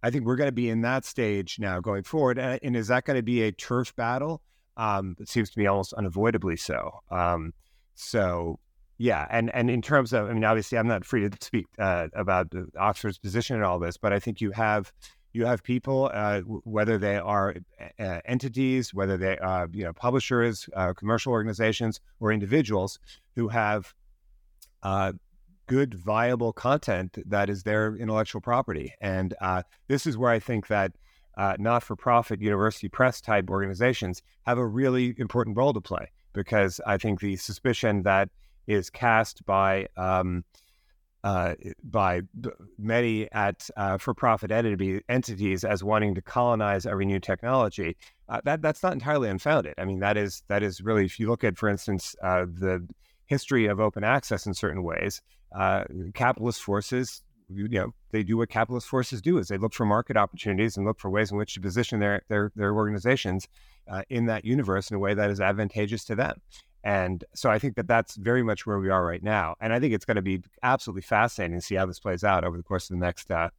I 0.01 0.09
think 0.09 0.25
we're 0.25 0.37
going 0.37 0.47
to 0.47 0.53
be 0.53 0.69
in 0.69 0.81
that 0.81 1.05
stage 1.05 1.57
now 1.59 1.79
going 1.79 2.03
forward. 2.03 2.39
And, 2.39 2.59
and 2.63 2.75
is 2.75 2.87
that 2.87 3.05
going 3.05 3.17
to 3.17 3.23
be 3.23 3.43
a 3.43 3.51
turf 3.51 3.95
battle? 3.95 4.41
Um, 4.75 5.15
it 5.19 5.29
seems 5.29 5.51
to 5.51 5.59
me 5.59 5.67
almost 5.67 5.93
unavoidably 5.93 6.57
so. 6.57 6.99
Um, 7.11 7.53
so 7.95 8.59
yeah, 8.97 9.27
and 9.29 9.53
and 9.53 9.69
in 9.69 9.81
terms 9.81 10.11
of, 10.11 10.27
I 10.27 10.33
mean, 10.33 10.43
obviously, 10.43 10.77
I'm 10.77 10.87
not 10.87 11.05
free 11.05 11.29
to 11.29 11.37
speak 11.41 11.67
uh, 11.77 12.07
about 12.15 12.51
Oxford's 12.79 13.19
position 13.19 13.55
in 13.55 13.63
all 13.63 13.77
this, 13.77 13.97
but 13.97 14.11
I 14.11 14.19
think 14.19 14.41
you 14.41 14.51
have 14.51 14.91
you 15.37 15.45
have 15.45 15.61
people, 15.63 16.09
uh, 16.13 16.41
whether 16.41 16.97
they 16.97 17.17
are 17.17 17.55
uh, 17.99 18.19
entities, 18.25 18.93
whether 18.93 19.17
they 19.17 19.37
are 19.37 19.69
you 19.71 19.83
know 19.83 19.93
publishers, 19.93 20.67
uh, 20.75 20.93
commercial 20.93 21.31
organizations, 21.31 21.99
or 22.19 22.31
individuals 22.31 22.99
who 23.35 23.47
have 23.47 23.93
uh, 24.81 25.13
good, 25.67 25.93
viable 25.93 26.51
content 26.53 27.17
that 27.25 27.49
is 27.49 27.63
their 27.63 27.95
intellectual 27.95 28.41
property. 28.41 28.93
And 28.99 29.35
uh, 29.39 29.61
this 29.87 30.07
is 30.07 30.17
where 30.17 30.31
I 30.31 30.39
think 30.39 30.67
that 30.67 30.93
uh, 31.37 31.55
not-for-profit 31.59 32.41
university 32.41 32.89
press 32.89 33.21
type 33.21 33.49
organizations 33.49 34.23
have 34.47 34.57
a 34.57 34.65
really 34.65 35.13
important 35.19 35.55
role 35.55 35.73
to 35.73 35.81
play 35.81 36.09
because 36.33 36.81
I 36.87 36.97
think 36.97 37.19
the 37.19 37.35
suspicion 37.35 38.01
that 38.03 38.29
is 38.65 38.89
cast 38.89 39.45
by 39.45 39.87
um, 39.97 40.43
uh, 41.23 41.55
by 41.83 42.21
many 42.77 43.31
at 43.31 43.69
uh, 43.75 43.97
for-profit 43.97 44.51
entity, 44.51 45.01
entities 45.09 45.63
as 45.63 45.83
wanting 45.83 46.15
to 46.15 46.21
colonize 46.21 46.85
every 46.85 47.05
new 47.05 47.19
technology. 47.19 47.97
Uh, 48.29 48.41
that 48.45 48.61
that's 48.61 48.83
not 48.83 48.93
entirely 48.93 49.29
unfounded. 49.29 49.73
I 49.77 49.85
mean, 49.85 49.99
that 49.99 50.17
is 50.17 50.43
that 50.47 50.63
is 50.63 50.81
really 50.81 51.05
if 51.05 51.19
you 51.19 51.27
look 51.27 51.43
at, 51.43 51.57
for 51.57 51.69
instance, 51.69 52.15
uh, 52.23 52.45
the 52.45 52.87
history 53.25 53.65
of 53.65 53.79
open 53.79 54.03
access 54.03 54.45
in 54.45 54.53
certain 54.53 54.83
ways, 54.83 55.21
uh, 55.57 55.83
capitalist 56.13 56.61
forces. 56.61 57.23
You 57.49 57.69
know, 57.69 57.93
they 58.11 58.23
do 58.23 58.35
what 58.35 58.49
capitalist 58.49 58.87
forces 58.87 59.21
do: 59.21 59.37
is 59.37 59.47
they 59.47 59.57
look 59.57 59.73
for 59.73 59.85
market 59.85 60.17
opportunities 60.17 60.75
and 60.75 60.85
look 60.85 60.99
for 60.99 61.09
ways 61.09 61.31
in 61.31 61.37
which 61.37 61.53
to 61.53 61.61
position 61.61 61.99
their 61.99 62.21
their 62.27 62.51
their 62.55 62.73
organizations 62.73 63.47
in 64.09 64.25
that 64.25 64.43
universe 64.43 64.89
in 64.91 64.97
a 64.97 64.99
way 64.99 65.13
that 65.13 65.31
is 65.31 65.39
advantageous 65.39 66.03
to 66.03 66.15
them. 66.15 66.41
And 66.83 67.23
so 67.33 67.49
I 67.49 67.59
think 67.59 67.75
that 67.75 67.87
that's 67.87 68.15
very 68.15 68.43
much 68.43 68.65
where 68.65 68.79
we 68.79 68.89
are 68.89 69.05
right 69.05 69.23
now. 69.23 69.55
And 69.59 69.73
I 69.73 69.79
think 69.79 69.93
it's 69.93 70.05
going 70.05 70.15
to 70.15 70.21
be 70.21 70.41
absolutely 70.63 71.01
fascinating 71.01 71.57
to 71.57 71.65
see 71.65 71.75
how 71.75 71.85
this 71.85 71.99
plays 71.99 72.23
out 72.23 72.43
over 72.43 72.55
the 72.55 72.63
course 72.63 72.89
of 72.89 72.97
the 72.97 73.05
next 73.05 73.29
uh, 73.31 73.49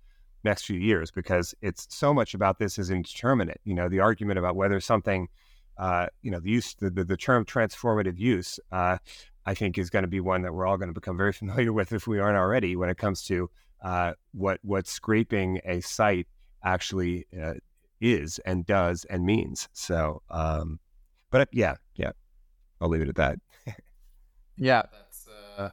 next 0.44 0.64
few 0.64 0.78
years 0.78 1.10
because 1.10 1.54
it's 1.60 1.86
so 1.90 2.14
much 2.14 2.34
about 2.34 2.58
this 2.58 2.78
is 2.78 2.90
indeterminate. 2.90 3.60
You 3.64 3.74
know, 3.74 3.88
the 3.88 4.00
argument 4.00 4.38
about 4.38 4.56
whether 4.56 4.80
something, 4.80 5.28
uh, 5.76 6.06
you 6.22 6.30
know, 6.30 6.40
the 6.40 6.50
use 6.50 6.74
the, 6.74 6.90
the, 6.90 7.04
the 7.04 7.16
term 7.16 7.44
transformative 7.44 8.18
use, 8.18 8.60
uh, 8.72 8.98
I 9.46 9.54
think 9.54 9.78
is 9.78 9.90
going 9.90 10.04
to 10.04 10.08
be 10.08 10.20
one 10.20 10.42
that 10.42 10.52
we're 10.52 10.66
all 10.66 10.76
going 10.76 10.90
to 10.90 10.94
become 10.94 11.16
very 11.16 11.32
familiar 11.42 11.72
with 11.72 11.92
if 11.92 12.06
we 12.06 12.18
aren't 12.18 12.38
already 12.38 12.76
when 12.76 12.88
it 12.88 12.98
comes 12.98 13.22
to 13.24 13.50
uh, 13.82 14.12
what 14.32 14.58
what 14.62 14.86
scraping 14.86 15.60
a 15.64 15.80
site 15.80 16.26
actually 16.64 17.26
uh, 17.40 17.54
is 18.00 18.38
and 18.40 18.66
does 18.66 19.04
and 19.04 19.24
means. 19.24 19.68
So, 19.72 20.22
um, 20.30 20.78
but 21.30 21.48
yeah, 21.52 21.76
yeah. 21.87 21.87
I'll 22.80 22.88
leave 22.88 23.02
it 23.02 23.08
at 23.08 23.16
that. 23.16 23.38
yeah, 24.56 24.82
that's 24.92 25.28
uh, 25.28 25.70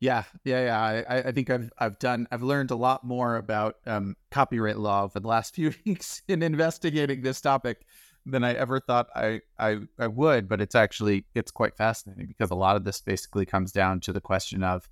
yeah, 0.00 0.24
yeah, 0.44 0.64
yeah. 0.64 1.04
I, 1.08 1.28
I 1.28 1.32
think 1.32 1.50
I've 1.50 1.70
I've 1.78 1.98
done 1.98 2.28
I've 2.30 2.42
learned 2.42 2.70
a 2.70 2.76
lot 2.76 3.04
more 3.04 3.36
about 3.36 3.76
um, 3.86 4.16
copyright 4.30 4.78
law 4.78 5.08
for 5.08 5.20
the 5.20 5.28
last 5.28 5.54
few 5.54 5.72
weeks 5.86 6.22
in 6.28 6.42
investigating 6.42 7.22
this 7.22 7.40
topic 7.40 7.86
than 8.26 8.42
I 8.42 8.54
ever 8.54 8.80
thought 8.80 9.08
I, 9.14 9.40
I 9.58 9.78
I 9.98 10.06
would. 10.06 10.48
But 10.48 10.60
it's 10.60 10.74
actually 10.74 11.24
it's 11.34 11.50
quite 11.50 11.76
fascinating 11.76 12.26
because 12.26 12.50
a 12.50 12.54
lot 12.54 12.76
of 12.76 12.84
this 12.84 13.00
basically 13.00 13.46
comes 13.46 13.72
down 13.72 14.00
to 14.00 14.12
the 14.12 14.20
question 14.20 14.62
of, 14.62 14.88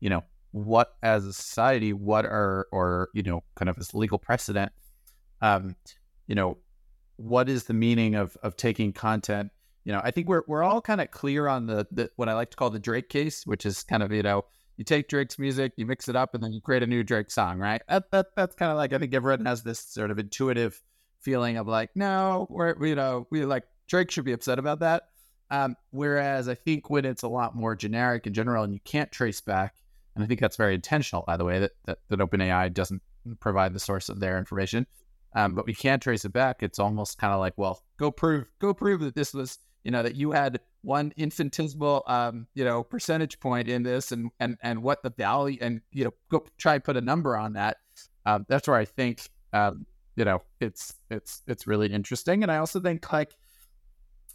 you 0.00 0.10
know, 0.10 0.24
what 0.52 0.96
as 1.02 1.24
a 1.26 1.32
society, 1.32 1.92
what 1.92 2.24
are 2.24 2.66
or 2.72 3.10
you 3.14 3.22
know, 3.22 3.42
kind 3.54 3.68
of 3.68 3.78
as 3.78 3.94
legal 3.94 4.18
precedent, 4.18 4.72
um, 5.42 5.76
you 6.26 6.34
know, 6.34 6.58
what 7.16 7.48
is 7.48 7.64
the 7.64 7.74
meaning 7.74 8.14
of 8.14 8.36
of 8.42 8.56
taking 8.56 8.92
content 8.92 9.50
you 9.86 9.92
know, 9.92 10.00
I 10.02 10.10
think 10.10 10.28
we're 10.28 10.42
we're 10.48 10.64
all 10.64 10.80
kind 10.80 11.00
of 11.00 11.12
clear 11.12 11.46
on 11.46 11.66
the, 11.66 11.86
the 11.92 12.10
what 12.16 12.28
I 12.28 12.34
like 12.34 12.50
to 12.50 12.56
call 12.56 12.70
the 12.70 12.78
Drake 12.80 13.08
case, 13.08 13.46
which 13.46 13.64
is 13.64 13.84
kind 13.84 14.02
of 14.02 14.10
you 14.12 14.24
know 14.24 14.44
you 14.76 14.84
take 14.84 15.08
Drake's 15.08 15.38
music, 15.38 15.74
you 15.76 15.86
mix 15.86 16.08
it 16.08 16.16
up, 16.16 16.34
and 16.34 16.42
then 16.42 16.52
you 16.52 16.60
create 16.60 16.82
a 16.82 16.88
new 16.88 17.04
Drake 17.04 17.30
song, 17.30 17.60
right? 17.60 17.80
That, 17.88 18.10
that 18.10 18.26
that's 18.34 18.56
kind 18.56 18.72
of 18.72 18.78
like 18.78 18.92
I 18.92 18.98
think 18.98 19.14
everyone 19.14 19.46
has 19.46 19.62
this 19.62 19.78
sort 19.78 20.10
of 20.10 20.18
intuitive 20.18 20.82
feeling 21.20 21.56
of 21.56 21.68
like, 21.68 21.90
no, 21.94 22.48
we're 22.50 22.84
you 22.84 22.96
know 22.96 23.28
we 23.30 23.44
like 23.44 23.62
Drake 23.86 24.10
should 24.10 24.24
be 24.24 24.32
upset 24.32 24.58
about 24.58 24.80
that. 24.80 25.04
Um, 25.52 25.76
whereas 25.92 26.48
I 26.48 26.56
think 26.56 26.90
when 26.90 27.04
it's 27.04 27.22
a 27.22 27.28
lot 27.28 27.54
more 27.54 27.76
generic 27.76 28.26
in 28.26 28.34
general, 28.34 28.64
and 28.64 28.74
you 28.74 28.80
can't 28.84 29.12
trace 29.12 29.40
back, 29.40 29.76
and 30.16 30.24
I 30.24 30.26
think 30.26 30.40
that's 30.40 30.56
very 30.56 30.74
intentional, 30.74 31.22
by 31.24 31.36
the 31.36 31.44
way, 31.44 31.60
that 31.60 31.72
that, 31.84 31.98
that 32.08 32.18
OpenAI 32.18 32.74
doesn't 32.74 33.02
provide 33.38 33.72
the 33.72 33.78
source 33.78 34.08
of 34.08 34.18
their 34.18 34.36
information, 34.36 34.84
um, 35.36 35.54
but 35.54 35.64
we 35.64 35.74
can't 35.74 36.02
trace 36.02 36.24
it 36.24 36.32
back. 36.32 36.64
It's 36.64 36.80
almost 36.80 37.18
kind 37.18 37.32
of 37.32 37.38
like, 37.38 37.54
well, 37.56 37.84
go 37.98 38.10
prove, 38.10 38.46
go 38.58 38.74
prove 38.74 39.00
that 39.02 39.14
this 39.14 39.32
was 39.32 39.60
you 39.86 39.92
know, 39.92 40.02
that 40.02 40.16
you 40.16 40.32
had 40.32 40.58
one 40.82 41.12
infinitesimal, 41.16 42.02
um, 42.08 42.48
you 42.54 42.64
know, 42.64 42.82
percentage 42.82 43.38
point 43.38 43.68
in 43.68 43.84
this 43.84 44.10
and, 44.10 44.32
and, 44.40 44.58
and 44.60 44.82
what 44.82 45.00
the 45.04 45.10
value 45.10 45.56
and, 45.60 45.80
you 45.92 46.02
know, 46.02 46.10
go 46.28 46.44
try 46.58 46.74
and 46.74 46.82
put 46.82 46.96
a 46.96 47.00
number 47.00 47.36
on 47.36 47.52
that. 47.52 47.76
Um, 48.26 48.44
that's 48.48 48.66
where 48.66 48.76
I 48.76 48.84
think, 48.84 49.30
um, 49.52 49.86
you 50.16 50.24
know, 50.24 50.42
it's, 50.58 50.92
it's, 51.08 51.42
it's 51.46 51.68
really 51.68 51.86
interesting. 51.86 52.42
And 52.42 52.50
I 52.50 52.56
also 52.56 52.80
think 52.80 53.12
like, 53.12 53.36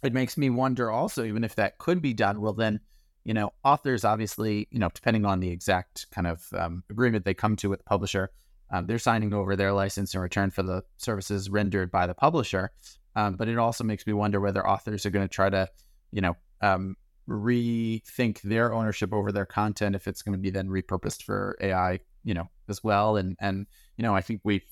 it 0.02 0.14
makes 0.14 0.38
me 0.38 0.48
wonder 0.48 0.90
also, 0.90 1.22
even 1.22 1.44
if 1.44 1.54
that 1.56 1.76
could 1.76 2.00
be 2.00 2.14
done, 2.14 2.40
well, 2.40 2.54
then, 2.54 2.80
you 3.24 3.34
know, 3.34 3.52
authors 3.62 4.06
obviously, 4.06 4.68
you 4.70 4.78
know, 4.78 4.88
depending 4.94 5.26
on 5.26 5.40
the 5.40 5.50
exact 5.50 6.06
kind 6.12 6.26
of 6.26 6.48
um, 6.58 6.82
agreement 6.88 7.26
they 7.26 7.34
come 7.34 7.56
to 7.56 7.68
with 7.68 7.80
the 7.80 7.84
publisher, 7.84 8.30
um, 8.70 8.86
they're 8.86 8.98
signing 8.98 9.34
over 9.34 9.54
their 9.54 9.74
license 9.74 10.14
in 10.14 10.20
return 10.22 10.50
for 10.50 10.62
the 10.62 10.82
services 10.96 11.50
rendered 11.50 11.90
by 11.90 12.06
the 12.06 12.14
publisher. 12.14 12.70
Um, 13.14 13.34
but 13.34 13.48
it 13.48 13.58
also 13.58 13.84
makes 13.84 14.06
me 14.06 14.12
wonder 14.12 14.40
whether 14.40 14.66
authors 14.66 15.04
are 15.04 15.10
going 15.10 15.26
to 15.26 15.32
try 15.32 15.50
to, 15.50 15.68
you 16.10 16.20
know, 16.20 16.36
um, 16.60 16.96
rethink 17.28 18.40
their 18.42 18.72
ownership 18.72 19.12
over 19.12 19.30
their 19.30 19.46
content 19.46 19.94
if 19.94 20.08
it's 20.08 20.22
going 20.22 20.32
to 20.32 20.38
be 20.38 20.50
then 20.50 20.68
repurposed 20.68 21.22
for 21.22 21.56
AI, 21.60 22.00
you 22.24 22.34
know, 22.34 22.48
as 22.68 22.82
well. 22.82 23.16
And 23.16 23.36
and 23.40 23.66
you 23.96 24.02
know, 24.02 24.14
I 24.14 24.22
think 24.22 24.40
we've, 24.44 24.64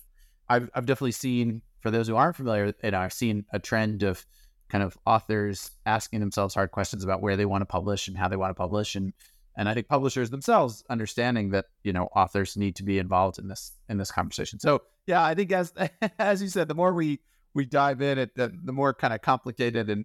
I've 0.48 0.70
I've 0.74 0.86
definitely 0.86 1.12
seen 1.12 1.62
for 1.80 1.90
those 1.90 2.08
who 2.08 2.16
aren't 2.16 2.36
familiar, 2.36 2.74
and 2.82 2.94
I've 2.94 3.12
seen 3.12 3.44
a 3.52 3.58
trend 3.58 4.02
of 4.02 4.24
kind 4.68 4.84
of 4.84 4.96
authors 5.04 5.70
asking 5.84 6.20
themselves 6.20 6.54
hard 6.54 6.70
questions 6.70 7.04
about 7.04 7.20
where 7.20 7.36
they 7.36 7.44
want 7.44 7.62
to 7.62 7.66
publish 7.66 8.08
and 8.08 8.16
how 8.16 8.28
they 8.28 8.36
want 8.36 8.50
to 8.50 8.54
publish 8.54 8.94
and 8.94 9.12
and 9.56 9.68
I 9.68 9.74
think 9.74 9.88
publishers 9.88 10.30
themselves 10.30 10.84
understanding 10.88 11.50
that 11.50 11.66
you 11.82 11.92
know 11.92 12.04
authors 12.14 12.56
need 12.56 12.76
to 12.76 12.82
be 12.82 12.98
involved 12.98 13.38
in 13.38 13.48
this 13.48 13.72
in 13.88 13.98
this 13.98 14.10
conversation. 14.10 14.60
So 14.60 14.82
yeah, 15.06 15.24
I 15.24 15.34
think 15.34 15.52
as 15.52 15.72
as 16.18 16.40
you 16.40 16.48
said, 16.48 16.68
the 16.68 16.74
more 16.74 16.92
we 16.92 17.20
we 17.54 17.66
dive 17.66 18.00
in, 18.02 18.18
at 18.18 18.34
the, 18.34 18.52
the 18.64 18.72
more 18.72 18.94
kind 18.94 19.12
of 19.12 19.22
complicated 19.22 19.90
and 19.90 20.04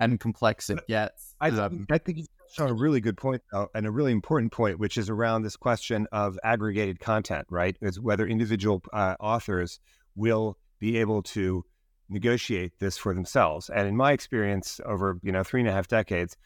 and 0.00 0.18
complex 0.18 0.70
it 0.70 0.86
gets. 0.88 1.34
I, 1.40 1.50
um, 1.50 1.86
I 1.90 1.98
think 1.98 2.18
you 2.18 2.24
touched 2.40 2.60
on 2.60 2.68
a 2.68 2.74
really 2.74 3.00
good 3.00 3.16
point, 3.16 3.42
though, 3.52 3.68
and 3.74 3.86
a 3.86 3.90
really 3.90 4.12
important 4.12 4.52
point, 4.52 4.78
which 4.78 4.96
is 4.96 5.08
around 5.08 5.42
this 5.42 5.56
question 5.56 6.08
of 6.10 6.38
aggregated 6.42 7.00
content, 7.00 7.46
right? 7.48 7.76
Is 7.80 8.00
whether 8.00 8.26
individual 8.26 8.82
uh, 8.92 9.14
authors 9.20 9.78
will 10.16 10.58
be 10.80 10.98
able 10.98 11.22
to 11.22 11.64
negotiate 12.08 12.72
this 12.80 12.98
for 12.98 13.14
themselves. 13.14 13.70
And 13.70 13.88
in 13.88 13.96
my 13.96 14.12
experience, 14.12 14.80
over 14.84 15.18
you 15.22 15.32
know 15.32 15.44
three 15.44 15.60
and 15.60 15.68
a 15.68 15.72
half 15.72 15.88
decades, 15.88 16.36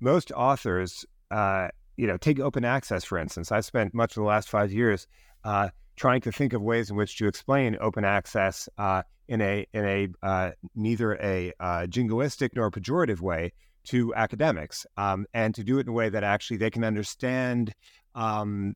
most 0.00 0.30
authors, 0.32 1.04
uh, 1.30 1.68
you 1.96 2.06
know, 2.06 2.16
take 2.16 2.40
open 2.40 2.64
access, 2.64 3.04
for 3.04 3.18
instance. 3.18 3.50
I've 3.50 3.64
spent 3.64 3.94
much 3.94 4.12
of 4.12 4.22
the 4.22 4.28
last 4.28 4.48
five 4.48 4.72
years 4.72 5.06
uh, 5.44 5.70
trying 5.98 6.20
to 6.22 6.32
think 6.32 6.52
of 6.52 6.62
ways 6.62 6.90
in 6.90 6.96
which 6.96 7.18
to 7.18 7.26
explain 7.26 7.76
open 7.80 8.04
access 8.04 8.68
uh, 8.78 9.02
in 9.28 9.40
a 9.40 9.66
in 9.72 9.84
a 9.84 10.08
uh, 10.22 10.50
neither 10.74 11.14
a 11.16 11.52
uh, 11.60 11.86
jingoistic 11.86 12.50
nor 12.54 12.70
pejorative 12.70 13.20
way 13.20 13.52
to 13.84 14.14
academics, 14.14 14.86
um, 14.96 15.26
and 15.34 15.54
to 15.54 15.64
do 15.64 15.78
it 15.78 15.82
in 15.82 15.88
a 15.88 15.92
way 15.92 16.08
that 16.08 16.24
actually 16.24 16.56
they 16.56 16.70
can 16.70 16.84
understand. 16.84 17.74
Um, 18.14 18.74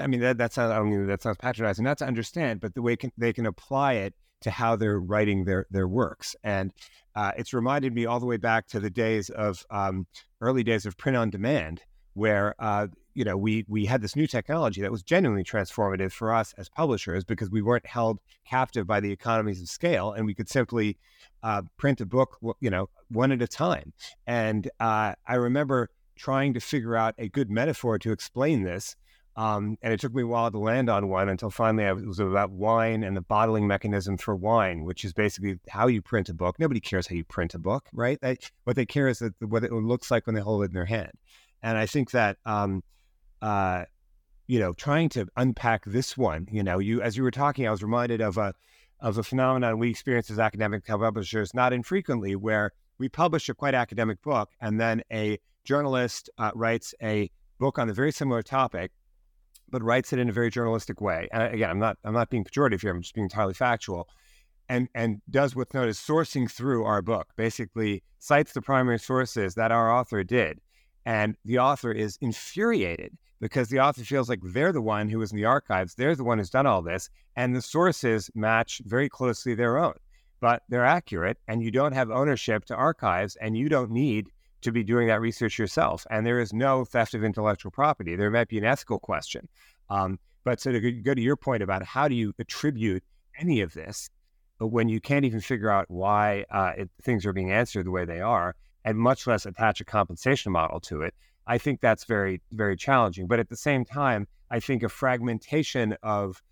I 0.00 0.06
mean, 0.06 0.20
that, 0.20 0.38
that 0.38 0.52
sounds 0.52 0.72
I 0.72 0.82
mean, 0.82 1.06
that 1.06 1.22
sounds 1.22 1.36
patronizing, 1.38 1.84
not 1.84 1.98
to 1.98 2.06
understand, 2.06 2.60
but 2.60 2.74
the 2.74 2.82
way 2.82 2.96
can, 2.96 3.12
they 3.16 3.32
can 3.32 3.46
apply 3.46 3.94
it 3.94 4.14
to 4.42 4.50
how 4.50 4.76
they're 4.76 5.00
writing 5.00 5.44
their 5.44 5.66
their 5.70 5.88
works. 5.88 6.36
And 6.42 6.72
uh, 7.14 7.32
it's 7.36 7.54
reminded 7.54 7.94
me 7.94 8.06
all 8.06 8.20
the 8.20 8.26
way 8.26 8.36
back 8.36 8.66
to 8.68 8.80
the 8.80 8.90
days 8.90 9.30
of 9.30 9.64
um, 9.70 10.06
early 10.40 10.62
days 10.62 10.86
of 10.86 10.96
print 10.96 11.16
on 11.16 11.30
demand, 11.30 11.82
where 12.14 12.54
uh, 12.58 12.88
you 13.14 13.24
know 13.24 13.36
we 13.36 13.64
we 13.68 13.86
had 13.86 14.02
this 14.02 14.16
new 14.16 14.26
technology 14.26 14.80
that 14.82 14.90
was 14.90 15.02
genuinely 15.02 15.44
transformative 15.44 16.12
for 16.12 16.32
us 16.32 16.54
as 16.58 16.68
publishers 16.68 17.24
because 17.24 17.50
we 17.50 17.62
weren't 17.62 17.86
held 17.86 18.18
captive 18.46 18.86
by 18.86 19.00
the 19.00 19.10
economies 19.10 19.60
of 19.62 19.68
scale 19.68 20.12
and 20.12 20.26
we 20.26 20.34
could 20.34 20.48
simply 20.48 20.98
uh, 21.42 21.62
print 21.76 22.00
a 22.00 22.06
book 22.06 22.38
you 22.60 22.70
know 22.70 22.88
one 23.08 23.32
at 23.32 23.40
a 23.40 23.48
time 23.48 23.92
and 24.26 24.70
uh, 24.80 25.14
i 25.26 25.34
remember 25.34 25.90
trying 26.16 26.54
to 26.54 26.60
figure 26.60 26.96
out 26.96 27.14
a 27.18 27.28
good 27.28 27.50
metaphor 27.50 27.98
to 27.98 28.12
explain 28.12 28.62
this 28.62 28.96
um, 29.36 29.76
and 29.82 29.92
it 29.92 29.98
took 29.98 30.14
me 30.14 30.22
a 30.22 30.26
while 30.26 30.50
to 30.50 30.58
land 30.58 30.88
on 30.88 31.08
one 31.08 31.28
until 31.28 31.50
finally 31.50 31.84
it 31.84 32.06
was 32.06 32.20
about 32.20 32.50
wine 32.50 33.02
and 33.02 33.16
the 33.16 33.20
bottling 33.20 33.66
mechanism 33.66 34.16
for 34.16 34.36
wine, 34.36 34.84
which 34.84 35.04
is 35.04 35.12
basically 35.12 35.58
how 35.68 35.88
you 35.88 36.02
print 36.02 36.28
a 36.28 36.34
book. 36.34 36.56
Nobody 36.60 36.78
cares 36.80 37.08
how 37.08 37.16
you 37.16 37.24
print 37.24 37.52
a 37.54 37.58
book, 37.58 37.88
right? 37.92 38.20
They, 38.20 38.38
what 38.62 38.76
they 38.76 38.86
care 38.86 39.08
is 39.08 39.18
that 39.18 39.34
what 39.40 39.64
it 39.64 39.72
looks 39.72 40.10
like 40.10 40.26
when 40.26 40.36
they 40.36 40.40
hold 40.40 40.62
it 40.62 40.66
in 40.66 40.74
their 40.74 40.84
hand. 40.84 41.12
And 41.62 41.76
I 41.76 41.86
think 41.86 42.12
that 42.12 42.36
um, 42.46 42.84
uh, 43.44 43.84
you 44.46 44.58
know, 44.58 44.72
trying 44.72 45.10
to 45.10 45.26
unpack 45.36 45.84
this 45.84 46.16
one, 46.16 46.48
you 46.50 46.62
know, 46.62 46.78
you 46.78 47.02
as 47.02 47.14
you 47.14 47.22
were 47.22 47.30
talking, 47.30 47.68
I 47.68 47.70
was 47.70 47.82
reminded 47.82 48.22
of 48.22 48.38
a 48.38 48.54
of 49.00 49.18
a 49.18 49.22
phenomenon 49.22 49.78
we 49.78 49.90
experience 49.90 50.30
as 50.30 50.38
academic 50.38 50.86
publishers 50.86 51.52
not 51.52 51.74
infrequently, 51.74 52.36
where 52.36 52.72
we 52.98 53.10
publish 53.10 53.50
a 53.50 53.54
quite 53.54 53.74
academic 53.74 54.22
book, 54.22 54.48
and 54.62 54.80
then 54.80 55.02
a 55.12 55.38
journalist 55.64 56.30
uh, 56.38 56.52
writes 56.54 56.94
a 57.02 57.30
book 57.58 57.78
on 57.78 57.90
a 57.90 57.92
very 57.92 58.12
similar 58.12 58.42
topic, 58.42 58.92
but 59.68 59.82
writes 59.82 60.14
it 60.14 60.18
in 60.18 60.30
a 60.30 60.32
very 60.32 60.50
journalistic 60.50 61.02
way. 61.02 61.28
And 61.30 61.42
again, 61.42 61.68
I'm 61.68 61.78
not 61.78 61.98
I'm 62.02 62.14
not 62.14 62.30
being 62.30 62.44
pejorative 62.44 62.80
here; 62.80 62.92
I'm 62.92 63.02
just 63.02 63.14
being 63.14 63.26
entirely 63.26 63.54
factual. 63.54 64.08
And, 64.70 64.88
and 64.94 65.20
does 65.28 65.54
what's 65.54 65.74
known 65.74 65.88
as 65.88 65.98
sourcing 65.98 66.50
through 66.50 66.84
our 66.84 67.02
book, 67.02 67.28
basically 67.36 68.02
cites 68.20 68.54
the 68.54 68.62
primary 68.62 68.98
sources 68.98 69.54
that 69.56 69.70
our 69.70 69.92
author 69.92 70.24
did. 70.24 70.58
And 71.04 71.36
the 71.44 71.58
author 71.58 71.92
is 71.92 72.16
infuriated 72.22 73.14
because 73.44 73.68
the 73.68 73.78
author 73.78 74.02
feels 74.02 74.30
like 74.30 74.40
they're 74.42 74.72
the 74.72 74.80
one 74.80 75.06
who 75.06 75.18
was 75.18 75.30
in 75.30 75.36
the 75.36 75.44
archives, 75.44 75.94
they're 75.96 76.16
the 76.16 76.24
one 76.24 76.38
who's 76.38 76.48
done 76.48 76.64
all 76.64 76.80
this, 76.80 77.10
and 77.36 77.54
the 77.54 77.60
sources 77.60 78.30
match 78.34 78.80
very 78.86 79.06
closely 79.06 79.54
their 79.54 79.76
own. 79.76 79.92
But 80.40 80.62
they're 80.70 80.86
accurate, 80.86 81.36
and 81.46 81.62
you 81.62 81.70
don't 81.70 81.92
have 81.92 82.10
ownership 82.10 82.64
to 82.64 82.74
archives, 82.74 83.36
and 83.36 83.54
you 83.54 83.68
don't 83.68 83.90
need 83.90 84.28
to 84.62 84.72
be 84.72 84.82
doing 84.82 85.08
that 85.08 85.20
research 85.20 85.58
yourself. 85.58 86.06
And 86.08 86.24
there 86.24 86.40
is 86.40 86.54
no 86.54 86.86
theft 86.86 87.12
of 87.12 87.22
intellectual 87.22 87.70
property. 87.70 88.16
There 88.16 88.30
might 88.30 88.48
be 88.48 88.56
an 88.56 88.64
ethical 88.64 88.98
question. 88.98 89.46
Um, 89.90 90.18
but 90.42 90.58
so 90.58 90.72
to 90.72 90.92
go 90.92 91.12
to 91.12 91.20
your 91.20 91.36
point 91.36 91.62
about 91.62 91.84
how 91.84 92.08
do 92.08 92.14
you 92.14 92.32
attribute 92.38 93.04
any 93.38 93.60
of 93.60 93.74
this 93.74 94.08
when 94.58 94.88
you 94.88 95.02
can't 95.02 95.26
even 95.26 95.42
figure 95.42 95.70
out 95.70 95.84
why 95.90 96.46
uh, 96.50 96.72
it, 96.78 96.90
things 97.02 97.26
are 97.26 97.34
being 97.34 97.52
answered 97.52 97.84
the 97.84 97.90
way 97.90 98.06
they 98.06 98.22
are, 98.22 98.56
and 98.86 98.96
much 98.96 99.26
less 99.26 99.44
attach 99.44 99.82
a 99.82 99.84
compensation 99.84 100.50
model 100.50 100.80
to 100.80 101.02
it, 101.02 101.12
I 101.46 101.58
think 101.58 101.80
that's 101.80 102.04
very, 102.04 102.40
very 102.52 102.76
challenging. 102.76 103.26
But 103.26 103.38
at 103.38 103.48
the 103.48 103.56
same 103.56 103.84
time, 103.84 104.26
I 104.50 104.60
think 104.60 104.82
a 104.82 104.88
fragmentation 104.88 105.96
of 106.02 106.42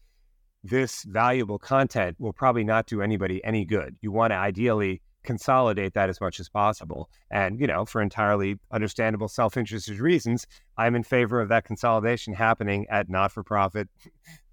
this 0.65 1.03
valuable 1.05 1.59
content 1.59 2.17
will 2.19 2.33
probably 2.33 2.65
not 2.65 2.87
do 2.87 3.03
anybody 3.03 3.43
any 3.45 3.65
good. 3.65 3.97
You 4.01 4.13
want 4.13 4.33
to 4.33 4.37
ideally 4.37 5.03
consolidate 5.25 5.95
that 5.95 6.09
as 6.09 6.21
much 6.21 6.41
as 6.41 6.49
possible. 6.49 7.09
And, 7.31 7.61
you 7.61 7.67
know, 7.67 7.85
for 7.85 8.01
entirely 8.03 8.59
understandable 8.71 9.29
self 9.29 9.57
interested 9.57 9.99
reasons, 10.01 10.47
I'm 10.77 10.95
in 10.95 11.03
favor 11.05 11.41
of 11.41 11.49
that 11.49 11.65
consolidation 11.65 12.35
happening 12.35 12.87
at 12.91 13.09
not 13.09 13.33
for 13.33 13.43
profit 13.43 13.89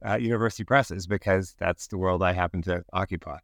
uh, 0.08 0.18
university 0.18 0.64
presses 0.64 1.08
because 1.08 1.56
that's 1.60 1.88
the 1.88 1.98
world 1.98 2.24
I 2.24 2.34
happen 2.34 2.62
to 2.64 2.84
occupy. 2.94 3.38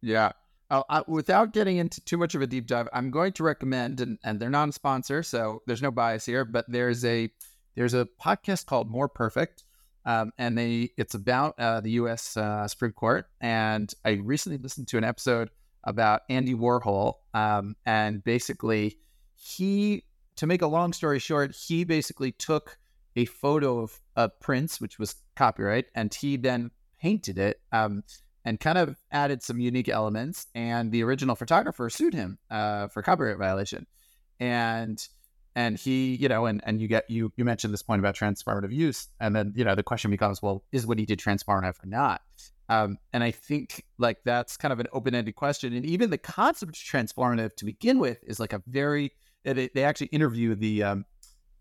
Yeah. 0.00 0.32
Uh, 0.70 0.82
I, 0.90 1.02
without 1.06 1.52
getting 1.52 1.78
into 1.78 2.00
too 2.02 2.18
much 2.18 2.34
of 2.34 2.42
a 2.42 2.46
deep 2.46 2.66
dive, 2.66 2.88
I'm 2.92 3.10
going 3.10 3.32
to 3.34 3.42
recommend, 3.42 4.00
and, 4.00 4.18
and 4.22 4.38
they're 4.38 4.50
not 4.50 4.68
a 4.68 4.72
sponsor, 4.72 5.22
so 5.22 5.62
there's 5.66 5.80
no 5.80 5.90
bias 5.90 6.26
here, 6.26 6.44
but 6.44 6.66
there's 6.68 7.04
a 7.04 7.30
there's 7.74 7.94
a 7.94 8.08
podcast 8.20 8.66
called 8.66 8.90
More 8.90 9.08
Perfect, 9.08 9.64
um, 10.04 10.32
and 10.36 10.58
they 10.58 10.90
it's 10.96 11.14
about 11.14 11.58
uh, 11.58 11.80
the 11.80 11.92
U.S. 11.92 12.36
Uh, 12.36 12.68
Supreme 12.68 12.92
Court, 12.92 13.26
and 13.40 13.92
I 14.04 14.20
recently 14.22 14.58
listened 14.58 14.88
to 14.88 14.98
an 14.98 15.04
episode 15.04 15.50
about 15.84 16.22
Andy 16.28 16.54
Warhol, 16.54 17.14
um, 17.32 17.76
and 17.86 18.22
basically 18.22 18.98
he, 19.34 20.04
to 20.36 20.46
make 20.46 20.60
a 20.60 20.66
long 20.66 20.92
story 20.92 21.18
short, 21.18 21.54
he 21.54 21.84
basically 21.84 22.32
took 22.32 22.78
a 23.16 23.24
photo 23.24 23.80
of, 23.80 24.00
a 24.16 24.28
Prince, 24.28 24.80
which 24.80 24.98
was 24.98 25.14
copyright, 25.36 25.86
and 25.94 26.12
he 26.12 26.36
then 26.36 26.70
painted 27.00 27.38
it. 27.38 27.60
Um, 27.72 28.02
and 28.48 28.58
kind 28.58 28.78
of 28.78 28.96
added 29.12 29.42
some 29.42 29.60
unique 29.60 29.90
elements. 29.90 30.46
And 30.54 30.90
the 30.90 31.02
original 31.02 31.36
photographer 31.36 31.90
sued 31.90 32.14
him 32.14 32.38
uh, 32.50 32.88
for 32.88 33.02
copyright 33.02 33.36
violation. 33.36 33.86
And 34.40 35.06
and 35.54 35.76
he, 35.76 36.14
you 36.14 36.28
know, 36.28 36.46
and 36.46 36.62
and 36.64 36.80
you 36.80 36.88
get 36.88 37.10
you 37.10 37.30
you 37.36 37.44
mentioned 37.44 37.74
this 37.74 37.82
point 37.82 37.98
about 38.00 38.14
transformative 38.14 38.72
use, 38.72 39.08
and 39.20 39.36
then 39.36 39.52
you 39.54 39.64
know 39.64 39.74
the 39.74 39.82
question 39.82 40.10
becomes, 40.10 40.40
well, 40.40 40.64
is 40.72 40.86
what 40.86 40.98
he 40.98 41.04
did 41.04 41.18
transformative 41.18 41.74
or 41.82 41.86
not? 41.86 42.22
Um, 42.70 42.98
and 43.12 43.22
I 43.22 43.32
think 43.32 43.84
like 43.98 44.18
that's 44.24 44.56
kind 44.56 44.72
of 44.72 44.80
an 44.80 44.86
open 44.92 45.14
ended 45.14 45.34
question. 45.36 45.74
And 45.74 45.84
even 45.84 46.10
the 46.10 46.18
concept 46.18 46.70
of 46.70 46.74
transformative 46.74 47.54
to 47.56 47.64
begin 47.64 47.98
with 47.98 48.18
is 48.22 48.40
like 48.40 48.52
a 48.54 48.62
very 48.66 49.12
they, 49.42 49.68
they 49.74 49.84
actually 49.84 50.08
interview 50.08 50.54
the 50.54 50.84
um, 50.84 51.04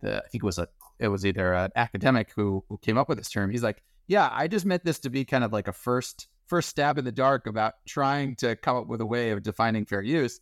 the 0.01 0.17
I 0.17 0.27
think 0.29 0.43
it 0.43 0.45
was 0.45 0.59
a 0.59 0.69
it 0.99 1.09
was 1.09 1.25
either 1.25 1.53
an 1.53 1.71
academic 1.75 2.31
who 2.33 2.63
who 2.69 2.77
came 2.77 2.97
up 2.97 3.09
with 3.09 3.17
this 3.17 3.29
term. 3.29 3.49
He's 3.51 3.63
like, 3.63 3.83
yeah, 4.07 4.29
I 4.31 4.47
just 4.47 4.65
meant 4.65 4.85
this 4.85 4.99
to 4.99 5.09
be 5.09 5.25
kind 5.25 5.43
of 5.43 5.51
like 5.51 5.67
a 5.67 5.73
first 5.73 6.27
first 6.47 6.69
stab 6.69 6.97
in 6.97 7.05
the 7.05 7.11
dark 7.11 7.47
about 7.47 7.73
trying 7.85 8.35
to 8.37 8.55
come 8.55 8.77
up 8.77 8.87
with 8.87 9.01
a 9.01 9.05
way 9.05 9.31
of 9.31 9.43
defining 9.43 9.85
fair 9.85 10.01
use. 10.01 10.39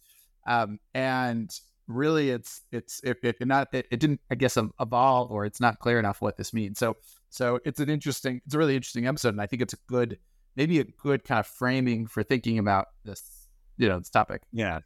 Um, 0.47 0.79
and 0.93 1.51
really, 1.87 2.29
it's 2.29 2.61
it's 2.71 3.01
it, 3.03 3.17
it 3.23 3.45
not 3.45 3.67
it, 3.73 3.87
it, 3.91 3.99
didn't 3.99 4.21
I 4.29 4.35
guess 4.35 4.57
evolve 4.79 5.31
or 5.31 5.45
it's 5.45 5.59
not 5.59 5.79
clear 5.79 5.99
enough 5.99 6.21
what 6.21 6.37
this 6.37 6.53
means. 6.53 6.79
So 6.79 6.97
so 7.29 7.59
it's 7.65 7.79
an 7.79 7.89
interesting 7.89 8.41
it's 8.45 8.55
a 8.55 8.57
really 8.57 8.75
interesting 8.75 9.07
episode, 9.07 9.29
and 9.29 9.41
I 9.41 9.47
think 9.47 9.61
it's 9.61 9.73
a 9.73 9.79
good 9.87 10.19
maybe 10.55 10.79
a 10.79 10.83
good 10.83 11.23
kind 11.23 11.39
of 11.39 11.47
framing 11.47 12.07
for 12.07 12.23
thinking 12.23 12.59
about 12.59 12.87
this 13.03 13.47
you 13.77 13.87
know 13.87 13.99
this 13.99 14.09
topic. 14.09 14.43
Yeah. 14.51 14.79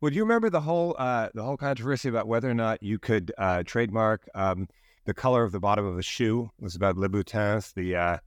Would 0.00 0.14
you 0.14 0.22
remember 0.22 0.50
the 0.50 0.60
whole 0.60 0.96
uh, 0.98 1.30
the 1.34 1.42
whole 1.42 1.56
controversy 1.56 2.08
about 2.08 2.28
whether 2.28 2.50
or 2.50 2.54
not 2.54 2.82
you 2.82 2.98
could 2.98 3.32
uh, 3.38 3.62
trademark 3.64 4.28
um, 4.34 4.68
the 5.06 5.14
color 5.14 5.44
of 5.44 5.52
the 5.52 5.60
bottom 5.60 5.86
of 5.86 5.96
a 5.98 6.02
shoe? 6.02 6.50
It 6.58 6.62
was 6.62 6.74
about 6.74 6.96
Louboutins, 6.96 7.72
the 7.72 7.96
uh, 7.96 8.18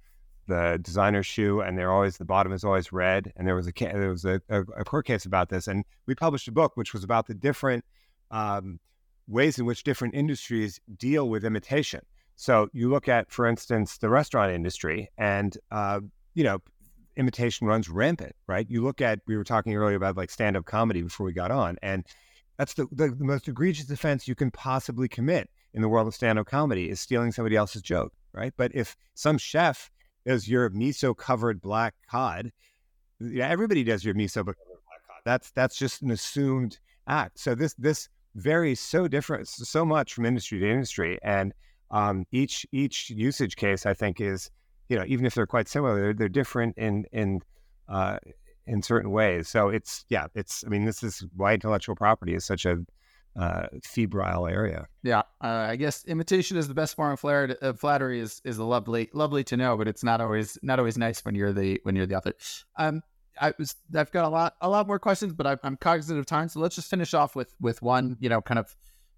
the 0.47 0.79
designer 0.81 1.23
shoe, 1.23 1.61
and 1.61 1.77
they're 1.77 1.91
always 1.91 2.17
the 2.17 2.25
bottom 2.25 2.51
is 2.51 2.63
always 2.63 2.91
red. 2.91 3.31
And 3.35 3.47
there 3.47 3.55
was 3.55 3.67
a 3.67 3.71
there 3.71 4.09
was 4.09 4.25
a, 4.25 4.41
a, 4.49 4.61
a 4.61 4.83
court 4.83 5.05
case 5.05 5.25
about 5.25 5.49
this, 5.49 5.67
and 5.67 5.85
we 6.05 6.15
published 6.15 6.47
a 6.47 6.51
book 6.51 6.75
which 6.75 6.93
was 6.93 7.03
about 7.03 7.27
the 7.27 7.33
different 7.33 7.85
um, 8.31 8.79
ways 9.27 9.59
in 9.59 9.65
which 9.65 9.83
different 9.83 10.15
industries 10.15 10.79
deal 10.97 11.29
with 11.29 11.45
imitation. 11.45 12.01
So 12.35 12.69
you 12.71 12.89
look 12.89 13.07
at, 13.07 13.31
for 13.31 13.47
instance, 13.47 13.97
the 13.97 14.09
restaurant 14.09 14.51
industry, 14.51 15.09
and 15.17 15.57
uh, 15.71 16.01
you 16.33 16.43
know, 16.43 16.59
imitation 17.15 17.67
runs 17.67 17.89
rampant, 17.89 18.35
right? 18.47 18.65
You 18.69 18.83
look 18.83 19.01
at 19.01 19.19
we 19.27 19.37
were 19.37 19.43
talking 19.43 19.75
earlier 19.75 19.97
about 19.97 20.17
like 20.17 20.29
stand 20.29 20.55
up 20.55 20.65
comedy 20.65 21.01
before 21.01 21.25
we 21.25 21.33
got 21.33 21.51
on, 21.51 21.77
and 21.81 22.05
that's 22.57 22.73
the, 22.73 22.87
the, 22.91 23.09
the 23.09 23.23
most 23.23 23.47
egregious 23.47 23.89
offense 23.89 24.27
you 24.27 24.35
can 24.35 24.51
possibly 24.51 25.07
commit 25.07 25.49
in 25.73 25.81
the 25.81 25.89
world 25.89 26.07
of 26.07 26.15
stand 26.15 26.39
up 26.39 26.47
comedy 26.47 26.89
is 26.89 26.99
stealing 26.99 27.31
somebody 27.31 27.55
else's 27.55 27.81
joke, 27.81 28.13
right? 28.33 28.53
But 28.57 28.71
if 28.73 28.95
some 29.13 29.37
chef 29.37 29.91
does 30.27 30.47
your 30.47 30.69
miso 30.71 31.15
covered 31.15 31.61
black 31.61 31.95
cod. 32.09 32.51
Yeah, 33.19 33.47
everybody 33.47 33.83
does 33.83 34.03
your 34.03 34.13
miso 34.13 34.37
covered 34.37 34.55
black 34.55 35.01
cod. 35.07 35.21
That's 35.25 35.51
that's 35.51 35.77
just 35.77 36.01
an 36.01 36.11
assumed 36.11 36.79
act. 37.07 37.39
So 37.39 37.55
this 37.55 37.73
this 37.75 38.09
varies 38.35 38.79
so 38.79 39.07
different, 39.07 39.47
so 39.47 39.85
much 39.85 40.13
from 40.13 40.25
industry 40.25 40.59
to 40.59 40.69
industry, 40.69 41.17
and 41.23 41.53
um, 41.91 42.25
each 42.31 42.65
each 42.71 43.09
usage 43.09 43.55
case 43.55 43.85
I 43.85 43.93
think 43.93 44.19
is 44.19 44.51
you 44.89 44.97
know 44.97 45.05
even 45.07 45.25
if 45.25 45.33
they're 45.33 45.47
quite 45.47 45.67
similar, 45.67 45.95
they're, 45.95 46.13
they're 46.13 46.29
different 46.29 46.77
in 46.77 47.05
in 47.11 47.41
uh, 47.87 48.17
in 48.67 48.81
certain 48.81 49.11
ways. 49.11 49.47
So 49.47 49.69
it's 49.69 50.05
yeah, 50.09 50.27
it's 50.35 50.63
I 50.65 50.69
mean 50.69 50.85
this 50.85 51.03
is 51.03 51.25
why 51.35 51.53
intellectual 51.53 51.95
property 51.95 52.35
is 52.35 52.45
such 52.45 52.65
a 52.65 52.77
uh, 53.37 53.67
febrile 53.83 54.47
area. 54.47 54.87
Yeah, 55.03 55.19
uh, 55.41 55.67
I 55.69 55.75
guess 55.75 56.03
imitation 56.05 56.57
is 56.57 56.67
the 56.67 56.73
best 56.73 56.95
form 56.95 57.11
of 57.13 57.19
flattery. 57.79 58.19
Is 58.19 58.41
is 58.43 58.57
lovely, 58.59 59.09
lovely 59.13 59.43
to 59.45 59.57
know, 59.57 59.77
but 59.77 59.87
it's 59.87 60.03
not 60.03 60.21
always 60.21 60.57
not 60.63 60.79
always 60.79 60.97
nice 60.97 61.23
when 61.23 61.35
you're 61.35 61.53
the 61.53 61.79
when 61.83 61.95
you're 61.95 62.07
the 62.07 62.15
author. 62.15 62.33
Um, 62.77 63.03
I 63.39 63.53
was 63.59 63.75
I've 63.95 64.11
got 64.11 64.25
a 64.25 64.29
lot 64.29 64.55
a 64.61 64.69
lot 64.69 64.87
more 64.87 64.99
questions, 64.99 65.33
but 65.33 65.45
I, 65.45 65.57
I'm 65.63 65.77
cognizant 65.77 66.19
of 66.19 66.25
time, 66.25 66.49
so 66.49 66.59
let's 66.59 66.75
just 66.75 66.89
finish 66.89 67.13
off 67.13 67.35
with 67.35 67.53
with 67.61 67.81
one, 67.81 68.17
you 68.19 68.29
know, 68.29 68.41
kind 68.41 68.59
of, 68.59 68.75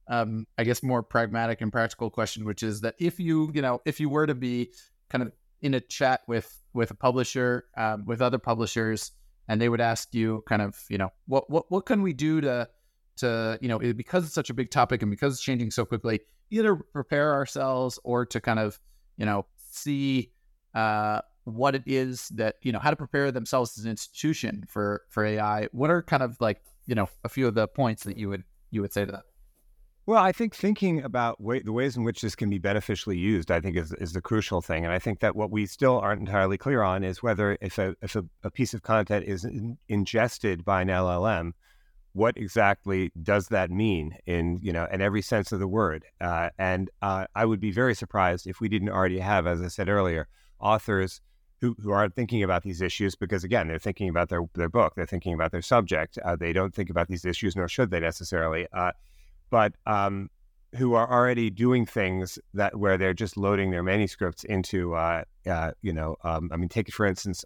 um, 0.09 0.45
I 0.57 0.65
guess 0.65 0.83
more 0.83 1.01
pragmatic 1.01 1.61
and 1.61 1.71
practical 1.71 2.09
question, 2.09 2.45
which 2.45 2.61
is 2.61 2.81
that 2.81 2.95
if 2.99 3.19
you 3.19 3.51
you 3.53 3.61
know 3.61 3.81
if 3.85 3.99
you 3.99 4.09
were 4.09 4.27
to 4.27 4.35
be 4.35 4.71
kind 5.09 5.23
of 5.23 5.31
in 5.61 5.73
a 5.73 5.79
chat 5.79 6.21
with 6.27 6.61
with 6.73 6.91
a 6.91 6.95
publisher, 6.95 7.65
um, 7.77 8.05
with 8.05 8.21
other 8.21 8.37
publishers, 8.37 9.11
and 9.47 9.61
they 9.61 9.69
would 9.69 9.81
ask 9.81 10.13
you 10.13 10.43
kind 10.47 10.61
of, 10.61 10.77
you 10.89 10.97
know, 10.97 11.09
what 11.25 11.49
what 11.49 11.71
what 11.71 11.85
can 11.85 12.01
we 12.01 12.13
do 12.13 12.41
to 12.41 12.67
to 13.19 13.57
you 13.61 13.67
know 13.67 13.79
because 13.79 14.25
it's 14.25 14.33
such 14.33 14.49
a 14.49 14.53
big 14.53 14.71
topic 14.71 15.01
and 15.01 15.09
because 15.09 15.33
it's 15.33 15.41
changing 15.41 15.71
so 15.71 15.85
quickly, 15.85 16.21
either 16.49 16.75
prepare 16.75 17.33
ourselves 17.33 17.99
or 18.03 18.25
to 18.25 18.41
kind 18.41 18.59
of 18.59 18.79
you 19.17 19.25
know 19.25 19.45
see 19.71 20.31
uh, 20.75 21.21
what 21.43 21.75
it 21.75 21.83
is 21.85 22.29
that 22.29 22.55
you 22.61 22.71
know 22.71 22.79
how 22.79 22.89
to 22.89 22.95
prepare 22.95 23.31
themselves 23.31 23.77
as 23.77 23.85
an 23.85 23.91
institution 23.91 24.63
for 24.67 25.03
for 25.09 25.25
AI. 25.25 25.67
What 25.71 25.89
are 25.89 26.01
kind 26.01 26.23
of 26.23 26.39
like 26.39 26.61
you 26.85 26.95
know 26.95 27.09
a 27.23 27.29
few 27.29 27.47
of 27.47 27.55
the 27.55 27.67
points 27.67 28.03
that 28.03 28.17
you 28.17 28.29
would 28.29 28.43
you 28.71 28.81
would 28.81 28.93
say 28.93 29.05
to 29.05 29.11
that? 29.11 29.23
Well, 30.09 30.23
I 30.23 30.31
think 30.31 30.55
thinking 30.55 31.03
about 31.03 31.39
way, 31.39 31.59
the 31.59 31.71
ways 31.71 31.95
in 31.95 32.03
which 32.03 32.21
this 32.21 32.35
can 32.35 32.49
be 32.49 32.57
beneficially 32.57 33.15
used, 33.15 33.51
I 33.51 33.61
think 33.61 33.77
is, 33.77 33.93
is 33.93 34.13
the 34.13 34.21
crucial 34.21 34.59
thing. 34.59 34.83
And 34.83 34.91
I 34.91 34.97
think 34.97 35.19
that 35.19 35.35
what 35.35 35.51
we 35.51 35.67
still 35.67 35.99
aren't 35.99 36.21
entirely 36.21 36.57
clear 36.57 36.81
on 36.81 37.03
is 37.03 37.21
whether 37.21 37.59
if 37.61 37.77
a, 37.77 37.95
if 38.01 38.15
a, 38.15 38.25
a 38.43 38.49
piece 38.49 38.73
of 38.73 38.81
content 38.81 39.25
is 39.27 39.45
in, 39.45 39.77
ingested 39.87 40.65
by 40.65 40.81
an 40.81 40.87
LLM, 40.87 41.51
what 42.13 42.37
exactly 42.37 43.11
does 43.21 43.47
that 43.47 43.69
mean 43.69 44.17
in, 44.25 44.59
you 44.61 44.73
know, 44.73 44.87
in 44.91 45.01
every 45.01 45.21
sense 45.21 45.51
of 45.51 45.59
the 45.59 45.67
word? 45.67 46.05
Uh, 46.19 46.49
and 46.57 46.89
uh, 47.01 47.25
I 47.35 47.45
would 47.45 47.59
be 47.59 47.71
very 47.71 47.95
surprised 47.95 48.47
if 48.47 48.59
we 48.59 48.69
didn't 48.69 48.89
already 48.89 49.19
have, 49.19 49.47
as 49.47 49.61
I 49.61 49.67
said 49.67 49.89
earlier, 49.89 50.27
authors 50.59 51.21
who, 51.61 51.75
who 51.81 51.91
are 51.91 52.09
thinking 52.09 52.41
about 52.43 52.63
these 52.63 52.81
issues 52.81 53.15
because 53.15 53.43
again 53.43 53.67
they're 53.67 53.79
thinking 53.79 54.07
about 54.07 54.29
their, 54.29 54.41
their 54.55 54.69
book 54.69 54.93
they're 54.95 55.05
thinking 55.05 55.33
about 55.33 55.51
their 55.51 55.61
subject 55.61 56.17
uh, 56.23 56.35
they 56.37 56.53
don't 56.53 56.73
think 56.73 56.89
about 56.89 57.09
these 57.09 57.25
issues 57.25 57.53
nor 57.53 57.67
should 57.67 57.91
they 57.91 57.99
necessarily 57.99 58.65
uh, 58.71 58.91
but 59.49 59.73
um, 59.85 60.29
who 60.75 60.93
are 60.93 61.11
already 61.11 61.49
doing 61.49 61.85
things 61.85 62.37
that 62.53 62.77
where 62.77 62.97
they're 62.97 63.13
just 63.13 63.37
loading 63.37 63.71
their 63.71 63.83
manuscripts 63.83 64.43
into, 64.43 64.93
uh, 64.93 65.23
uh, 65.47 65.71
you 65.81 65.93
know, 65.93 66.15
um, 66.23 66.49
I 66.53 66.57
mean, 66.57 66.69
take 66.69 66.91
for 66.93 67.05
instance, 67.05 67.43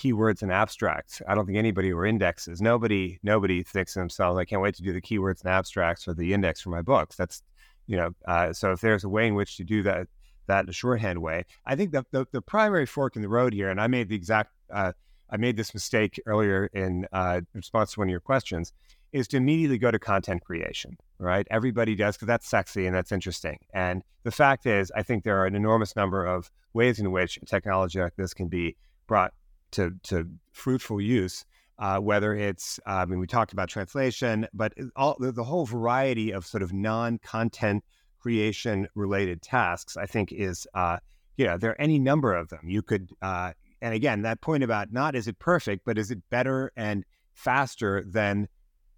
keywords 0.00 0.42
and 0.42 0.50
abstracts. 0.50 1.20
I 1.28 1.34
don't 1.34 1.46
think 1.46 1.58
anybody 1.58 1.92
or 1.92 2.06
indexes. 2.06 2.60
Nobody, 2.62 3.18
nobody 3.22 3.62
thinks 3.62 3.92
to 3.94 3.98
themselves, 3.98 4.38
I 4.38 4.44
can't 4.44 4.62
wait 4.62 4.74
to 4.76 4.82
do 4.82 4.92
the 4.92 5.00
keywords 5.00 5.42
and 5.42 5.50
abstracts 5.50 6.08
or 6.08 6.14
the 6.14 6.32
index 6.32 6.60
for 6.60 6.70
my 6.70 6.82
books. 6.82 7.16
That's, 7.16 7.42
you 7.86 7.96
know, 7.96 8.10
uh, 8.26 8.52
so 8.52 8.72
if 8.72 8.80
there's 8.80 9.04
a 9.04 9.08
way 9.08 9.26
in 9.26 9.34
which 9.34 9.56
to 9.58 9.64
do 9.64 9.82
that, 9.82 10.08
that 10.46 10.64
in 10.64 10.70
a 10.70 10.72
shorthand 10.72 11.20
way, 11.20 11.44
I 11.66 11.76
think 11.76 11.92
the, 11.92 12.04
the, 12.10 12.26
the 12.32 12.42
primary 12.42 12.86
fork 12.86 13.16
in 13.16 13.22
the 13.22 13.28
road 13.28 13.52
here, 13.52 13.68
and 13.68 13.80
I 13.80 13.88
made 13.88 14.08
the 14.08 14.16
exact, 14.16 14.52
uh, 14.72 14.92
I 15.28 15.36
made 15.36 15.56
this 15.56 15.74
mistake 15.74 16.20
earlier 16.26 16.70
in 16.72 17.06
uh, 17.12 17.42
response 17.54 17.92
to 17.92 18.00
one 18.00 18.08
of 18.08 18.10
your 18.10 18.20
questions, 18.20 18.72
is 19.12 19.28
to 19.28 19.36
immediately 19.36 19.78
go 19.78 19.90
to 19.90 19.98
content 19.98 20.42
creation, 20.44 20.96
right? 21.18 21.46
Everybody 21.50 21.94
does 21.94 22.16
because 22.16 22.28
that's 22.28 22.48
sexy 22.48 22.86
and 22.86 22.94
that's 22.94 23.12
interesting. 23.12 23.58
And 23.74 24.02
the 24.22 24.30
fact 24.30 24.66
is, 24.66 24.92
I 24.94 25.02
think 25.02 25.24
there 25.24 25.38
are 25.40 25.46
an 25.46 25.56
enormous 25.56 25.96
number 25.96 26.24
of 26.24 26.50
ways 26.72 27.00
in 27.00 27.10
which 27.10 27.38
technology 27.46 28.00
like 28.00 28.14
this 28.16 28.32
can 28.32 28.48
be 28.48 28.76
brought 29.06 29.32
to, 29.72 29.94
to 30.04 30.28
fruitful 30.52 31.00
use. 31.00 31.44
Uh, 31.78 31.98
whether 31.98 32.34
it's, 32.34 32.78
uh, 32.86 32.90
I 32.90 33.04
mean, 33.06 33.20
we 33.20 33.26
talked 33.26 33.54
about 33.54 33.70
translation, 33.70 34.46
but 34.52 34.74
all 34.96 35.16
the, 35.18 35.32
the 35.32 35.44
whole 35.44 35.64
variety 35.64 36.30
of 36.30 36.44
sort 36.44 36.62
of 36.62 36.74
non-content 36.74 37.82
creation 38.18 38.86
related 38.94 39.40
tasks, 39.40 39.96
I 39.96 40.04
think 40.04 40.30
is, 40.30 40.66
uh, 40.74 40.98
you 41.38 41.46
know, 41.46 41.56
there 41.56 41.70
are 41.70 41.80
any 41.80 41.98
number 41.98 42.34
of 42.34 42.50
them. 42.50 42.60
You 42.64 42.82
could, 42.82 43.12
uh, 43.22 43.52
and 43.80 43.94
again, 43.94 44.20
that 44.22 44.42
point 44.42 44.62
about 44.62 44.92
not 44.92 45.16
is 45.16 45.26
it 45.26 45.38
perfect, 45.38 45.86
but 45.86 45.96
is 45.96 46.10
it 46.10 46.18
better 46.28 46.70
and 46.76 47.02
faster 47.32 48.04
than 48.06 48.48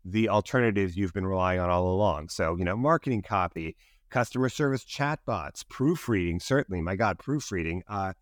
the 0.05 0.29
alternatives 0.29 0.97
you've 0.97 1.13
been 1.13 1.27
relying 1.27 1.61
on 1.61 1.71
all 1.71 1.87
along. 1.87 2.31
So, 2.31 2.57
you 2.57 2.65
know, 2.65 2.77
marketing 2.77 3.23
copy, 3.23 3.77
customer 4.11 4.49
service 4.49 4.85
chatbots, 4.85 5.65
proofreading, 5.69 6.41
certainly, 6.41 6.81
my 6.81 6.97
God, 6.97 7.21
proofreading, 7.21 7.85
uh, 7.89 8.15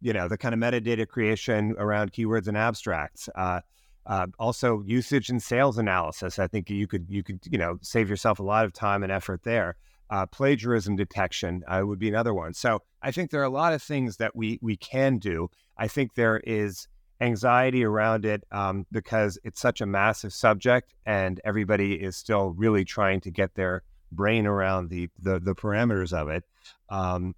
you 0.00 0.12
know, 0.12 0.28
the 0.28 0.38
kind 0.38 0.54
of 0.54 0.60
metadata 0.60 1.06
creation 1.06 1.74
around 1.78 2.12
keywords 2.12 2.48
and 2.48 2.56
abstracts. 2.56 3.28
Uh, 3.34 3.60
uh, 4.06 4.26
also, 4.38 4.82
usage 4.86 5.28
and 5.28 5.42
sales 5.42 5.78
analysis. 5.78 6.38
I 6.38 6.46
think 6.46 6.70
you 6.70 6.86
could 6.86 7.06
you 7.08 7.22
could 7.22 7.40
you 7.50 7.58
know 7.58 7.78
save 7.82 8.08
yourself 8.08 8.38
a 8.38 8.42
lot 8.42 8.64
of 8.64 8.72
time 8.72 9.02
and 9.02 9.12
effort 9.12 9.42
there. 9.44 9.76
Uh, 10.08 10.26
plagiarism 10.26 10.96
detection 10.96 11.62
uh, 11.68 11.82
would 11.84 11.98
be 11.98 12.08
another 12.08 12.34
one. 12.34 12.52
So 12.54 12.82
I 13.02 13.12
think 13.12 13.30
there 13.30 13.40
are 13.40 13.44
a 13.44 13.50
lot 13.50 13.72
of 13.72 13.82
things 13.82 14.16
that 14.16 14.34
we 14.34 14.58
we 14.62 14.76
can 14.76 15.18
do. 15.18 15.50
I 15.76 15.86
think 15.86 16.14
there 16.14 16.40
is 16.44 16.88
anxiety 17.20 17.84
around 17.84 18.24
it 18.24 18.44
um, 18.50 18.86
because 18.90 19.38
it's 19.44 19.60
such 19.60 19.80
a 19.80 19.86
massive 19.86 20.32
subject 20.32 20.94
and 21.04 21.40
everybody 21.44 21.94
is 21.94 22.16
still 22.16 22.50
really 22.50 22.84
trying 22.84 23.20
to 23.20 23.30
get 23.30 23.54
their 23.54 23.82
brain 24.10 24.46
around 24.46 24.88
the 24.88 25.08
the, 25.18 25.38
the 25.38 25.54
parameters 25.54 26.12
of 26.12 26.28
it. 26.28 26.44
Um, 26.88 27.34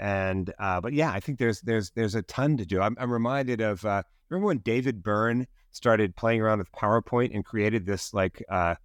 and 0.00 0.52
uh, 0.58 0.80
but 0.80 0.92
yeah, 0.92 1.10
I 1.10 1.20
think 1.20 1.38
there's 1.38 1.60
there's 1.62 1.90
there's 1.90 2.14
a 2.14 2.22
ton 2.22 2.56
to 2.58 2.66
do. 2.66 2.80
I'm, 2.80 2.96
I'm 2.98 3.12
reminded 3.12 3.60
of 3.60 3.84
uh, 3.84 4.02
remember 4.28 4.48
when 4.48 4.58
David 4.58 5.02
Byrne 5.02 5.46
started 5.70 6.16
playing 6.16 6.40
around 6.40 6.58
with 6.58 6.72
PowerPoint 6.72 7.34
and 7.34 7.44
created 7.44 7.86
this 7.86 8.14
like 8.14 8.42
uh, 8.48 8.76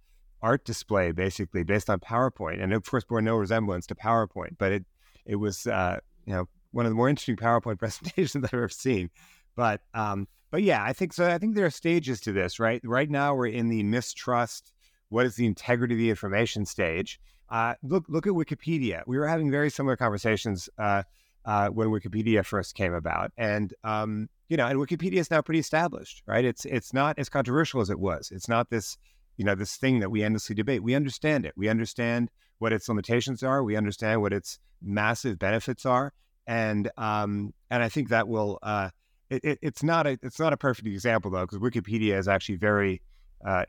art 0.42 0.64
display 0.64 1.12
basically 1.12 1.62
based 1.62 1.88
on 1.88 2.00
PowerPoint, 2.00 2.62
and 2.62 2.72
of 2.72 2.84
course 2.84 3.04
bore 3.04 3.22
no 3.22 3.36
resemblance 3.36 3.86
to 3.86 3.94
PowerPoint, 3.94 4.56
but 4.58 4.72
it 4.72 4.84
it 5.24 5.36
was 5.36 5.66
uh, 5.66 5.98
you 6.26 6.32
know 6.34 6.48
one 6.72 6.86
of 6.86 6.90
the 6.90 6.96
more 6.96 7.08
interesting 7.08 7.36
PowerPoint 7.36 7.78
presentations 7.78 8.42
that 8.42 8.52
I've 8.52 8.58
ever 8.58 8.68
seen. 8.68 9.10
But 9.56 9.80
um, 9.94 10.26
but 10.50 10.62
yeah, 10.62 10.84
I 10.84 10.92
think 10.92 11.12
so. 11.12 11.28
I 11.28 11.38
think 11.38 11.54
there 11.54 11.66
are 11.66 11.70
stages 11.70 12.20
to 12.22 12.32
this, 12.32 12.60
right? 12.60 12.80
Right 12.84 13.10
now, 13.10 13.34
we're 13.34 13.46
in 13.46 13.68
the 13.68 13.82
mistrust. 13.82 14.72
What 15.08 15.26
is 15.26 15.36
the 15.36 15.46
integrity 15.46 15.94
of 15.94 15.98
the 15.98 16.10
information 16.10 16.64
stage? 16.64 17.20
Uh, 17.52 17.74
look, 17.82 18.06
look 18.08 18.26
at 18.26 18.32
Wikipedia. 18.32 19.02
We 19.06 19.18
were 19.18 19.26
having 19.28 19.50
very 19.50 19.68
similar 19.68 19.94
conversations 19.94 20.70
uh, 20.78 21.02
uh, 21.44 21.68
when 21.68 21.88
Wikipedia 21.88 22.42
first 22.44 22.74
came 22.74 22.94
about, 22.94 23.30
and 23.36 23.74
um, 23.84 24.30
you 24.48 24.56
know, 24.56 24.66
and 24.66 24.78
Wikipedia 24.78 25.18
is 25.18 25.30
now 25.30 25.42
pretty 25.42 25.58
established, 25.58 26.22
right? 26.26 26.46
It's 26.46 26.64
it's 26.64 26.94
not 26.94 27.18
as 27.18 27.28
controversial 27.28 27.82
as 27.82 27.90
it 27.90 28.00
was. 28.00 28.30
It's 28.30 28.48
not 28.48 28.70
this, 28.70 28.96
you 29.36 29.44
know, 29.44 29.54
this 29.54 29.76
thing 29.76 30.00
that 30.00 30.10
we 30.10 30.22
endlessly 30.22 30.54
debate. 30.54 30.82
We 30.82 30.94
understand 30.94 31.44
it. 31.44 31.52
We 31.54 31.68
understand 31.68 32.30
what 32.58 32.72
its 32.72 32.88
limitations 32.88 33.42
are. 33.42 33.62
We 33.62 33.76
understand 33.76 34.22
what 34.22 34.32
its 34.32 34.58
massive 34.80 35.38
benefits 35.38 35.84
are, 35.84 36.14
and 36.46 36.90
um, 36.96 37.52
and 37.70 37.82
I 37.82 37.90
think 37.90 38.08
that 38.08 38.28
will 38.28 38.60
uh, 38.62 38.88
it, 39.28 39.44
it, 39.44 39.58
it's 39.60 39.82
not 39.82 40.06
a 40.06 40.18
it's 40.22 40.38
not 40.38 40.54
a 40.54 40.56
perfect 40.56 40.88
example 40.88 41.30
though 41.30 41.42
because 41.42 41.58
Wikipedia 41.58 42.16
is 42.16 42.28
actually 42.28 42.56
very 42.56 43.02
uh, 43.46 43.64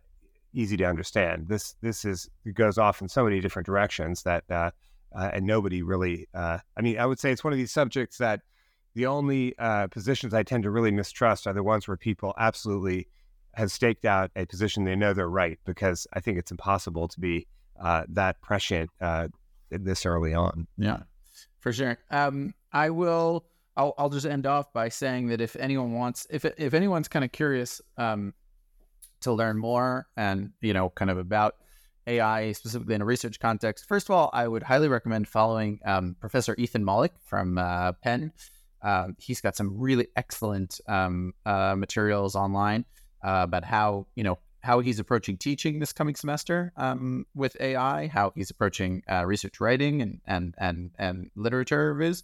easy 0.54 0.78
to 0.78 0.86
understand. 0.86 1.48
This 1.48 1.76
this 1.82 2.06
is 2.06 2.30
goes 2.54 2.78
off 2.78 3.02
in 3.02 3.10
so 3.10 3.24
many 3.24 3.40
different 3.40 3.66
directions 3.66 4.24
that 4.24 4.44
uh, 4.50 4.72
uh, 5.16 5.32
and 5.34 5.46
nobody 5.46 5.82
really. 5.82 6.28
Uh, 6.34 6.60
I 6.78 6.82
mean, 6.82 7.00
I 7.00 7.06
would 7.06 7.20
say 7.20 7.32
it's 7.32 7.44
one 7.44 7.54
of 7.54 7.58
these 7.58 7.72
subjects 7.72 8.18
that 8.18 8.42
the 8.96 9.06
only 9.08 9.58
uh, 9.58 9.88
positions 9.88 10.34
I 10.34 10.44
tend 10.44 10.64
to 10.64 10.72
really 10.72 10.92
mistrust 10.92 11.48
are 11.48 11.54
the 11.54 11.64
ones 11.64 11.88
where 11.88 11.98
people 11.98 12.34
absolutely 12.38 13.08
have 13.56 13.72
staked 13.72 14.06
out 14.06 14.32
a 14.36 14.46
position 14.46 14.84
they 14.84 14.96
know 14.96 15.14
they're 15.14 15.30
right 15.30 15.60
because 15.66 16.08
I 16.14 16.20
think 16.20 16.38
it's 16.38 16.52
impossible 16.52 17.08
to 17.08 17.20
be 17.20 17.48
uh, 17.80 18.04
that 18.10 18.42
prescient 18.42 18.90
this 19.70 20.06
early 20.06 20.34
on. 20.34 20.68
Yeah, 20.78 21.04
for 21.60 21.74
sure. 21.74 21.98
Um, 22.12 22.54
I 22.72 22.90
will 22.90 23.46
I'll 23.76 23.94
I'll 23.98 24.10
just 24.10 24.26
end 24.26 24.46
off 24.46 24.72
by 24.74 24.90
saying 24.90 25.28
that 25.28 25.42
if 25.42 25.56
anyone 25.56 25.94
wants, 25.94 26.28
if 26.30 26.46
if 26.46 26.74
anyone's 26.74 27.08
kind 27.08 27.26
of 27.26 27.32
curious 27.32 27.82
um, 27.98 28.34
to 29.24 29.34
learn 29.34 29.58
more 29.58 30.08
and 30.16 30.52
you 30.62 30.74
know 30.74 30.90
kind 30.90 31.12
of 31.12 31.18
about 31.18 31.56
AI 32.08 32.52
specifically 32.52 32.96
in 32.96 33.02
a 33.02 33.06
research 33.06 33.40
context, 33.40 33.88
first 33.88 34.10
of 34.10 34.16
all, 34.16 34.30
I 34.34 34.48
would 34.48 34.64
highly 34.64 34.88
recommend 34.88 35.28
following 35.28 35.80
um, 35.86 36.16
Professor 36.20 36.56
Ethan 36.58 36.84
Mollick 36.84 37.12
from 37.24 37.58
uh, 37.58 37.94
Penn. 37.94 38.32
Um, 38.82 39.16
he's 39.18 39.40
got 39.40 39.56
some 39.56 39.80
really 39.80 40.08
excellent 40.16 40.82
um, 40.88 41.34
uh, 41.46 41.76
materials 41.78 42.36
online 42.36 42.86
uh, 43.24 43.42
about 43.44 43.64
how 43.64 44.08
you 44.16 44.24
know 44.24 44.40
how 44.62 44.80
he's 44.80 45.00
approaching 45.00 45.38
teaching 45.38 45.80
this 45.80 45.92
coming 45.94 46.16
semester 46.16 46.72
um, 46.78 47.26
with 47.36 47.56
AI, 47.60 48.08
how 48.08 48.32
he's 48.36 48.50
approaching 48.50 49.04
uh, 49.10 49.26
research 49.26 49.60
writing 49.60 50.02
and 50.02 50.22
and 50.26 50.56
and 50.58 50.92
and 50.98 51.32
literature 51.36 51.94
reviews. 51.94 52.24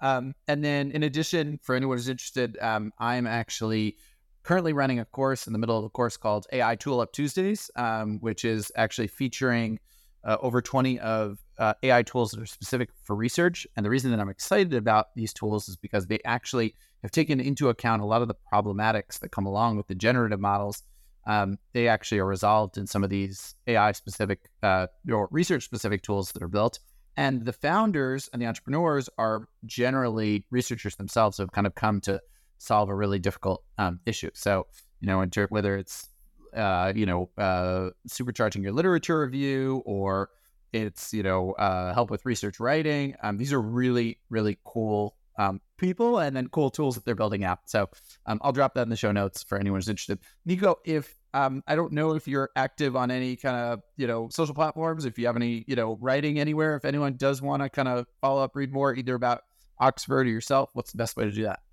Um, 0.00 0.34
and 0.48 0.62
then, 0.62 0.90
in 0.90 1.02
addition, 1.02 1.58
for 1.62 1.74
anyone 1.74 1.96
who's 1.96 2.08
interested, 2.08 2.58
I'm 2.60 2.92
actually 3.26 3.96
currently 4.44 4.72
running 4.72 5.00
a 5.00 5.04
course 5.06 5.46
in 5.46 5.52
the 5.52 5.58
middle 5.58 5.78
of 5.78 5.84
a 5.84 5.88
course 5.88 6.16
called 6.16 6.46
AI 6.52 6.76
Tool 6.76 7.00
Up 7.00 7.12
Tuesdays, 7.12 7.70
um, 7.76 8.18
which 8.20 8.44
is 8.44 8.70
actually 8.76 9.08
featuring 9.08 9.80
uh, 10.22 10.36
over 10.40 10.62
20 10.62 10.98
of 11.00 11.38
uh, 11.58 11.74
AI 11.82 12.02
tools 12.02 12.30
that 12.30 12.40
are 12.40 12.46
specific 12.46 12.90
for 13.02 13.16
research. 13.16 13.66
And 13.76 13.84
the 13.84 13.90
reason 13.90 14.10
that 14.10 14.20
I'm 14.20 14.28
excited 14.28 14.74
about 14.74 15.14
these 15.16 15.32
tools 15.32 15.68
is 15.68 15.76
because 15.76 16.06
they 16.06 16.18
actually 16.24 16.74
have 17.02 17.10
taken 17.10 17.40
into 17.40 17.68
account 17.68 18.02
a 18.02 18.06
lot 18.06 18.22
of 18.22 18.28
the 18.28 18.34
problematics 18.52 19.18
that 19.20 19.30
come 19.30 19.46
along 19.46 19.76
with 19.76 19.86
the 19.86 19.94
generative 19.94 20.40
models. 20.40 20.82
Um, 21.26 21.58
they 21.72 21.88
actually 21.88 22.18
are 22.18 22.26
resolved 22.26 22.76
in 22.76 22.86
some 22.86 23.02
of 23.02 23.10
these 23.10 23.54
AI 23.66 23.92
specific 23.92 24.50
uh, 24.62 24.88
or 25.10 25.28
research 25.30 25.64
specific 25.64 26.02
tools 26.02 26.32
that 26.32 26.42
are 26.42 26.48
built. 26.48 26.80
And 27.16 27.44
the 27.44 27.52
founders 27.52 28.28
and 28.32 28.42
the 28.42 28.46
entrepreneurs 28.46 29.08
are 29.16 29.48
generally 29.64 30.44
researchers 30.50 30.96
themselves 30.96 31.36
who 31.36 31.44
have 31.44 31.52
kind 31.52 31.66
of 31.66 31.74
come 31.74 32.00
to 32.02 32.20
solve 32.64 32.88
a 32.88 32.94
really 32.94 33.18
difficult 33.18 33.62
um, 33.78 34.00
issue. 34.06 34.30
So, 34.34 34.66
you 35.00 35.06
know, 35.06 35.24
whether 35.50 35.76
it's, 35.76 36.08
uh, 36.56 36.92
you 36.94 37.06
know, 37.06 37.30
uh, 37.36 37.90
supercharging 38.08 38.62
your 38.62 38.72
literature 38.72 39.20
review 39.20 39.82
or 39.84 40.30
it's, 40.72 41.12
you 41.12 41.22
know, 41.22 41.52
uh, 41.52 41.92
help 41.92 42.10
with 42.10 42.24
research 42.24 42.58
writing, 42.60 43.14
um, 43.22 43.36
these 43.36 43.52
are 43.52 43.60
really, 43.60 44.18
really 44.30 44.58
cool 44.64 45.16
um, 45.38 45.60
people 45.78 46.20
and 46.20 46.36
then 46.36 46.48
cool 46.48 46.70
tools 46.70 46.94
that 46.94 47.04
they're 47.04 47.14
building 47.14 47.44
out. 47.44 47.58
So 47.66 47.88
um, 48.26 48.38
I'll 48.42 48.52
drop 48.52 48.74
that 48.74 48.82
in 48.82 48.88
the 48.88 48.96
show 48.96 49.12
notes 49.12 49.42
for 49.42 49.58
anyone 49.58 49.78
who's 49.78 49.88
interested. 49.88 50.18
Niko, 50.48 50.76
if 50.84 51.14
um, 51.34 51.62
I 51.66 51.74
don't 51.74 51.92
know 51.92 52.14
if 52.14 52.28
you're 52.28 52.50
active 52.54 52.94
on 52.94 53.10
any 53.10 53.36
kind 53.36 53.56
of 53.56 53.80
you 53.96 54.06
know 54.06 54.28
social 54.30 54.54
platforms, 54.54 55.04
if 55.04 55.18
you 55.18 55.26
have 55.26 55.36
any 55.36 55.64
you 55.66 55.74
know 55.74 55.98
writing 56.00 56.38
anywhere, 56.38 56.76
if 56.76 56.84
anyone 56.84 57.16
does 57.16 57.42
want 57.42 57.62
to 57.62 57.68
kind 57.68 57.88
of 57.88 58.06
follow 58.20 58.42
up, 58.42 58.54
read 58.54 58.72
more 58.72 58.94
either 58.94 59.14
about 59.14 59.42
Oxford 59.80 60.26
or 60.26 60.30
yourself, 60.30 60.70
what's 60.74 60.92
the 60.92 60.98
best 60.98 61.16
way 61.16 61.24
to 61.24 61.32
do 61.32 61.42
that? 61.42 61.63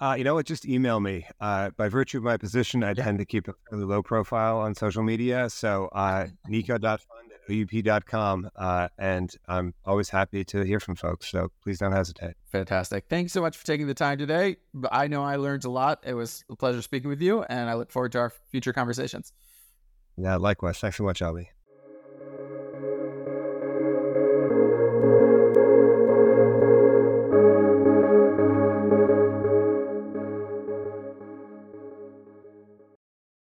Uh, 0.00 0.14
you 0.18 0.24
know 0.24 0.34
what? 0.34 0.46
Just 0.46 0.66
email 0.66 1.00
me. 1.00 1.26
Uh, 1.40 1.70
by 1.70 1.88
virtue 1.88 2.18
of 2.18 2.24
my 2.24 2.36
position, 2.36 2.82
I 2.82 2.94
tend 2.94 3.18
to 3.18 3.24
keep 3.24 3.48
a 3.48 3.54
fairly 3.68 3.84
low 3.84 4.02
profile 4.02 4.58
on 4.58 4.74
social 4.74 5.02
media. 5.02 5.48
So 5.50 5.88
uh, 5.92 6.26
niko.pfund 6.50 6.98
oup.com. 7.48 8.50
Uh, 8.56 8.88
and 8.98 9.34
I'm 9.48 9.74
always 9.84 10.08
happy 10.08 10.44
to 10.44 10.62
hear 10.62 10.80
from 10.80 10.96
folks. 10.96 11.30
So 11.30 11.50
please 11.62 11.78
don't 11.78 11.92
hesitate. 11.92 12.34
Fantastic. 12.46 13.06
Thanks 13.08 13.32
so 13.32 13.40
much 13.40 13.56
for 13.56 13.66
taking 13.66 13.86
the 13.86 13.94
time 13.94 14.18
today. 14.18 14.56
I 14.90 15.06
know 15.08 15.22
I 15.22 15.36
learned 15.36 15.64
a 15.64 15.70
lot. 15.70 16.00
It 16.04 16.14
was 16.14 16.44
a 16.50 16.56
pleasure 16.56 16.82
speaking 16.82 17.10
with 17.10 17.20
you, 17.20 17.42
and 17.42 17.68
I 17.68 17.74
look 17.74 17.90
forward 17.90 18.12
to 18.12 18.18
our 18.18 18.30
future 18.50 18.72
conversations. 18.72 19.32
Yeah, 20.16 20.36
likewise. 20.36 20.78
Thanks 20.78 20.96
so 20.96 21.04
much, 21.04 21.22
Avi. 21.22 21.50